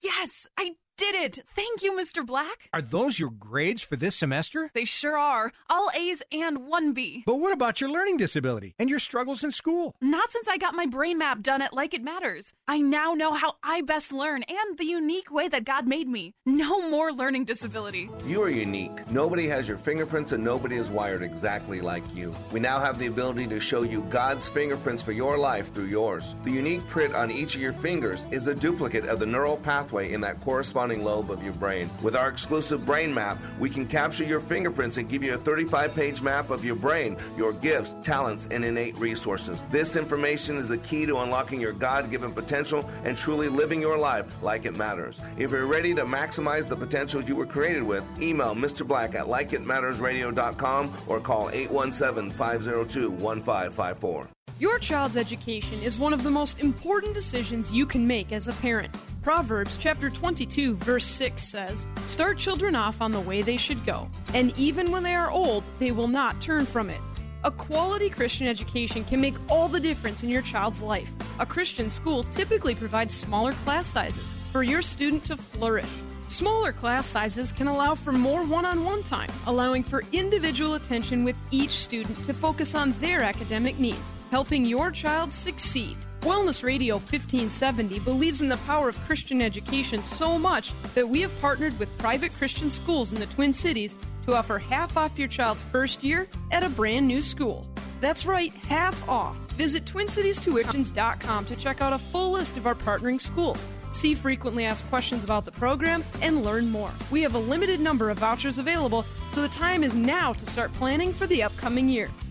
Yes, 0.03 0.47
I 0.57 0.72
did 1.01 1.15
it! 1.15 1.39
Thank 1.55 1.81
you, 1.81 1.93
Mr. 1.93 2.23
Black. 2.23 2.69
Are 2.71 2.81
those 2.81 3.17
your 3.17 3.31
grades 3.31 3.81
for 3.81 3.95
this 3.95 4.15
semester? 4.15 4.69
They 4.75 4.85
sure 4.85 5.17
are. 5.17 5.51
All 5.67 5.89
A's 5.95 6.21
and 6.31 6.67
one 6.67 6.93
B. 6.93 7.23
But 7.25 7.39
what 7.39 7.51
about 7.51 7.81
your 7.81 7.89
learning 7.89 8.17
disability 8.17 8.75
and 8.77 8.87
your 8.87 8.99
struggles 8.99 9.43
in 9.43 9.49
school? 9.51 9.95
Not 9.99 10.29
since 10.29 10.47
I 10.47 10.57
got 10.57 10.75
my 10.75 10.85
brain 10.85 11.17
map 11.17 11.41
done 11.41 11.63
at 11.63 11.73
Like 11.73 11.95
It 11.95 12.03
Matters. 12.03 12.53
I 12.67 12.81
now 12.81 13.15
know 13.15 13.33
how 13.33 13.55
I 13.63 13.81
best 13.81 14.13
learn 14.13 14.43
and 14.43 14.77
the 14.77 14.85
unique 14.85 15.31
way 15.31 15.47
that 15.47 15.65
God 15.65 15.87
made 15.87 16.07
me. 16.07 16.35
No 16.45 16.87
more 16.87 17.11
learning 17.11 17.45
disability. 17.45 18.07
You 18.27 18.43
are 18.43 18.49
unique. 18.49 19.09
Nobody 19.09 19.47
has 19.47 19.67
your 19.67 19.77
fingerprints 19.77 20.33
and 20.33 20.43
nobody 20.43 20.75
is 20.75 20.91
wired 20.91 21.23
exactly 21.23 21.81
like 21.81 22.03
you. 22.13 22.31
We 22.51 22.59
now 22.59 22.79
have 22.79 22.99
the 22.99 23.07
ability 23.07 23.47
to 23.47 23.59
show 23.59 23.81
you 23.81 24.01
God's 24.11 24.47
fingerprints 24.47 25.01
for 25.01 25.13
your 25.13 25.35
life 25.35 25.73
through 25.73 25.85
yours. 25.85 26.35
The 26.43 26.51
unique 26.51 26.85
print 26.87 27.15
on 27.15 27.31
each 27.31 27.55
of 27.55 27.61
your 27.61 27.73
fingers 27.73 28.27
is 28.29 28.45
a 28.45 28.53
duplicate 28.53 29.05
of 29.05 29.17
the 29.17 29.25
neural 29.25 29.57
pathway 29.57 30.13
in 30.13 30.21
that 30.21 30.39
corresponding 30.41 30.90
lobe 30.99 31.31
of 31.31 31.43
your 31.43 31.53
brain. 31.53 31.89
With 32.01 32.15
our 32.15 32.29
exclusive 32.29 32.85
brain 32.85 33.13
map, 33.13 33.37
we 33.59 33.69
can 33.69 33.87
capture 33.87 34.23
your 34.23 34.39
fingerprints 34.39 34.97
and 34.97 35.09
give 35.09 35.23
you 35.23 35.33
a 35.33 35.37
35 35.37 35.95
page 35.95 36.21
map 36.21 36.49
of 36.49 36.63
your 36.65 36.75
brain, 36.75 37.17
your 37.37 37.53
gifts, 37.53 37.95
talents, 38.03 38.47
and 38.51 38.63
innate 38.65 38.97
resources. 38.97 39.61
This 39.71 39.95
information 39.95 40.57
is 40.57 40.67
the 40.67 40.77
key 40.79 41.05
to 41.05 41.17
unlocking 41.19 41.61
your 41.61 41.73
God 41.73 42.11
given 42.11 42.31
potential 42.31 42.89
and 43.03 43.17
truly 43.17 43.47
living 43.47 43.81
your 43.81 43.97
life 43.97 44.25
like 44.41 44.65
it 44.65 44.75
matters. 44.75 45.19
If 45.37 45.51
you're 45.51 45.65
ready 45.65 45.93
to 45.95 46.05
maximize 46.05 46.67
the 46.67 46.75
potential 46.75 47.23
you 47.23 47.35
were 47.35 47.45
created 47.45 47.83
with, 47.83 48.03
email 48.21 48.53
Mr. 48.53 48.85
Black 48.85 49.15
at 49.15 49.25
likeitmattersradio.com 49.25 50.93
or 51.07 51.19
call 51.19 51.49
817 51.49 52.31
502 52.31 53.11
1554. 53.11 54.27
Your 54.59 54.77
child's 54.77 55.17
education 55.17 55.81
is 55.81 55.97
one 55.97 56.13
of 56.13 56.21
the 56.21 56.29
most 56.29 56.59
important 56.59 57.15
decisions 57.15 57.71
you 57.71 57.87
can 57.87 58.05
make 58.05 58.31
as 58.31 58.47
a 58.47 58.53
parent. 58.53 58.95
Proverbs 59.22 59.78
chapter 59.80 60.09
22 60.09 60.76
verse 60.78 61.05
6 61.05 61.43
says, 61.43 61.88
"Start 62.07 62.39
children 62.39 62.76
off 62.76 63.01
on 63.01 63.11
the 63.11 63.19
way 63.19 63.43
they 63.43 63.57
should 63.57 63.86
go, 63.86 64.09
and 64.34 64.51
even 64.57 64.89
when 64.91 65.03
they 65.03 65.13
are 65.13 65.30
old, 65.30 65.63
they 65.78 65.91
will 65.91 66.07
not 66.07 66.41
turn 66.41 66.65
from 66.65 66.89
it." 66.89 66.99
A 67.43 67.51
quality 67.51 68.09
Christian 68.09 68.47
education 68.47 69.03
can 69.03 69.22
make 69.22 69.36
all 69.47 69.67
the 69.67 69.80
difference 69.80 70.24
in 70.24 70.30
your 70.30 70.41
child's 70.41 70.82
life. 70.82 71.11
A 71.39 71.45
Christian 71.45 71.91
school 71.91 72.24
typically 72.26 72.74
provides 72.74 73.13
smaller 73.13 73.53
class 73.63 73.88
sizes 73.88 74.34
for 74.51 74.63
your 74.63 74.82
student 74.82 75.24
to 75.26 75.38
flourish. 75.38 75.86
Smaller 76.28 76.72
class 76.72 77.05
sizes 77.05 77.51
can 77.51 77.67
allow 77.67 77.93
for 77.93 78.11
more 78.11 78.43
one 78.43 78.65
on 78.65 78.84
one 78.84 79.03
time, 79.03 79.30
allowing 79.45 79.84
for 79.84 80.03
individual 80.11 80.74
attention 80.74 81.24
with 81.24 81.36
each 81.51 81.72
student 81.72 82.26
to 82.26 82.34
focus 82.34 82.74
on 82.74 82.95
their 82.99 83.22
academic 83.22 83.78
needs 83.78 84.15
helping 84.32 84.65
your 84.65 84.89
child 84.91 85.32
succeed. 85.34 85.97
Wellness 86.22 86.63
Radio 86.63 86.95
1570 86.95 87.97
believes 87.99 88.43
in 88.43 88.49
the 88.49 88.57
power 88.57 88.89
of 88.89 89.05
Christian 89.05 89.41
education 89.41 90.03
so 90.03 90.38
much 90.38 90.72
that 90.93 91.09
we 91.09 91.19
have 91.22 91.41
partnered 91.41 91.78
with 91.80 91.97
private 91.97 92.32
Christian 92.34 92.69
schools 92.69 93.11
in 93.11 93.19
the 93.19 93.26
Twin 93.26 93.51
Cities 93.53 93.95
to 94.28 94.36
offer 94.36 94.59
half 94.59 94.97
off 94.97 95.17
your 95.17 95.28
child's 95.28 95.63
first 95.63 96.03
year 96.03 96.28
at 96.51 96.63
a 96.63 96.69
brand 96.69 97.07
new 97.07 97.24
school. 97.24 97.65
That's 98.01 98.28
right, 98.28 98.53
half 98.53 99.09
off. 99.09 99.36
Visit 99.53 99.86
TwinCitiesTuitions.com 99.86 101.45
to 101.45 101.55
check 101.55 101.82
out 101.82 101.93
a 101.93 101.97
full 101.97 102.32
list 102.32 102.55
of 102.55 102.67
our 102.67 102.76
partnering 102.76 103.19
schools. 103.19 103.67
See 103.91 104.13
frequently 104.13 104.63
asked 104.63 104.88
questions 104.89 105.24
about 105.24 105.45
the 105.45 105.51
program 105.51 106.03
and 106.22 106.43
learn 106.43 106.69
more. 106.69 106.91
We 107.09 107.24
have 107.24 107.34
a 107.34 107.39
limited 107.39 107.80
number 107.80 108.11
of 108.11 108.19
vouchers 108.19 108.59
available, 108.59 109.05
so 109.32 109.41
the 109.41 109.49
time 109.49 109.84
is 109.84 109.95
now 109.95 110.34
to 110.34 110.45
start 110.45 110.72
planning 110.74 111.13
for 111.13 111.26
the 111.26 111.41
upcoming 111.41 111.89
year. 111.89 112.11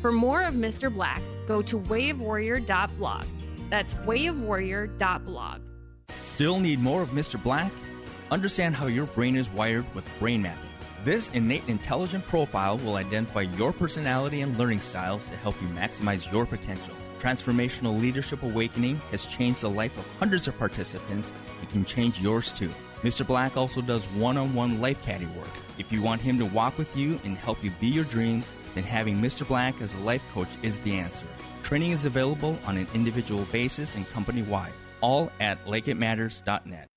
For 0.00 0.12
more 0.12 0.42
of 0.42 0.54
Mr. 0.54 0.92
Black, 0.92 1.20
go 1.46 1.60
to 1.62 1.80
wayofwarrior.blog. 1.80 3.26
That's 3.68 3.94
wayofwarrior.blog. 3.94 5.60
Still 6.24 6.60
need 6.60 6.78
more 6.78 7.02
of 7.02 7.10
Mr. 7.10 7.42
Black? 7.42 7.72
Understand 8.30 8.76
how 8.76 8.86
your 8.86 9.06
brain 9.06 9.34
is 9.36 9.48
wired 9.48 9.92
with 9.94 10.08
brain 10.20 10.42
mapping. 10.42 10.68
This 11.04 11.30
innate 11.30 11.68
intelligent 11.68 12.26
profile 12.26 12.78
will 12.78 12.96
identify 12.96 13.42
your 13.42 13.72
personality 13.72 14.42
and 14.42 14.56
learning 14.56 14.80
styles 14.80 15.26
to 15.28 15.36
help 15.36 15.60
you 15.60 15.68
maximize 15.68 16.30
your 16.30 16.46
potential. 16.46 16.94
Transformational 17.18 18.00
Leadership 18.00 18.42
Awakening 18.42 18.96
has 19.10 19.26
changed 19.26 19.62
the 19.62 19.70
life 19.70 19.96
of 19.98 20.06
hundreds 20.18 20.46
of 20.46 20.56
participants. 20.58 21.32
It 21.62 21.70
can 21.70 21.84
change 21.84 22.20
yours 22.20 22.52
too. 22.52 22.70
Mr. 23.02 23.26
Black 23.26 23.56
also 23.56 23.80
does 23.80 24.04
one 24.14 24.36
on 24.36 24.54
one 24.54 24.80
life 24.80 25.02
caddy 25.02 25.26
work. 25.26 25.48
If 25.78 25.92
you 25.92 26.02
want 26.02 26.20
him 26.20 26.38
to 26.38 26.44
walk 26.44 26.76
with 26.76 26.94
you 26.96 27.20
and 27.22 27.38
help 27.38 27.62
you 27.62 27.70
be 27.80 27.86
your 27.86 28.04
dreams, 28.04 28.50
then 28.74 28.82
having 28.82 29.16
Mr. 29.18 29.46
Black 29.46 29.80
as 29.80 29.94
a 29.94 29.98
life 29.98 30.22
coach 30.34 30.48
is 30.62 30.76
the 30.78 30.94
answer. 30.94 31.24
Training 31.62 31.92
is 31.92 32.04
available 32.04 32.58
on 32.66 32.76
an 32.76 32.88
individual 32.94 33.44
basis 33.52 33.94
and 33.94 34.08
company 34.08 34.42
wide, 34.42 34.72
all 35.00 35.30
at 35.38 35.64
likeitmatters.net. 35.66 36.88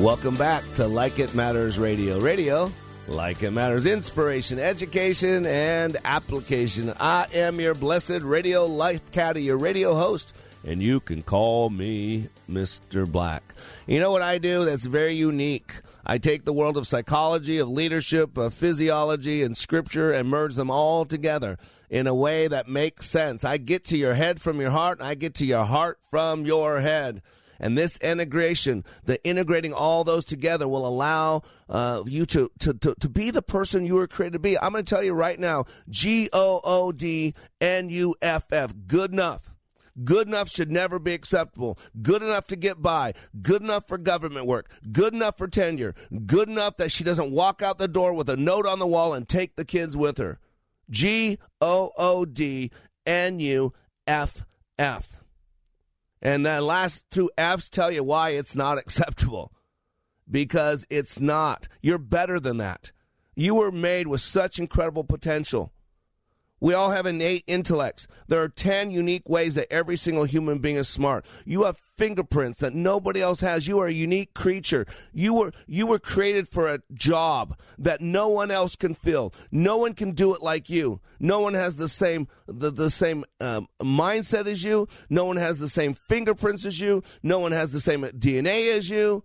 Welcome 0.00 0.34
back 0.34 0.64
to 0.74 0.88
Like 0.88 1.20
It 1.20 1.36
Matters 1.36 1.78
Radio. 1.78 2.18
Radio, 2.18 2.72
like 3.06 3.44
it 3.44 3.52
matters, 3.52 3.86
inspiration, 3.86 4.58
education, 4.58 5.46
and 5.46 5.96
application. 6.04 6.92
I 6.98 7.26
am 7.32 7.60
your 7.60 7.74
blessed 7.74 8.22
radio 8.22 8.66
life 8.66 9.12
caddy, 9.12 9.42
your 9.42 9.58
radio 9.58 9.94
host, 9.94 10.34
and 10.64 10.82
you 10.82 10.98
can 10.98 11.22
call 11.22 11.70
me 11.70 12.28
Mr. 12.50 13.10
Black. 13.10 13.42
You 13.86 14.00
know 14.00 14.10
what 14.10 14.22
I 14.22 14.38
do 14.38 14.64
that's 14.64 14.86
very 14.86 15.14
unique? 15.14 15.74
I 16.04 16.18
take 16.18 16.44
the 16.44 16.52
world 16.52 16.76
of 16.76 16.86
psychology, 16.86 17.58
of 17.58 17.68
leadership, 17.68 18.36
of 18.36 18.54
physiology, 18.54 19.42
and 19.42 19.56
scripture 19.56 20.10
and 20.10 20.28
merge 20.28 20.56
them 20.56 20.70
all 20.70 21.04
together 21.04 21.58
in 21.88 22.06
a 22.06 22.14
way 22.14 22.48
that 22.48 22.68
makes 22.68 23.06
sense. 23.06 23.44
I 23.44 23.56
get 23.56 23.84
to 23.86 23.96
your 23.96 24.14
head 24.14 24.40
from 24.40 24.60
your 24.60 24.70
heart, 24.70 24.98
and 24.98 25.06
I 25.06 25.14
get 25.14 25.34
to 25.36 25.46
your 25.46 25.64
heart 25.64 25.98
from 26.10 26.44
your 26.44 26.80
head. 26.80 27.22
And 27.60 27.78
this 27.78 27.96
integration, 27.98 28.84
the 29.04 29.22
integrating 29.24 29.72
all 29.72 30.02
those 30.02 30.24
together 30.24 30.66
will 30.66 30.84
allow 30.84 31.42
uh, 31.68 32.02
you 32.04 32.26
to, 32.26 32.50
to, 32.58 32.74
to, 32.74 32.94
to 32.98 33.08
be 33.08 33.30
the 33.30 33.42
person 33.42 33.86
you 33.86 33.94
were 33.94 34.08
created 34.08 34.32
to 34.32 34.38
be. 34.40 34.58
I'm 34.58 34.72
going 34.72 34.84
to 34.84 34.94
tell 34.94 35.04
you 35.04 35.12
right 35.12 35.38
now 35.38 35.66
G 35.88 36.28
O 36.32 36.60
O 36.64 36.90
D 36.90 37.34
N 37.60 37.88
U 37.88 38.16
F 38.20 38.52
F, 38.52 38.74
good 38.88 39.12
enough. 39.12 39.51
Good 40.04 40.26
enough 40.26 40.48
should 40.48 40.70
never 40.70 40.98
be 40.98 41.12
acceptable. 41.12 41.78
Good 42.00 42.22
enough 42.22 42.46
to 42.48 42.56
get 42.56 42.80
by. 42.80 43.12
Good 43.40 43.62
enough 43.62 43.86
for 43.86 43.98
government 43.98 44.46
work. 44.46 44.70
Good 44.90 45.14
enough 45.14 45.36
for 45.36 45.48
tenure. 45.48 45.94
Good 46.26 46.48
enough 46.48 46.78
that 46.78 46.90
she 46.90 47.04
doesn't 47.04 47.30
walk 47.30 47.62
out 47.62 47.78
the 47.78 47.88
door 47.88 48.14
with 48.14 48.28
a 48.30 48.36
note 48.36 48.66
on 48.66 48.78
the 48.78 48.86
wall 48.86 49.12
and 49.12 49.28
take 49.28 49.56
the 49.56 49.64
kids 49.64 49.96
with 49.96 50.18
her. 50.18 50.38
G 50.90 51.38
O 51.60 51.90
O 51.96 52.24
D 52.24 52.70
N 53.06 53.38
U 53.38 53.72
F 54.06 54.44
F. 54.78 55.22
And 56.20 56.46
that 56.46 56.62
last 56.62 57.04
two 57.10 57.30
F's 57.36 57.68
tell 57.68 57.90
you 57.90 58.04
why 58.04 58.30
it's 58.30 58.56
not 58.56 58.78
acceptable. 58.78 59.52
Because 60.30 60.86
it's 60.88 61.20
not. 61.20 61.68
You're 61.82 61.98
better 61.98 62.40
than 62.40 62.58
that. 62.58 62.92
You 63.34 63.56
were 63.56 63.72
made 63.72 64.06
with 64.06 64.20
such 64.20 64.58
incredible 64.58 65.04
potential. 65.04 65.72
We 66.62 66.74
all 66.74 66.92
have 66.92 67.06
innate 67.06 67.42
intellects. 67.48 68.06
There 68.28 68.40
are 68.40 68.48
10 68.48 68.92
unique 68.92 69.28
ways 69.28 69.56
that 69.56 69.66
every 69.72 69.96
single 69.96 70.22
human 70.22 70.60
being 70.60 70.76
is 70.76 70.88
smart. 70.88 71.26
You 71.44 71.64
have 71.64 71.76
fingerprints 71.96 72.60
that 72.60 72.72
nobody 72.72 73.20
else 73.20 73.40
has. 73.40 73.66
You 73.66 73.80
are 73.80 73.88
a 73.88 73.92
unique 73.92 74.32
creature. 74.32 74.86
You 75.12 75.34
were, 75.34 75.52
you 75.66 75.88
were 75.88 75.98
created 75.98 76.46
for 76.46 76.68
a 76.68 76.78
job 76.94 77.58
that 77.78 78.00
no 78.00 78.28
one 78.28 78.52
else 78.52 78.76
can 78.76 78.94
fill. 78.94 79.34
No 79.50 79.76
one 79.76 79.92
can 79.92 80.12
do 80.12 80.36
it 80.36 80.40
like 80.40 80.70
you. 80.70 81.00
No 81.18 81.40
one 81.40 81.54
has 81.54 81.78
the 81.78 81.88
same, 81.88 82.28
the, 82.46 82.70
the 82.70 82.90
same 82.90 83.24
um, 83.40 83.66
mindset 83.80 84.46
as 84.46 84.62
you. 84.62 84.86
No 85.10 85.24
one 85.24 85.38
has 85.38 85.58
the 85.58 85.68
same 85.68 85.94
fingerprints 85.94 86.64
as 86.64 86.78
you. 86.78 87.02
No 87.24 87.40
one 87.40 87.50
has 87.50 87.72
the 87.72 87.80
same 87.80 88.02
DNA 88.02 88.72
as 88.72 88.88
you. 88.88 89.24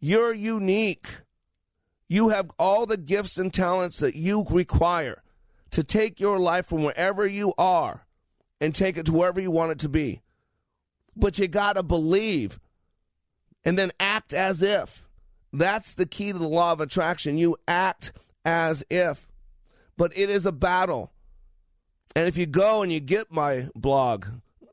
You're 0.00 0.32
unique. 0.32 1.08
You 2.08 2.30
have 2.30 2.50
all 2.58 2.86
the 2.86 2.96
gifts 2.96 3.36
and 3.36 3.52
talents 3.52 3.98
that 3.98 4.16
you 4.16 4.46
require 4.48 5.20
to 5.74 5.82
take 5.82 6.20
your 6.20 6.38
life 6.38 6.66
from 6.66 6.84
wherever 6.84 7.26
you 7.26 7.52
are 7.58 8.06
and 8.60 8.72
take 8.72 8.96
it 8.96 9.06
to 9.06 9.12
wherever 9.12 9.40
you 9.40 9.50
want 9.50 9.72
it 9.72 9.80
to 9.80 9.88
be. 9.88 10.22
But 11.16 11.36
you 11.36 11.48
got 11.48 11.72
to 11.72 11.82
believe 11.82 12.60
and 13.64 13.76
then 13.76 13.90
act 13.98 14.32
as 14.32 14.62
if. 14.62 15.08
That's 15.52 15.94
the 15.94 16.06
key 16.06 16.30
to 16.30 16.38
the 16.38 16.46
law 16.46 16.70
of 16.70 16.80
attraction. 16.80 17.38
You 17.38 17.56
act 17.66 18.12
as 18.44 18.84
if. 18.88 19.26
But 19.96 20.16
it 20.16 20.30
is 20.30 20.46
a 20.46 20.52
battle. 20.52 21.12
And 22.14 22.28
if 22.28 22.36
you 22.36 22.46
go 22.46 22.82
and 22.82 22.92
you 22.92 23.00
get 23.00 23.32
my 23.32 23.66
blog 23.74 24.26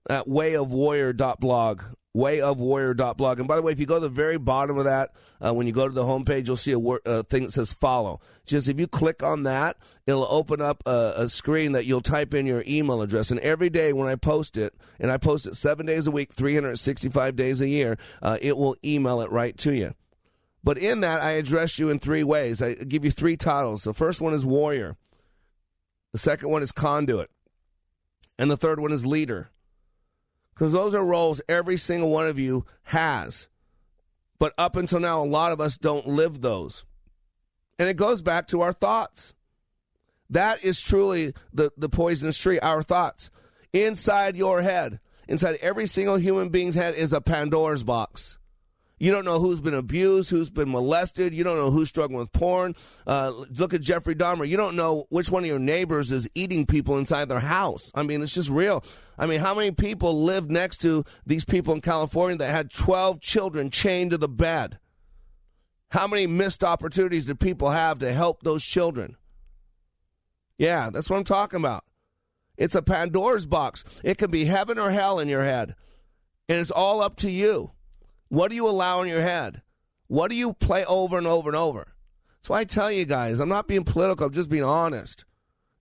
at 0.08 0.28
wayofwarrior.blog, 0.28 1.82
wayofwarrior.blog. 2.16 3.40
And 3.40 3.48
by 3.48 3.56
the 3.56 3.62
way, 3.62 3.72
if 3.72 3.80
you 3.80 3.86
go 3.86 3.96
to 3.96 4.02
the 4.02 4.10
very 4.10 4.38
bottom 4.38 4.78
of 4.78 4.86
that, 4.86 5.12
uh, 5.40 5.54
when 5.54 5.66
you 5.66 5.74
go 5.74 5.88
to 5.88 5.94
the 5.94 6.04
homepage, 6.04 6.48
you'll 6.48 6.58
see 6.58 6.74
a 6.74 6.80
wor- 6.80 7.02
uh, 7.06 7.24
thing 7.24 7.44
that 7.44 7.52
says 7.52 7.74
follow. 7.74 8.20
Just 8.46 8.68
if 8.68 8.80
you 8.80 8.88
click 8.88 9.24
on 9.24 9.44
that, 9.44 9.78
it'll 10.06 10.28
open 10.30 10.62
up 10.62 10.84
a, 10.86 11.14
a, 11.16 11.30
screen 11.30 11.72
that 11.72 11.86
you'll 11.86 12.02
type 12.02 12.34
in 12.34 12.46
your 12.46 12.64
email 12.68 13.02
address. 13.02 13.32
And 13.32 13.40
every 13.40 13.70
day 13.70 13.94
when 13.94 14.08
I 14.08 14.16
post 14.16 14.58
it, 14.58 14.74
and 15.00 15.12
I 15.12 15.18
post 15.18 15.48
it 15.48 15.56
seven 15.56 15.86
days 15.86 16.06
a 16.06 16.12
week, 16.12 16.34
365 16.34 17.36
days 17.36 17.62
a 17.62 17.68
year, 17.68 17.98
uh, 18.22 18.38
it 18.42 18.58
will 18.58 18.76
email 18.84 19.22
it 19.22 19.32
right 19.32 19.58
to 19.60 19.74
you. 19.74 19.94
But 20.64 20.78
in 20.78 21.02
that, 21.02 21.22
I 21.22 21.32
address 21.32 21.80
you 21.80 21.90
in 21.90 22.00
three 22.00 22.24
ways. 22.24 22.62
I 22.62 22.74
give 22.74 23.04
you 23.04 23.12
three 23.12 23.38
titles. 23.38 23.84
The 23.84 23.94
first 23.94 24.22
one 24.22 24.34
is 24.34 24.46
warrior. 24.46 24.96
The 26.12 26.20
second 26.20 26.50
one 26.50 26.62
is 26.62 26.72
conduit. 26.72 27.32
And 28.38 28.52
the 28.52 28.58
third 28.58 28.80
one 28.80 28.92
is 28.92 29.06
leader 29.06 29.50
because 30.62 30.74
those 30.74 30.94
are 30.94 31.04
roles 31.04 31.42
every 31.50 31.76
single 31.76 32.12
one 32.12 32.28
of 32.28 32.38
you 32.38 32.68
has. 32.84 33.48
But 34.38 34.54
up 34.60 34.76
until 34.76 35.00
now, 35.00 35.24
a 35.24 35.26
lot 35.26 35.52
of 35.52 35.60
us 35.60 35.76
don't 35.76 36.06
live 36.06 36.42
those. 36.42 36.86
And 37.80 37.90
it 37.90 37.96
goes 37.96 38.22
back 38.22 38.46
to 38.50 38.62
our 38.62 38.72
thoughts. 38.72 39.34
That 40.30 40.64
is 40.64 40.80
truly 40.80 41.34
the, 41.52 41.72
the 41.78 41.90
poisonous 41.90 42.40
tree, 42.40 42.60
our 42.60 42.84
thoughts. 42.84 43.32
Inside 43.74 44.36
your 44.36 44.62
head, 44.62 45.00
inside 45.28 45.58
every 45.62 45.88
single 45.88 46.18
human 46.18 46.50
being's 46.50 46.76
head 46.76 46.94
is 46.94 47.12
a 47.12 47.22
Pandora's 47.22 47.84
box. 47.84 48.38
You 49.02 49.10
don't 49.10 49.26
know 49.26 49.40
who's 49.40 49.60
been 49.60 49.74
abused, 49.74 50.30
who's 50.30 50.52
been 50.52 50.70
molested. 50.70 51.34
You 51.34 51.44
don't 51.44 51.58
know 51.58 51.72
who's 51.72 51.90
struggling 51.90 52.20
with 52.20 52.32
porn. 52.32 52.76
Uh, 53.08 53.34
look 53.58 53.74
at 53.74 53.82
Jeffrey 53.82 54.14
Dahmer. 54.14 54.48
You 54.48 54.58
don't 54.58 54.76
know 54.76 55.06
which 55.10 55.32
one 55.32 55.42
of 55.42 55.48
your 55.48 55.58
neighbors 55.58 56.12
is 56.12 56.30
eating 56.36 56.68
people 56.68 57.00
inside 57.00 57.28
their 57.28 57.40
house. 57.40 57.92
I 57.96 58.04
mean, 58.04 58.22
it's 58.22 58.36
just 58.36 58.52
real. 58.52 58.84
I 59.18 59.26
mean, 59.26 59.40
how 59.40 59.56
many 59.56 59.72
people 59.72 60.24
live 60.24 60.52
next 60.52 60.82
to 60.82 61.04
these 61.26 61.44
people 61.44 61.74
in 61.74 61.82
California 61.82 62.38
that 62.38 62.52
had 62.52 62.70
12 62.70 63.20
children 63.20 63.72
chained 63.72 64.12
to 64.12 64.20
the 64.20 64.30
bed? 64.30 64.78
How 65.90 66.06
many 66.06 66.28
missed 66.28 66.64
opportunities 66.64 67.26
do 67.26 67.34
people 67.34 67.72
have 67.72 67.98
to 68.00 68.14
help 68.14 68.44
those 68.44 68.64
children? 68.64 69.16
Yeah, 70.60 70.92
that's 70.92 71.10
what 71.10 71.18
I'm 71.18 71.24
talking 71.24 71.60
about. 71.60 71.86
It's 72.56 72.76
a 72.76 72.84
Pandora's 72.84 73.48
box. 73.48 73.84
It 74.04 74.20
can 74.20 74.30
be 74.30 74.46
heaven 74.46 74.78
or 74.78 74.92
hell 74.92 75.18
in 75.18 75.28
your 75.28 75.42
head. 75.42 75.74
And 76.48 76.60
it's 76.60 76.70
all 76.70 77.02
up 77.02 77.16
to 77.16 77.32
you. 77.32 77.72
What 78.32 78.48
do 78.48 78.56
you 78.56 78.70
allow 78.70 79.02
in 79.02 79.10
your 79.10 79.20
head? 79.20 79.62
What 80.08 80.30
do 80.30 80.36
you 80.36 80.54
play 80.54 80.86
over 80.86 81.18
and 81.18 81.28
over 81.28 81.50
and 81.50 81.58
over? 81.58 81.94
That's 82.38 82.48
why 82.48 82.62
I 82.62 82.64
tell 82.64 82.90
you 82.90 83.04
guys, 83.04 83.42
I'm 83.42 83.50
not 83.50 83.68
being 83.68 83.84
political, 83.84 84.28
I'm 84.28 84.32
just 84.32 84.50
being 84.50 84.64
honest. 84.64 85.26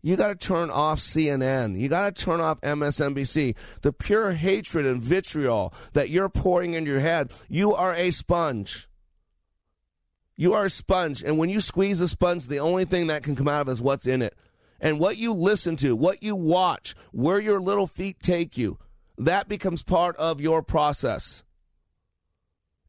You 0.03 0.17
got 0.17 0.29
to 0.29 0.35
turn 0.35 0.69
off 0.69 0.99
CNN. 0.99 1.79
You 1.79 1.89
got 1.89 2.17
to 2.17 2.25
turn 2.25 2.41
off 2.41 2.61
MSNBC. 2.63 3.57
The 3.83 3.93
pure 3.93 4.33
hatred 4.33 4.85
and 4.85 5.01
vitriol 5.01 5.73
that 5.93 6.09
you're 6.09 6.29
pouring 6.29 6.75
in 6.75 6.87
your 6.87 6.99
head, 6.99 7.31
you 7.49 7.73
are 7.73 7.95
a 7.95 8.11
sponge. 8.11 8.89
You 10.37 10.55
are 10.55 10.65
a 10.65 10.71
sponge. 10.71 11.23
And 11.23 11.39
when 11.39 11.51
you 11.51 11.61
squeeze 11.61 12.01
a 12.01 12.09
sponge, 12.09 12.49
the 12.49 12.59
only 12.59 12.85
thing 12.85 13.07
that 13.07 13.23
can 13.23 13.37
come 13.37 13.47
out 13.47 13.61
of 13.61 13.69
is 13.69 13.81
what's 13.81 14.09
in 14.09 14.23
it. 14.23 14.35
And 14.81 14.99
what 14.99 15.19
you 15.19 15.35
listen 15.35 15.77
to, 15.77 15.95
what 15.95 16.25
you 16.25 16.35
watch, 16.35 16.97
where 17.13 17.39
your 17.39 17.61
little 17.61 17.87
feet 17.87 18.17
take 18.21 18.59
you, 18.59 18.77
that 19.19 19.47
becomes 19.47 19.85
part 19.85 20.17
of 20.17 20.41
your 20.41 20.65
process. 20.65 21.45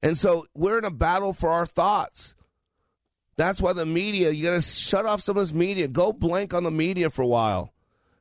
And 0.03 0.17
so 0.17 0.45
we're 0.55 0.79
in 0.79 0.85
a 0.85 0.91
battle 0.91 1.33
for 1.33 1.49
our 1.49 1.65
thoughts. 1.65 2.35
That's 3.37 3.61
why 3.61 3.73
the 3.73 3.85
media, 3.85 4.31
you 4.31 4.43
got 4.43 4.55
to 4.55 4.61
shut 4.61 5.05
off 5.05 5.21
some 5.21 5.37
of 5.37 5.43
this 5.43 5.53
media. 5.53 5.87
Go 5.87 6.11
blank 6.11 6.53
on 6.53 6.63
the 6.63 6.71
media 6.71 7.09
for 7.09 7.21
a 7.21 7.27
while. 7.27 7.73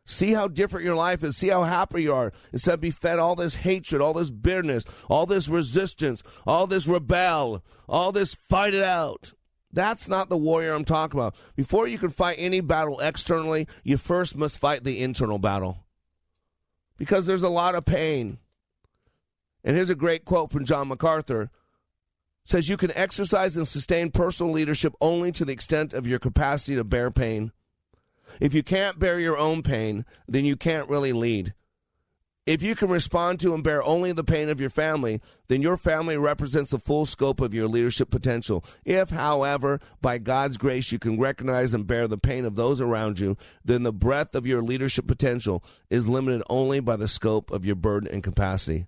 See 0.05 0.33
how 0.33 0.49
different 0.49 0.85
your 0.85 0.97
life 0.97 1.23
is. 1.23 1.37
See 1.37 1.49
how 1.49 1.63
happy 1.63 2.03
you 2.03 2.15
are. 2.15 2.33
Instead 2.53 2.75
of 2.75 2.81
be 2.81 2.91
fed 2.91 3.19
all 3.19 3.35
this 3.35 3.55
hatred, 3.57 4.03
all 4.03 4.15
this 4.15 4.31
bitterness, 4.31 4.85
all 5.09 5.27
this 5.27 5.49
resistance, 5.49 6.23
all 6.47 6.67
this 6.67 6.89
rebel, 6.89 7.63
all 7.89 8.13
this 8.13 8.35
fight 8.35 8.75
it 8.75 8.83
out. 8.83 9.35
That's 9.73 10.09
not 10.09 10.29
the 10.29 10.37
warrior 10.37 10.73
I'm 10.73 10.85
talking 10.85 11.19
about. 11.19 11.37
Before 11.55 11.87
you 11.87 11.97
can 11.97 12.11
fight 12.11 12.37
any 12.41 12.61
battle 12.61 12.99
externally, 12.99 13.69
you 13.85 13.99
first 13.99 14.37
must 14.37 14.59
fight 14.59 14.83
the 14.83 15.01
internal 15.01 15.39
battle. 15.39 15.85
Because 16.99 17.27
there's 17.27 17.45
a 17.45 17.49
lot 17.49 17.77
of 17.77 17.85
pain. 17.85 18.39
And 19.63 19.77
here's 19.77 19.91
a 19.91 19.95
great 19.95 20.25
quote 20.25 20.51
from 20.51 20.65
John 20.65 20.89
MacArthur 20.89 21.51
says 22.45 22.69
you 22.69 22.77
can 22.77 22.93
exercise 22.97 23.57
and 23.57 23.67
sustain 23.67 24.11
personal 24.11 24.53
leadership 24.53 24.95
only 25.01 25.33
to 25.33 25.45
the 25.45 25.53
extent 25.53 25.93
of 25.93 26.07
your 26.07 26.19
capacity 26.19 26.77
to 26.77 26.85
bear 26.85 27.11
pain. 27.11 27.53
If 28.41 28.55
you 28.55 28.63
can't 28.63 28.99
bear 28.99 29.19
your 29.19 29.37
own 29.37 29.63
pain, 29.63 30.05
then 30.29 30.45
you 30.45 30.57
can't 30.57 30.89
really 30.89 31.13
lead. 31.13 31.55
If 32.47 32.63
you 32.63 32.75
can 32.75 32.89
respond 32.89 33.39
to 33.41 33.55
and 33.55 33.63
bear 33.63 33.83
only 33.85 34.13
the 34.13 34.25
pain 34.25 34.49
of 34.49 34.61
your 34.61 34.71
family, 34.71 35.21
then 35.49 35.61
your 35.61 35.77
family 35.77 36.17
represents 36.17 36.71
the 36.71 36.79
full 36.79 37.05
scope 37.07 37.41
of 37.41 37.53
your 37.53 37.69
leadership 37.69 38.11
potential. 38.11 38.65
If, 38.85 39.11
however, 39.11 39.79
by 40.01 40.19
God's 40.19 40.57
grace 40.57 40.91
you 40.91 40.99
can 40.99 41.21
recognize 41.21 41.75
and 41.75 41.87
bear 41.87 42.09
the 42.09 42.19
pain 42.19 42.45
of 42.45 42.57
those 42.57 42.81
around 42.81 43.21
you, 43.21 43.37
then 43.65 43.83
the 43.83 43.93
breadth 43.93 44.35
of 44.35 44.47
your 44.47 44.63
leadership 44.63 45.07
potential 45.07 45.63
is 45.91 46.09
limited 46.09 46.43
only 46.49 46.81
by 46.81 46.97
the 46.97 47.09
scope 47.09 47.51
of 47.51 47.65
your 47.65 47.77
burden 47.77 48.09
and 48.11 48.25
capacity. 48.25 48.87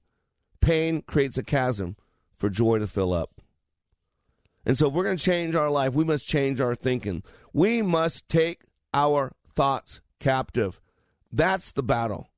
Pain 0.61 1.03
creates 1.03 1.36
a 1.36 1.44
chasm 1.44 1.96
for 2.36 2.48
joy 2.48 2.78
to 2.78 2.86
fill 2.86 3.12
up. 3.12 3.41
And 4.64 4.76
so, 4.76 4.88
if 4.88 4.94
we're 4.94 5.04
going 5.04 5.16
to 5.16 5.24
change 5.24 5.54
our 5.54 5.70
life, 5.70 5.94
we 5.94 6.04
must 6.04 6.26
change 6.26 6.60
our 6.60 6.74
thinking. 6.74 7.22
We 7.52 7.82
must 7.82 8.28
take 8.28 8.62
our 8.94 9.32
thoughts 9.54 10.00
captive. 10.20 10.80
That's 11.32 11.72
the 11.72 11.82
battle. 11.82 12.30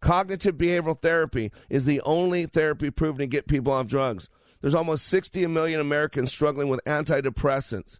Cognitive 0.00 0.56
behavioral 0.56 0.98
therapy 0.98 1.50
is 1.70 1.86
the 1.86 2.00
only 2.02 2.46
therapy 2.46 2.90
proven 2.90 3.20
to 3.20 3.26
get 3.26 3.48
people 3.48 3.72
off 3.72 3.86
drugs. 3.86 4.28
There's 4.60 4.74
almost 4.74 5.06
60 5.06 5.46
million 5.46 5.80
Americans 5.80 6.30
struggling 6.30 6.68
with 6.68 6.80
antidepressants. 6.86 7.98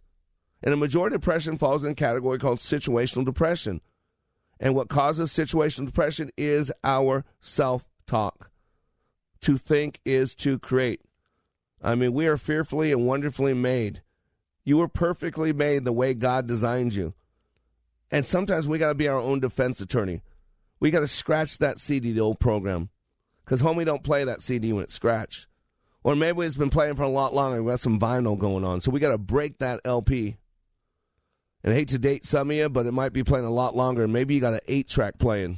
And 0.63 0.73
a 0.73 0.77
majority 0.77 1.15
of 1.15 1.21
depression 1.21 1.57
falls 1.57 1.83
in 1.83 1.91
a 1.91 1.95
category 1.95 2.39
called 2.39 2.59
situational 2.59 3.25
depression. 3.25 3.81
And 4.59 4.75
what 4.75 4.87
causes 4.87 5.31
situational 5.31 5.85
depression 5.85 6.29
is 6.37 6.71
our 6.83 7.25
self 7.41 7.87
talk. 8.07 8.49
To 9.41 9.57
think 9.57 9.99
is 10.05 10.33
to 10.35 10.57
create. 10.57 11.01
I 11.85 11.93
mean, 11.93 12.13
we 12.13 12.25
are 12.25 12.35
fearfully 12.35 12.91
and 12.91 13.05
wonderfully 13.05 13.53
made. 13.53 14.01
You 14.63 14.77
were 14.77 14.87
perfectly 14.87 15.53
made 15.53 15.85
the 15.85 15.93
way 15.93 16.15
God 16.15 16.47
designed 16.47 16.95
you. 16.95 17.13
And 18.09 18.25
sometimes 18.25 18.67
we 18.67 18.79
got 18.79 18.89
to 18.89 18.95
be 18.95 19.07
our 19.07 19.19
own 19.19 19.39
defense 19.39 19.79
attorney. 19.79 20.23
We 20.79 20.89
got 20.89 21.01
to 21.01 21.07
scratch 21.07 21.59
that 21.59 21.77
CD, 21.77 22.11
the 22.11 22.21
old 22.21 22.39
program. 22.39 22.89
Because 23.43 23.61
homie 23.61 23.85
don't 23.85 24.03
play 24.03 24.23
that 24.23 24.41
CD 24.41 24.73
when 24.73 24.83
it's 24.83 24.95
scratched. 24.95 25.45
Or 26.03 26.15
maybe 26.15 26.41
it's 26.41 26.57
been 26.57 26.71
playing 26.71 26.95
for 26.95 27.03
a 27.03 27.09
lot 27.09 27.35
longer. 27.35 27.61
We 27.61 27.71
got 27.71 27.79
some 27.79 27.99
vinyl 27.99 28.37
going 28.37 28.65
on. 28.65 28.81
So 28.81 28.89
we 28.89 28.99
got 28.99 29.11
to 29.11 29.19
break 29.19 29.59
that 29.59 29.81
LP. 29.85 30.37
And 31.63 31.71
I 31.71 31.75
hate 31.75 31.89
to 31.89 31.99
date 31.99 32.25
some 32.25 32.49
of 32.49 32.55
you, 32.55 32.67
but 32.67 32.87
it 32.87 32.93
might 32.93 33.13
be 33.13 33.23
playing 33.23 33.45
a 33.45 33.51
lot 33.51 33.75
longer. 33.75 34.07
Maybe 34.07 34.33
you 34.33 34.41
got 34.41 34.53
an 34.53 34.59
eight 34.67 34.87
track 34.87 35.19
playing. 35.19 35.57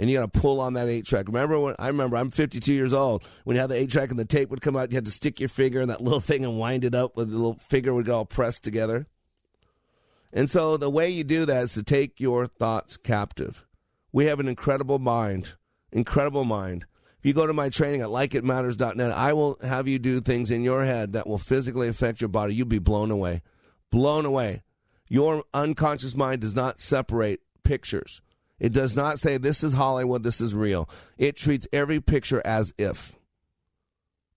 And 0.00 0.08
you 0.08 0.18
got 0.18 0.32
to 0.32 0.40
pull 0.40 0.62
on 0.62 0.72
that 0.72 0.88
eight 0.88 1.04
track. 1.04 1.26
Remember 1.28 1.60
when 1.60 1.76
I 1.78 1.88
remember 1.88 2.16
I'm 2.16 2.30
52 2.30 2.72
years 2.72 2.94
old 2.94 3.22
when 3.44 3.54
you 3.54 3.60
had 3.60 3.68
the 3.68 3.76
eight 3.76 3.90
track 3.90 4.08
and 4.08 4.18
the 4.18 4.24
tape 4.24 4.48
would 4.48 4.62
come 4.62 4.74
out, 4.74 4.90
you 4.90 4.96
had 4.96 5.04
to 5.04 5.10
stick 5.10 5.38
your 5.38 5.50
finger 5.50 5.82
in 5.82 5.88
that 5.88 6.00
little 6.00 6.20
thing 6.20 6.42
and 6.42 6.58
wind 6.58 6.86
it 6.86 6.94
up 6.94 7.16
with 7.18 7.28
the 7.30 7.36
little 7.36 7.58
finger 7.58 7.92
would 7.92 8.06
go 8.06 8.16
all 8.16 8.24
pressed 8.24 8.64
together. 8.64 9.06
And 10.32 10.48
so 10.48 10.78
the 10.78 10.88
way 10.88 11.10
you 11.10 11.22
do 11.22 11.44
that 11.44 11.64
is 11.64 11.74
to 11.74 11.82
take 11.82 12.18
your 12.18 12.46
thoughts 12.46 12.96
captive. 12.96 13.66
We 14.10 14.24
have 14.24 14.40
an 14.40 14.48
incredible 14.48 14.98
mind, 14.98 15.54
incredible 15.92 16.44
mind. 16.44 16.86
If 17.18 17.26
you 17.26 17.34
go 17.34 17.46
to 17.46 17.52
my 17.52 17.68
training 17.68 18.00
at 18.00 18.08
likeitmatters.net, 18.08 19.12
I 19.12 19.34
will 19.34 19.58
have 19.62 19.86
you 19.86 19.98
do 19.98 20.22
things 20.22 20.50
in 20.50 20.64
your 20.64 20.82
head 20.82 21.12
that 21.12 21.26
will 21.26 21.36
physically 21.36 21.88
affect 21.88 22.22
your 22.22 22.28
body. 22.28 22.54
You'll 22.54 22.66
be 22.66 22.78
blown 22.78 23.10
away. 23.10 23.42
Blown 23.90 24.24
away. 24.24 24.62
Your 25.08 25.44
unconscious 25.52 26.16
mind 26.16 26.40
does 26.40 26.54
not 26.54 26.80
separate 26.80 27.40
pictures. 27.64 28.22
It 28.60 28.74
does 28.74 28.94
not 28.94 29.18
say 29.18 29.38
this 29.38 29.64
is 29.64 29.72
Hollywood, 29.72 30.22
this 30.22 30.40
is 30.40 30.54
real. 30.54 30.88
It 31.16 31.34
treats 31.34 31.66
every 31.72 32.00
picture 32.00 32.42
as 32.44 32.74
if. 32.78 33.16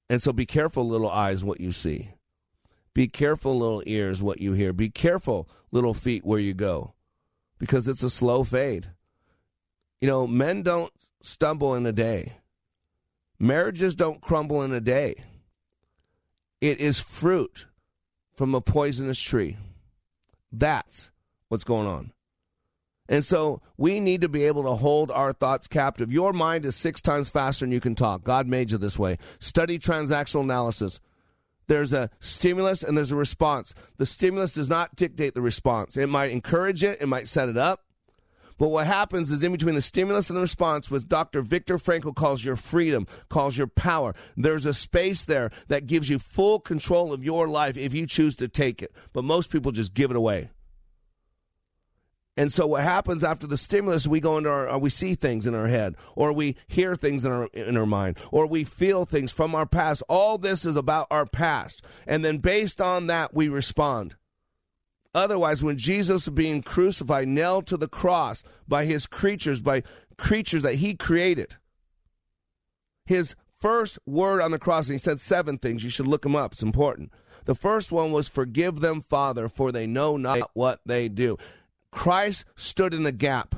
And 0.10 0.22
so 0.22 0.32
be 0.32 0.46
careful, 0.46 0.88
little 0.88 1.10
eyes, 1.10 1.44
what 1.44 1.60
you 1.60 1.74
see. 1.74 2.12
Be 2.94 3.08
careful, 3.08 3.60
little 3.60 3.84
ears, 3.86 4.24
what 4.24 4.40
you 4.40 4.54
hear. 4.54 4.72
Be 4.72 4.90
careful, 4.90 5.50
little 5.72 5.94
feet, 5.94 6.26
where 6.26 6.40
you 6.40 6.54
go. 6.54 6.94
Because 7.60 7.88
it's 7.88 8.04
a 8.04 8.10
slow 8.10 8.44
fade. 8.44 8.92
You 10.00 10.08
know, 10.08 10.26
men 10.26 10.64
don't 10.64 10.92
stumble 11.22 11.76
in 11.76 11.86
a 11.86 11.92
day, 11.92 12.34
marriages 13.40 13.96
don't 13.96 14.22
crumble 14.22 14.62
in 14.64 14.72
a 14.72 14.82
day. 14.82 15.16
It 16.62 16.80
is 16.80 17.00
fruit 17.00 17.68
from 18.36 18.56
a 18.56 18.62
poisonous 18.62 19.20
tree. 19.20 19.58
That's 20.52 21.12
what's 21.50 21.64
going 21.64 21.88
on. 21.88 22.14
And 23.10 23.24
so 23.24 23.62
we 23.78 24.00
need 24.00 24.22
to 24.22 24.30
be 24.30 24.44
able 24.46 24.64
to 24.64 24.76
hold 24.76 25.12
our 25.12 25.34
thoughts 25.34 25.68
captive. 25.68 26.12
Your 26.12 26.32
mind 26.32 26.66
is 26.66 26.76
six 26.76 27.02
times 27.02 27.30
faster 27.30 27.66
than 27.66 27.72
you 27.72 27.80
can 27.80 27.96
talk. 27.96 28.24
God 28.24 28.48
made 28.48 28.72
you 28.72 28.78
this 28.78 28.98
way. 28.98 29.18
Study 29.40 29.78
transactional 29.78 30.42
analysis. 30.42 31.00
There's 31.68 31.94
a 31.94 32.10
stimulus 32.20 32.84
and 32.84 32.98
there's 32.98 33.12
a 33.12 33.18
response. 33.18 33.74
The 33.98 34.06
stimulus 34.06 34.54
does 34.54 34.70
not 34.70 34.96
dictate 34.96 35.34
the 35.34 35.42
response. 35.42 35.98
It 35.98 36.08
might 36.08 36.32
encourage 36.32 36.84
it, 36.84 37.02
it 37.02 37.08
might 37.08 37.28
set 37.28 37.50
it 37.50 37.58
up. 37.58 37.84
But 38.58 38.70
what 38.70 38.86
happens 38.86 39.32
is 39.32 39.44
in 39.44 39.52
between 39.52 39.76
the 39.76 39.82
stimulus 39.82 40.30
and 40.30 40.38
the 40.38 40.42
response, 40.42 40.90
what 40.92 41.10
Dr. 41.10 41.42
Viktor 41.42 41.78
Frankl 41.78 42.16
calls 42.16 42.46
your 42.46 42.56
freedom, 42.56 43.08
calls 43.28 43.58
your 43.58 43.68
power. 43.68 44.14
There's 44.38 44.66
a 44.66 44.74
space 44.74 45.24
there 45.24 45.50
that 45.68 45.88
gives 45.88 46.08
you 46.08 46.20
full 46.20 46.60
control 46.60 47.12
of 47.12 47.24
your 47.24 47.48
life 47.48 47.78
if 47.78 47.94
you 47.94 48.06
choose 48.06 48.36
to 48.38 48.48
take 48.48 48.82
it. 48.82 48.94
But 49.12 49.24
most 49.24 49.52
people 49.52 49.72
just 49.72 49.94
give 49.94 50.12
it 50.12 50.18
away. 50.18 50.52
And 52.36 52.52
so 52.52 52.66
what 52.66 52.82
happens 52.82 53.24
after 53.24 53.46
the 53.46 53.58
stimulus, 53.58 54.08
we 54.08 54.20
go 54.20 54.40
into 54.40 54.50
our, 54.50 54.68
uh, 54.68 54.78
we 54.80 54.90
see 54.90 55.14
things 55.14 55.46
in 55.46 55.54
our 55.54 55.68
head, 55.68 55.96
or 56.16 56.34
we 56.34 56.56
hear 56.68 56.96
things 56.96 57.24
in 57.24 57.32
our 57.32 57.46
in 57.54 57.78
our 57.78 57.86
mind, 57.86 58.18
or 58.32 58.48
we 58.48 58.64
feel 58.64 59.06
things 59.06 59.32
from 59.32 59.54
our 59.54 59.68
past. 59.68 60.02
All 60.10 60.40
this 60.40 60.66
is 60.66 60.76
about 60.76 61.06
our 61.12 61.28
past, 61.28 61.86
and 62.08 62.26
then 62.26 62.40
based 62.40 62.82
on 62.82 63.06
that, 63.08 63.36
we 63.36 63.50
respond. 63.50 64.16
Otherwise, 65.14 65.64
when 65.64 65.78
Jesus 65.78 66.26
was 66.26 66.34
being 66.34 66.64
crucified, 66.64 67.28
nailed 67.28 67.68
to 67.68 67.78
the 67.78 67.88
cross 67.88 68.42
by 68.68 68.86
his 68.86 69.06
creatures, 69.06 69.62
by 69.62 69.84
creatures 70.18 70.64
that 70.64 70.76
he 70.76 70.96
created, 70.96 71.58
his 73.06 73.36
first 73.62 74.00
word 74.08 74.42
on 74.42 74.50
the 74.50 74.58
cross, 74.58 74.88
and 74.88 74.96
he 74.96 74.98
said 74.98 75.22
seven 75.22 75.60
things. 75.60 75.84
You 75.84 75.92
should 75.92 76.08
look 76.08 76.24
them 76.24 76.36
up. 76.36 76.54
It's 76.54 76.64
important. 76.64 77.12
The 77.46 77.54
first 77.54 77.92
one 77.92 78.12
was, 78.12 78.28
"Forgive 78.28 78.80
them, 78.80 79.02
Father, 79.02 79.50
for 79.50 79.72
they 79.72 79.86
know 79.86 80.18
not 80.18 80.50
what 80.56 80.80
they 80.84 81.10
do." 81.10 81.38
Christ 81.94 82.46
stood 82.56 82.92
in 82.92 83.04
the 83.04 83.12
gap, 83.12 83.54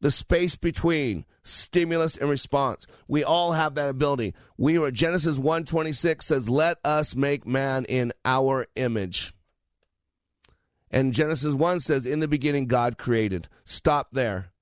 the 0.00 0.10
space 0.10 0.56
between 0.56 1.26
stimulus 1.42 2.16
and 2.16 2.28
response. 2.28 2.86
We 3.06 3.22
all 3.22 3.52
have 3.52 3.74
that 3.74 3.90
ability. 3.90 4.34
We 4.56 4.78
are 4.78 4.90
Genesis 4.90 5.38
1:26 5.38 6.24
says, 6.24 6.48
"Let 6.48 6.78
us 6.82 7.14
make 7.14 7.46
man 7.46 7.84
in 7.84 8.14
our 8.24 8.66
image." 8.76 9.34
And 10.90 11.12
Genesis 11.12 11.52
1 11.52 11.80
says, 11.80 12.06
"In 12.06 12.20
the 12.20 12.26
beginning 12.26 12.66
God 12.66 12.96
created." 12.96 13.46
Stop 13.64 14.12
there. 14.12 14.52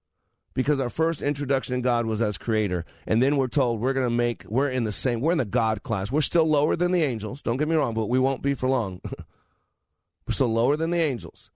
Because 0.52 0.80
our 0.80 0.90
first 0.90 1.22
introduction 1.22 1.76
in 1.76 1.82
God 1.82 2.06
was 2.06 2.20
as 2.20 2.36
creator. 2.36 2.84
And 3.06 3.22
then 3.22 3.36
we're 3.36 3.48
told 3.48 3.80
we're 3.80 3.92
going 3.92 4.06
to 4.06 4.14
make, 4.14 4.44
we're 4.48 4.70
in 4.70 4.84
the 4.84 4.92
same, 4.92 5.20
we're 5.20 5.32
in 5.32 5.38
the 5.38 5.44
God 5.44 5.82
class. 5.82 6.12
We're 6.12 6.20
still 6.20 6.46
lower 6.46 6.76
than 6.76 6.92
the 6.92 7.02
angels. 7.02 7.42
Don't 7.42 7.56
get 7.56 7.68
me 7.68 7.74
wrong, 7.74 7.94
but 7.94 8.06
we 8.06 8.20
won't 8.20 8.42
be 8.42 8.54
for 8.54 8.68
long. 8.68 9.00
we're 10.26 10.34
still 10.34 10.52
lower 10.52 10.76
than 10.76 10.90
the 10.90 11.00
angels. 11.00 11.50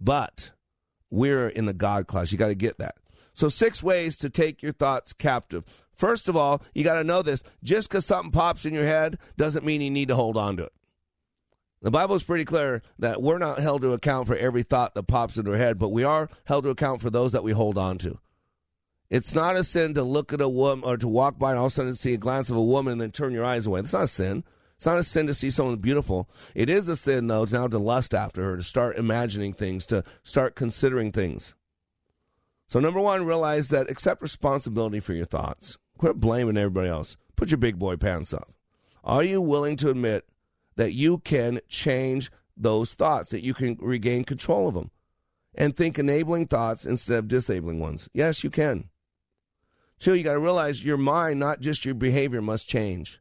But 0.00 0.52
we're 1.10 1.48
in 1.48 1.66
the 1.66 1.72
God 1.72 2.06
class. 2.06 2.32
You 2.32 2.38
got 2.38 2.48
to 2.48 2.54
get 2.54 2.78
that. 2.78 2.96
So, 3.32 3.48
six 3.48 3.82
ways 3.82 4.16
to 4.18 4.30
take 4.30 4.62
your 4.62 4.72
thoughts 4.72 5.12
captive. 5.12 5.64
First 5.94 6.28
of 6.28 6.36
all, 6.36 6.62
you 6.74 6.84
got 6.84 6.94
to 6.94 7.04
know 7.04 7.22
this 7.22 7.42
just 7.62 7.88
because 7.88 8.06
something 8.06 8.32
pops 8.32 8.64
in 8.64 8.74
your 8.74 8.84
head 8.84 9.18
doesn't 9.36 9.64
mean 9.64 9.80
you 9.80 9.90
need 9.90 10.08
to 10.08 10.14
hold 10.14 10.36
on 10.36 10.56
to 10.56 10.64
it. 10.64 10.72
The 11.80 11.90
Bible 11.92 12.16
is 12.16 12.24
pretty 12.24 12.44
clear 12.44 12.82
that 12.98 13.22
we're 13.22 13.38
not 13.38 13.60
held 13.60 13.82
to 13.82 13.92
account 13.92 14.26
for 14.26 14.36
every 14.36 14.64
thought 14.64 14.94
that 14.94 15.04
pops 15.04 15.36
into 15.36 15.52
our 15.52 15.56
head, 15.56 15.78
but 15.78 15.90
we 15.90 16.02
are 16.02 16.28
held 16.44 16.64
to 16.64 16.70
account 16.70 17.00
for 17.00 17.10
those 17.10 17.32
that 17.32 17.44
we 17.44 17.52
hold 17.52 17.78
on 17.78 17.98
to. 17.98 18.18
It's 19.10 19.34
not 19.34 19.56
a 19.56 19.64
sin 19.64 19.94
to 19.94 20.02
look 20.02 20.32
at 20.32 20.40
a 20.40 20.48
woman 20.48 20.84
or 20.84 20.96
to 20.96 21.08
walk 21.08 21.38
by 21.38 21.50
and 21.50 21.58
all 21.58 21.66
of 21.66 21.72
a 21.72 21.74
sudden 21.74 21.94
see 21.94 22.14
a 22.14 22.18
glance 22.18 22.50
of 22.50 22.56
a 22.56 22.62
woman 22.62 22.92
and 22.92 23.00
then 23.00 23.12
turn 23.12 23.32
your 23.32 23.44
eyes 23.44 23.66
away. 23.66 23.80
It's 23.80 23.92
not 23.92 24.02
a 24.02 24.08
sin. 24.08 24.44
It's 24.78 24.86
not 24.86 24.98
a 24.98 25.02
sin 25.02 25.26
to 25.26 25.34
see 25.34 25.50
someone 25.50 25.74
beautiful. 25.78 26.30
It 26.54 26.70
is 26.70 26.88
a 26.88 26.94
sin, 26.94 27.26
though, 27.26 27.44
to 27.44 27.52
now 27.52 27.66
to 27.66 27.78
lust 27.78 28.14
after 28.14 28.44
her, 28.44 28.56
to 28.56 28.62
start 28.62 28.96
imagining 28.96 29.52
things, 29.52 29.84
to 29.86 30.04
start 30.22 30.54
considering 30.54 31.10
things. 31.10 31.56
So, 32.68 32.78
number 32.78 33.00
one, 33.00 33.26
realize 33.26 33.70
that 33.70 33.90
accept 33.90 34.22
responsibility 34.22 35.00
for 35.00 35.14
your 35.14 35.24
thoughts. 35.24 35.78
Quit 35.98 36.20
blaming 36.20 36.56
everybody 36.56 36.88
else. 36.88 37.16
Put 37.34 37.50
your 37.50 37.58
big 37.58 37.76
boy 37.76 37.96
pants 37.96 38.32
up. 38.32 38.52
Are 39.02 39.24
you 39.24 39.40
willing 39.40 39.74
to 39.78 39.90
admit 39.90 40.28
that 40.76 40.92
you 40.92 41.18
can 41.18 41.58
change 41.66 42.30
those 42.56 42.94
thoughts, 42.94 43.32
that 43.32 43.42
you 43.42 43.54
can 43.54 43.76
regain 43.80 44.22
control 44.22 44.68
of 44.68 44.74
them, 44.74 44.92
and 45.56 45.76
think 45.76 45.98
enabling 45.98 46.46
thoughts 46.46 46.86
instead 46.86 47.18
of 47.18 47.26
disabling 47.26 47.80
ones? 47.80 48.08
Yes, 48.14 48.44
you 48.44 48.50
can. 48.50 48.90
Two, 49.98 50.14
you 50.14 50.22
got 50.22 50.34
to 50.34 50.38
realize 50.38 50.84
your 50.84 50.98
mind, 50.98 51.40
not 51.40 51.58
just 51.58 51.84
your 51.84 51.96
behavior, 51.96 52.40
must 52.40 52.68
change. 52.68 53.20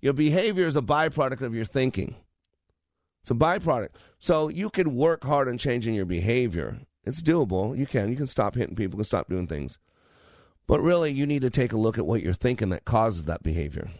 Your 0.00 0.12
behavior 0.12 0.66
is 0.66 0.76
a 0.76 0.82
byproduct 0.82 1.40
of 1.40 1.54
your 1.54 1.64
thinking. 1.64 2.16
It's 3.22 3.30
a 3.30 3.34
byproduct. 3.34 3.90
So 4.18 4.48
you 4.48 4.70
can 4.70 4.94
work 4.94 5.24
hard 5.24 5.48
on 5.48 5.58
changing 5.58 5.94
your 5.94 6.06
behavior. 6.06 6.78
It's 7.04 7.22
doable. 7.22 7.76
You 7.76 7.86
can. 7.86 8.10
You 8.10 8.16
can 8.16 8.26
stop 8.26 8.54
hitting 8.54 8.76
people, 8.76 8.96
you 8.96 9.02
can 9.02 9.04
stop 9.04 9.28
doing 9.28 9.46
things. 9.46 9.78
But 10.66 10.80
really, 10.80 11.10
you 11.10 11.26
need 11.26 11.42
to 11.42 11.50
take 11.50 11.72
a 11.72 11.78
look 11.78 11.98
at 11.98 12.06
what 12.06 12.22
you're 12.22 12.34
thinking 12.34 12.68
that 12.70 12.84
causes 12.84 13.24
that 13.24 13.42
behavior. 13.42 13.90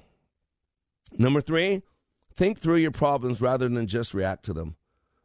Number 1.19 1.41
three, 1.41 1.83
think 2.35 2.61
through 2.61 2.77
your 2.77 2.91
problems 2.91 3.41
rather 3.41 3.69
than 3.69 3.87
just 3.87 4.13
react 4.13 4.45
to 4.45 4.53
them. 4.53 4.77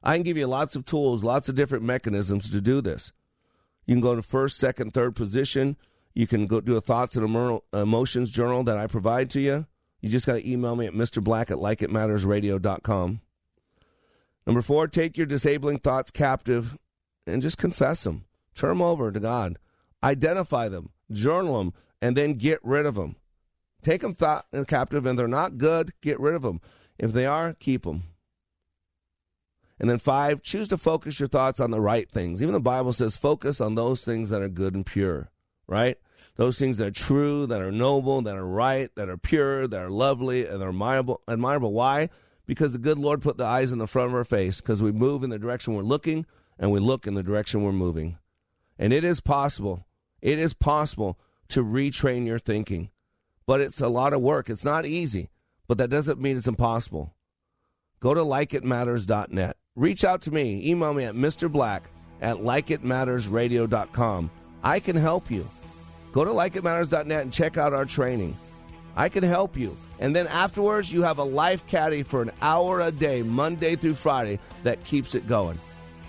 I 0.01 0.15
can 0.15 0.24
give 0.24 0.38
you 0.38 0.47
lots 0.47 0.76
of 0.76 0.86
tools, 0.86 1.24
lots 1.24 1.49
of 1.49 1.55
different 1.55 1.84
mechanisms 1.84 2.49
to 2.51 2.61
do 2.61 2.82
this. 2.82 3.11
You 3.86 3.95
can 3.95 4.01
go 4.01 4.15
to 4.15 4.21
first, 4.21 4.57
second, 4.57 4.93
third 4.93 5.15
position. 5.15 5.78
You 6.13 6.28
can 6.28 6.47
go 6.47 6.61
do 6.61 6.78
a 6.78 6.82
thoughts 6.82 7.15
and 7.15 7.61
emotions 7.74 8.32
journal 8.32 8.63
that 8.63 8.78
I 8.78 8.88
provide 8.88 9.30
to 9.32 9.41
you. 9.41 9.67
You 10.03 10.09
just 10.09 10.25
got 10.25 10.33
to 10.33 10.51
email 10.51 10.75
me 10.75 10.85
at 10.85 10.93
Mr. 10.93 11.23
Black 11.23 11.49
at 11.49 11.59
likeitmattersradio.com. 11.59 13.21
Number 14.45 14.61
four, 14.61 14.87
take 14.89 15.15
your 15.15 15.25
disabling 15.25 15.77
thoughts 15.77 16.11
captive 16.11 16.77
and 17.25 17.41
just 17.41 17.57
confess 17.57 18.03
them. 18.03 18.25
Turn 18.53 18.71
them 18.71 18.81
over 18.81 19.13
to 19.13 19.19
God. 19.21 19.57
Identify 20.03 20.67
them, 20.67 20.89
journal 21.09 21.57
them, 21.57 21.73
and 22.01 22.17
then 22.17 22.33
get 22.33 22.59
rid 22.63 22.85
of 22.85 22.95
them. 22.95 23.15
Take 23.81 24.01
them 24.01 24.13
thought 24.13 24.45
uh, 24.53 24.65
captive, 24.65 25.05
and 25.05 25.17
they're 25.17 25.25
not 25.25 25.57
good, 25.57 25.93
get 26.01 26.19
rid 26.19 26.35
of 26.35 26.41
them. 26.41 26.59
If 26.99 27.13
they 27.13 27.25
are, 27.25 27.53
keep 27.53 27.83
them. 27.83 28.03
And 29.79 29.89
then 29.89 29.99
five, 29.99 30.41
choose 30.41 30.67
to 30.67 30.77
focus 30.77 31.17
your 31.17 31.29
thoughts 31.29 31.61
on 31.61 31.71
the 31.71 31.79
right 31.79 32.11
things. 32.11 32.41
Even 32.41 32.53
the 32.53 32.59
Bible 32.59 32.91
says 32.91 33.15
focus 33.15 33.61
on 33.61 33.75
those 33.75 34.03
things 34.03 34.29
that 34.31 34.41
are 34.41 34.49
good 34.49 34.75
and 34.75 34.85
pure, 34.85 35.29
right? 35.65 35.97
Those 36.36 36.57
things 36.57 36.77
that 36.77 36.88
are 36.88 36.91
true, 36.91 37.45
that 37.47 37.61
are 37.61 37.71
noble, 37.71 38.21
that 38.21 38.36
are 38.36 38.45
right, 38.45 38.89
that 38.95 39.09
are 39.09 39.17
pure, 39.17 39.67
that 39.67 39.79
are 39.79 39.89
lovely, 39.89 40.45
and 40.47 40.61
are 40.63 40.69
admirable. 40.69 41.21
admirable. 41.27 41.73
Why? 41.73 42.09
Because 42.45 42.73
the 42.73 42.79
good 42.79 42.97
Lord 42.97 43.21
put 43.21 43.38
the 43.38 43.45
eyes 43.45 43.71
in 43.71 43.79
the 43.79 43.88
front 43.88 44.09
of 44.09 44.15
our 44.15 44.23
face, 44.23 44.59
because 44.59 44.81
we 44.81 44.91
move 44.91 45.23
in 45.23 45.29
the 45.29 45.39
direction 45.39 45.75
we're 45.75 45.84
looking, 45.84 46.25
and 46.57 46.71
we 46.71 46.79
look 46.79 47.07
in 47.07 47.13
the 47.13 47.23
direction 47.23 47.63
we're 47.63 47.71
moving. 47.71 48.17
And 48.79 48.91
it 48.91 49.03
is 49.03 49.21
possible, 49.21 49.86
it 50.21 50.39
is 50.39 50.53
possible 50.53 51.19
to 51.49 51.63
retrain 51.63 52.25
your 52.25 52.39
thinking. 52.39 52.89
But 53.45 53.61
it's 53.61 53.81
a 53.81 53.89
lot 53.89 54.13
of 54.13 54.21
work. 54.21 54.49
It's 54.49 54.65
not 54.65 54.86
easy, 54.86 55.29
but 55.67 55.77
that 55.77 55.89
doesn't 55.89 56.19
mean 56.19 56.38
it's 56.38 56.47
impossible. 56.47 57.13
Go 57.99 58.13
to 58.13 58.21
likeitmatters.net. 58.21 59.57
Reach 59.75 60.03
out 60.03 60.21
to 60.23 60.31
me. 60.31 60.69
Email 60.69 60.93
me 60.93 61.03
at 61.05 61.15
Mr. 61.15 61.51
Black 61.51 61.84
at 62.21 62.38
likeitmattersradio.com. 62.38 64.31
I 64.63 64.79
can 64.79 64.95
help 64.95 65.29
you. 65.29 65.47
Go 66.14 66.24
to 66.24 66.32
likeitmatters.net 66.32 67.24
and 67.24 67.34
check 67.34 67.57
out 67.57 67.74
our 67.74 67.86
training. 67.86 68.38
I 68.95 69.09
can 69.09 69.24
help 69.24 69.57
you. 69.57 69.76
And 69.99 70.16
then 70.16 70.28
afterwards, 70.28 70.93
you 70.93 71.01
have 71.01 71.18
a 71.18 71.24
life 71.24 71.66
caddy 71.68 72.03
for 72.03 72.22
an 72.22 72.32
hour 72.41 72.82
a 72.82 72.91
day, 72.91 73.24
Monday 73.24 73.76
through 73.76 73.95
Friday, 73.95 74.39
that 74.61 74.84
keeps 74.84 75.16
it 75.16 75.28
going. 75.28 75.57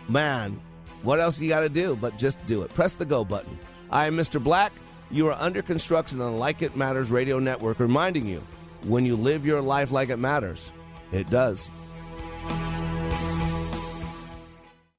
Man, 0.09 0.61
what 1.03 1.21
else 1.21 1.41
you 1.41 1.49
got 1.49 1.61
to 1.61 1.69
do 1.69 1.97
but 2.01 2.19
just 2.19 2.45
do 2.47 2.63
it? 2.63 2.73
Press 2.75 2.95
the 2.95 3.07
go 3.07 3.25
button. 3.25 3.59
I 3.91 4.07
am 4.07 4.17
Mr. 4.17 4.43
Black. 4.43 4.73
You 5.11 5.29
are 5.29 5.41
under 5.41 5.63
construction 5.63 6.21
on 6.21 6.37
Like 6.37 6.61
It 6.61 6.77
Matters 6.77 7.11
Radio 7.11 7.39
Network, 7.39 7.81
reminding 7.81 8.27
you 8.27 8.43
when 8.85 9.07
you 9.07 9.17
live 9.17 9.47
your 9.47 9.63
life 9.63 9.91
like 9.91 10.11
it 10.11 10.19
matters, 10.19 10.71
it 11.13 11.31
does. 11.31 11.71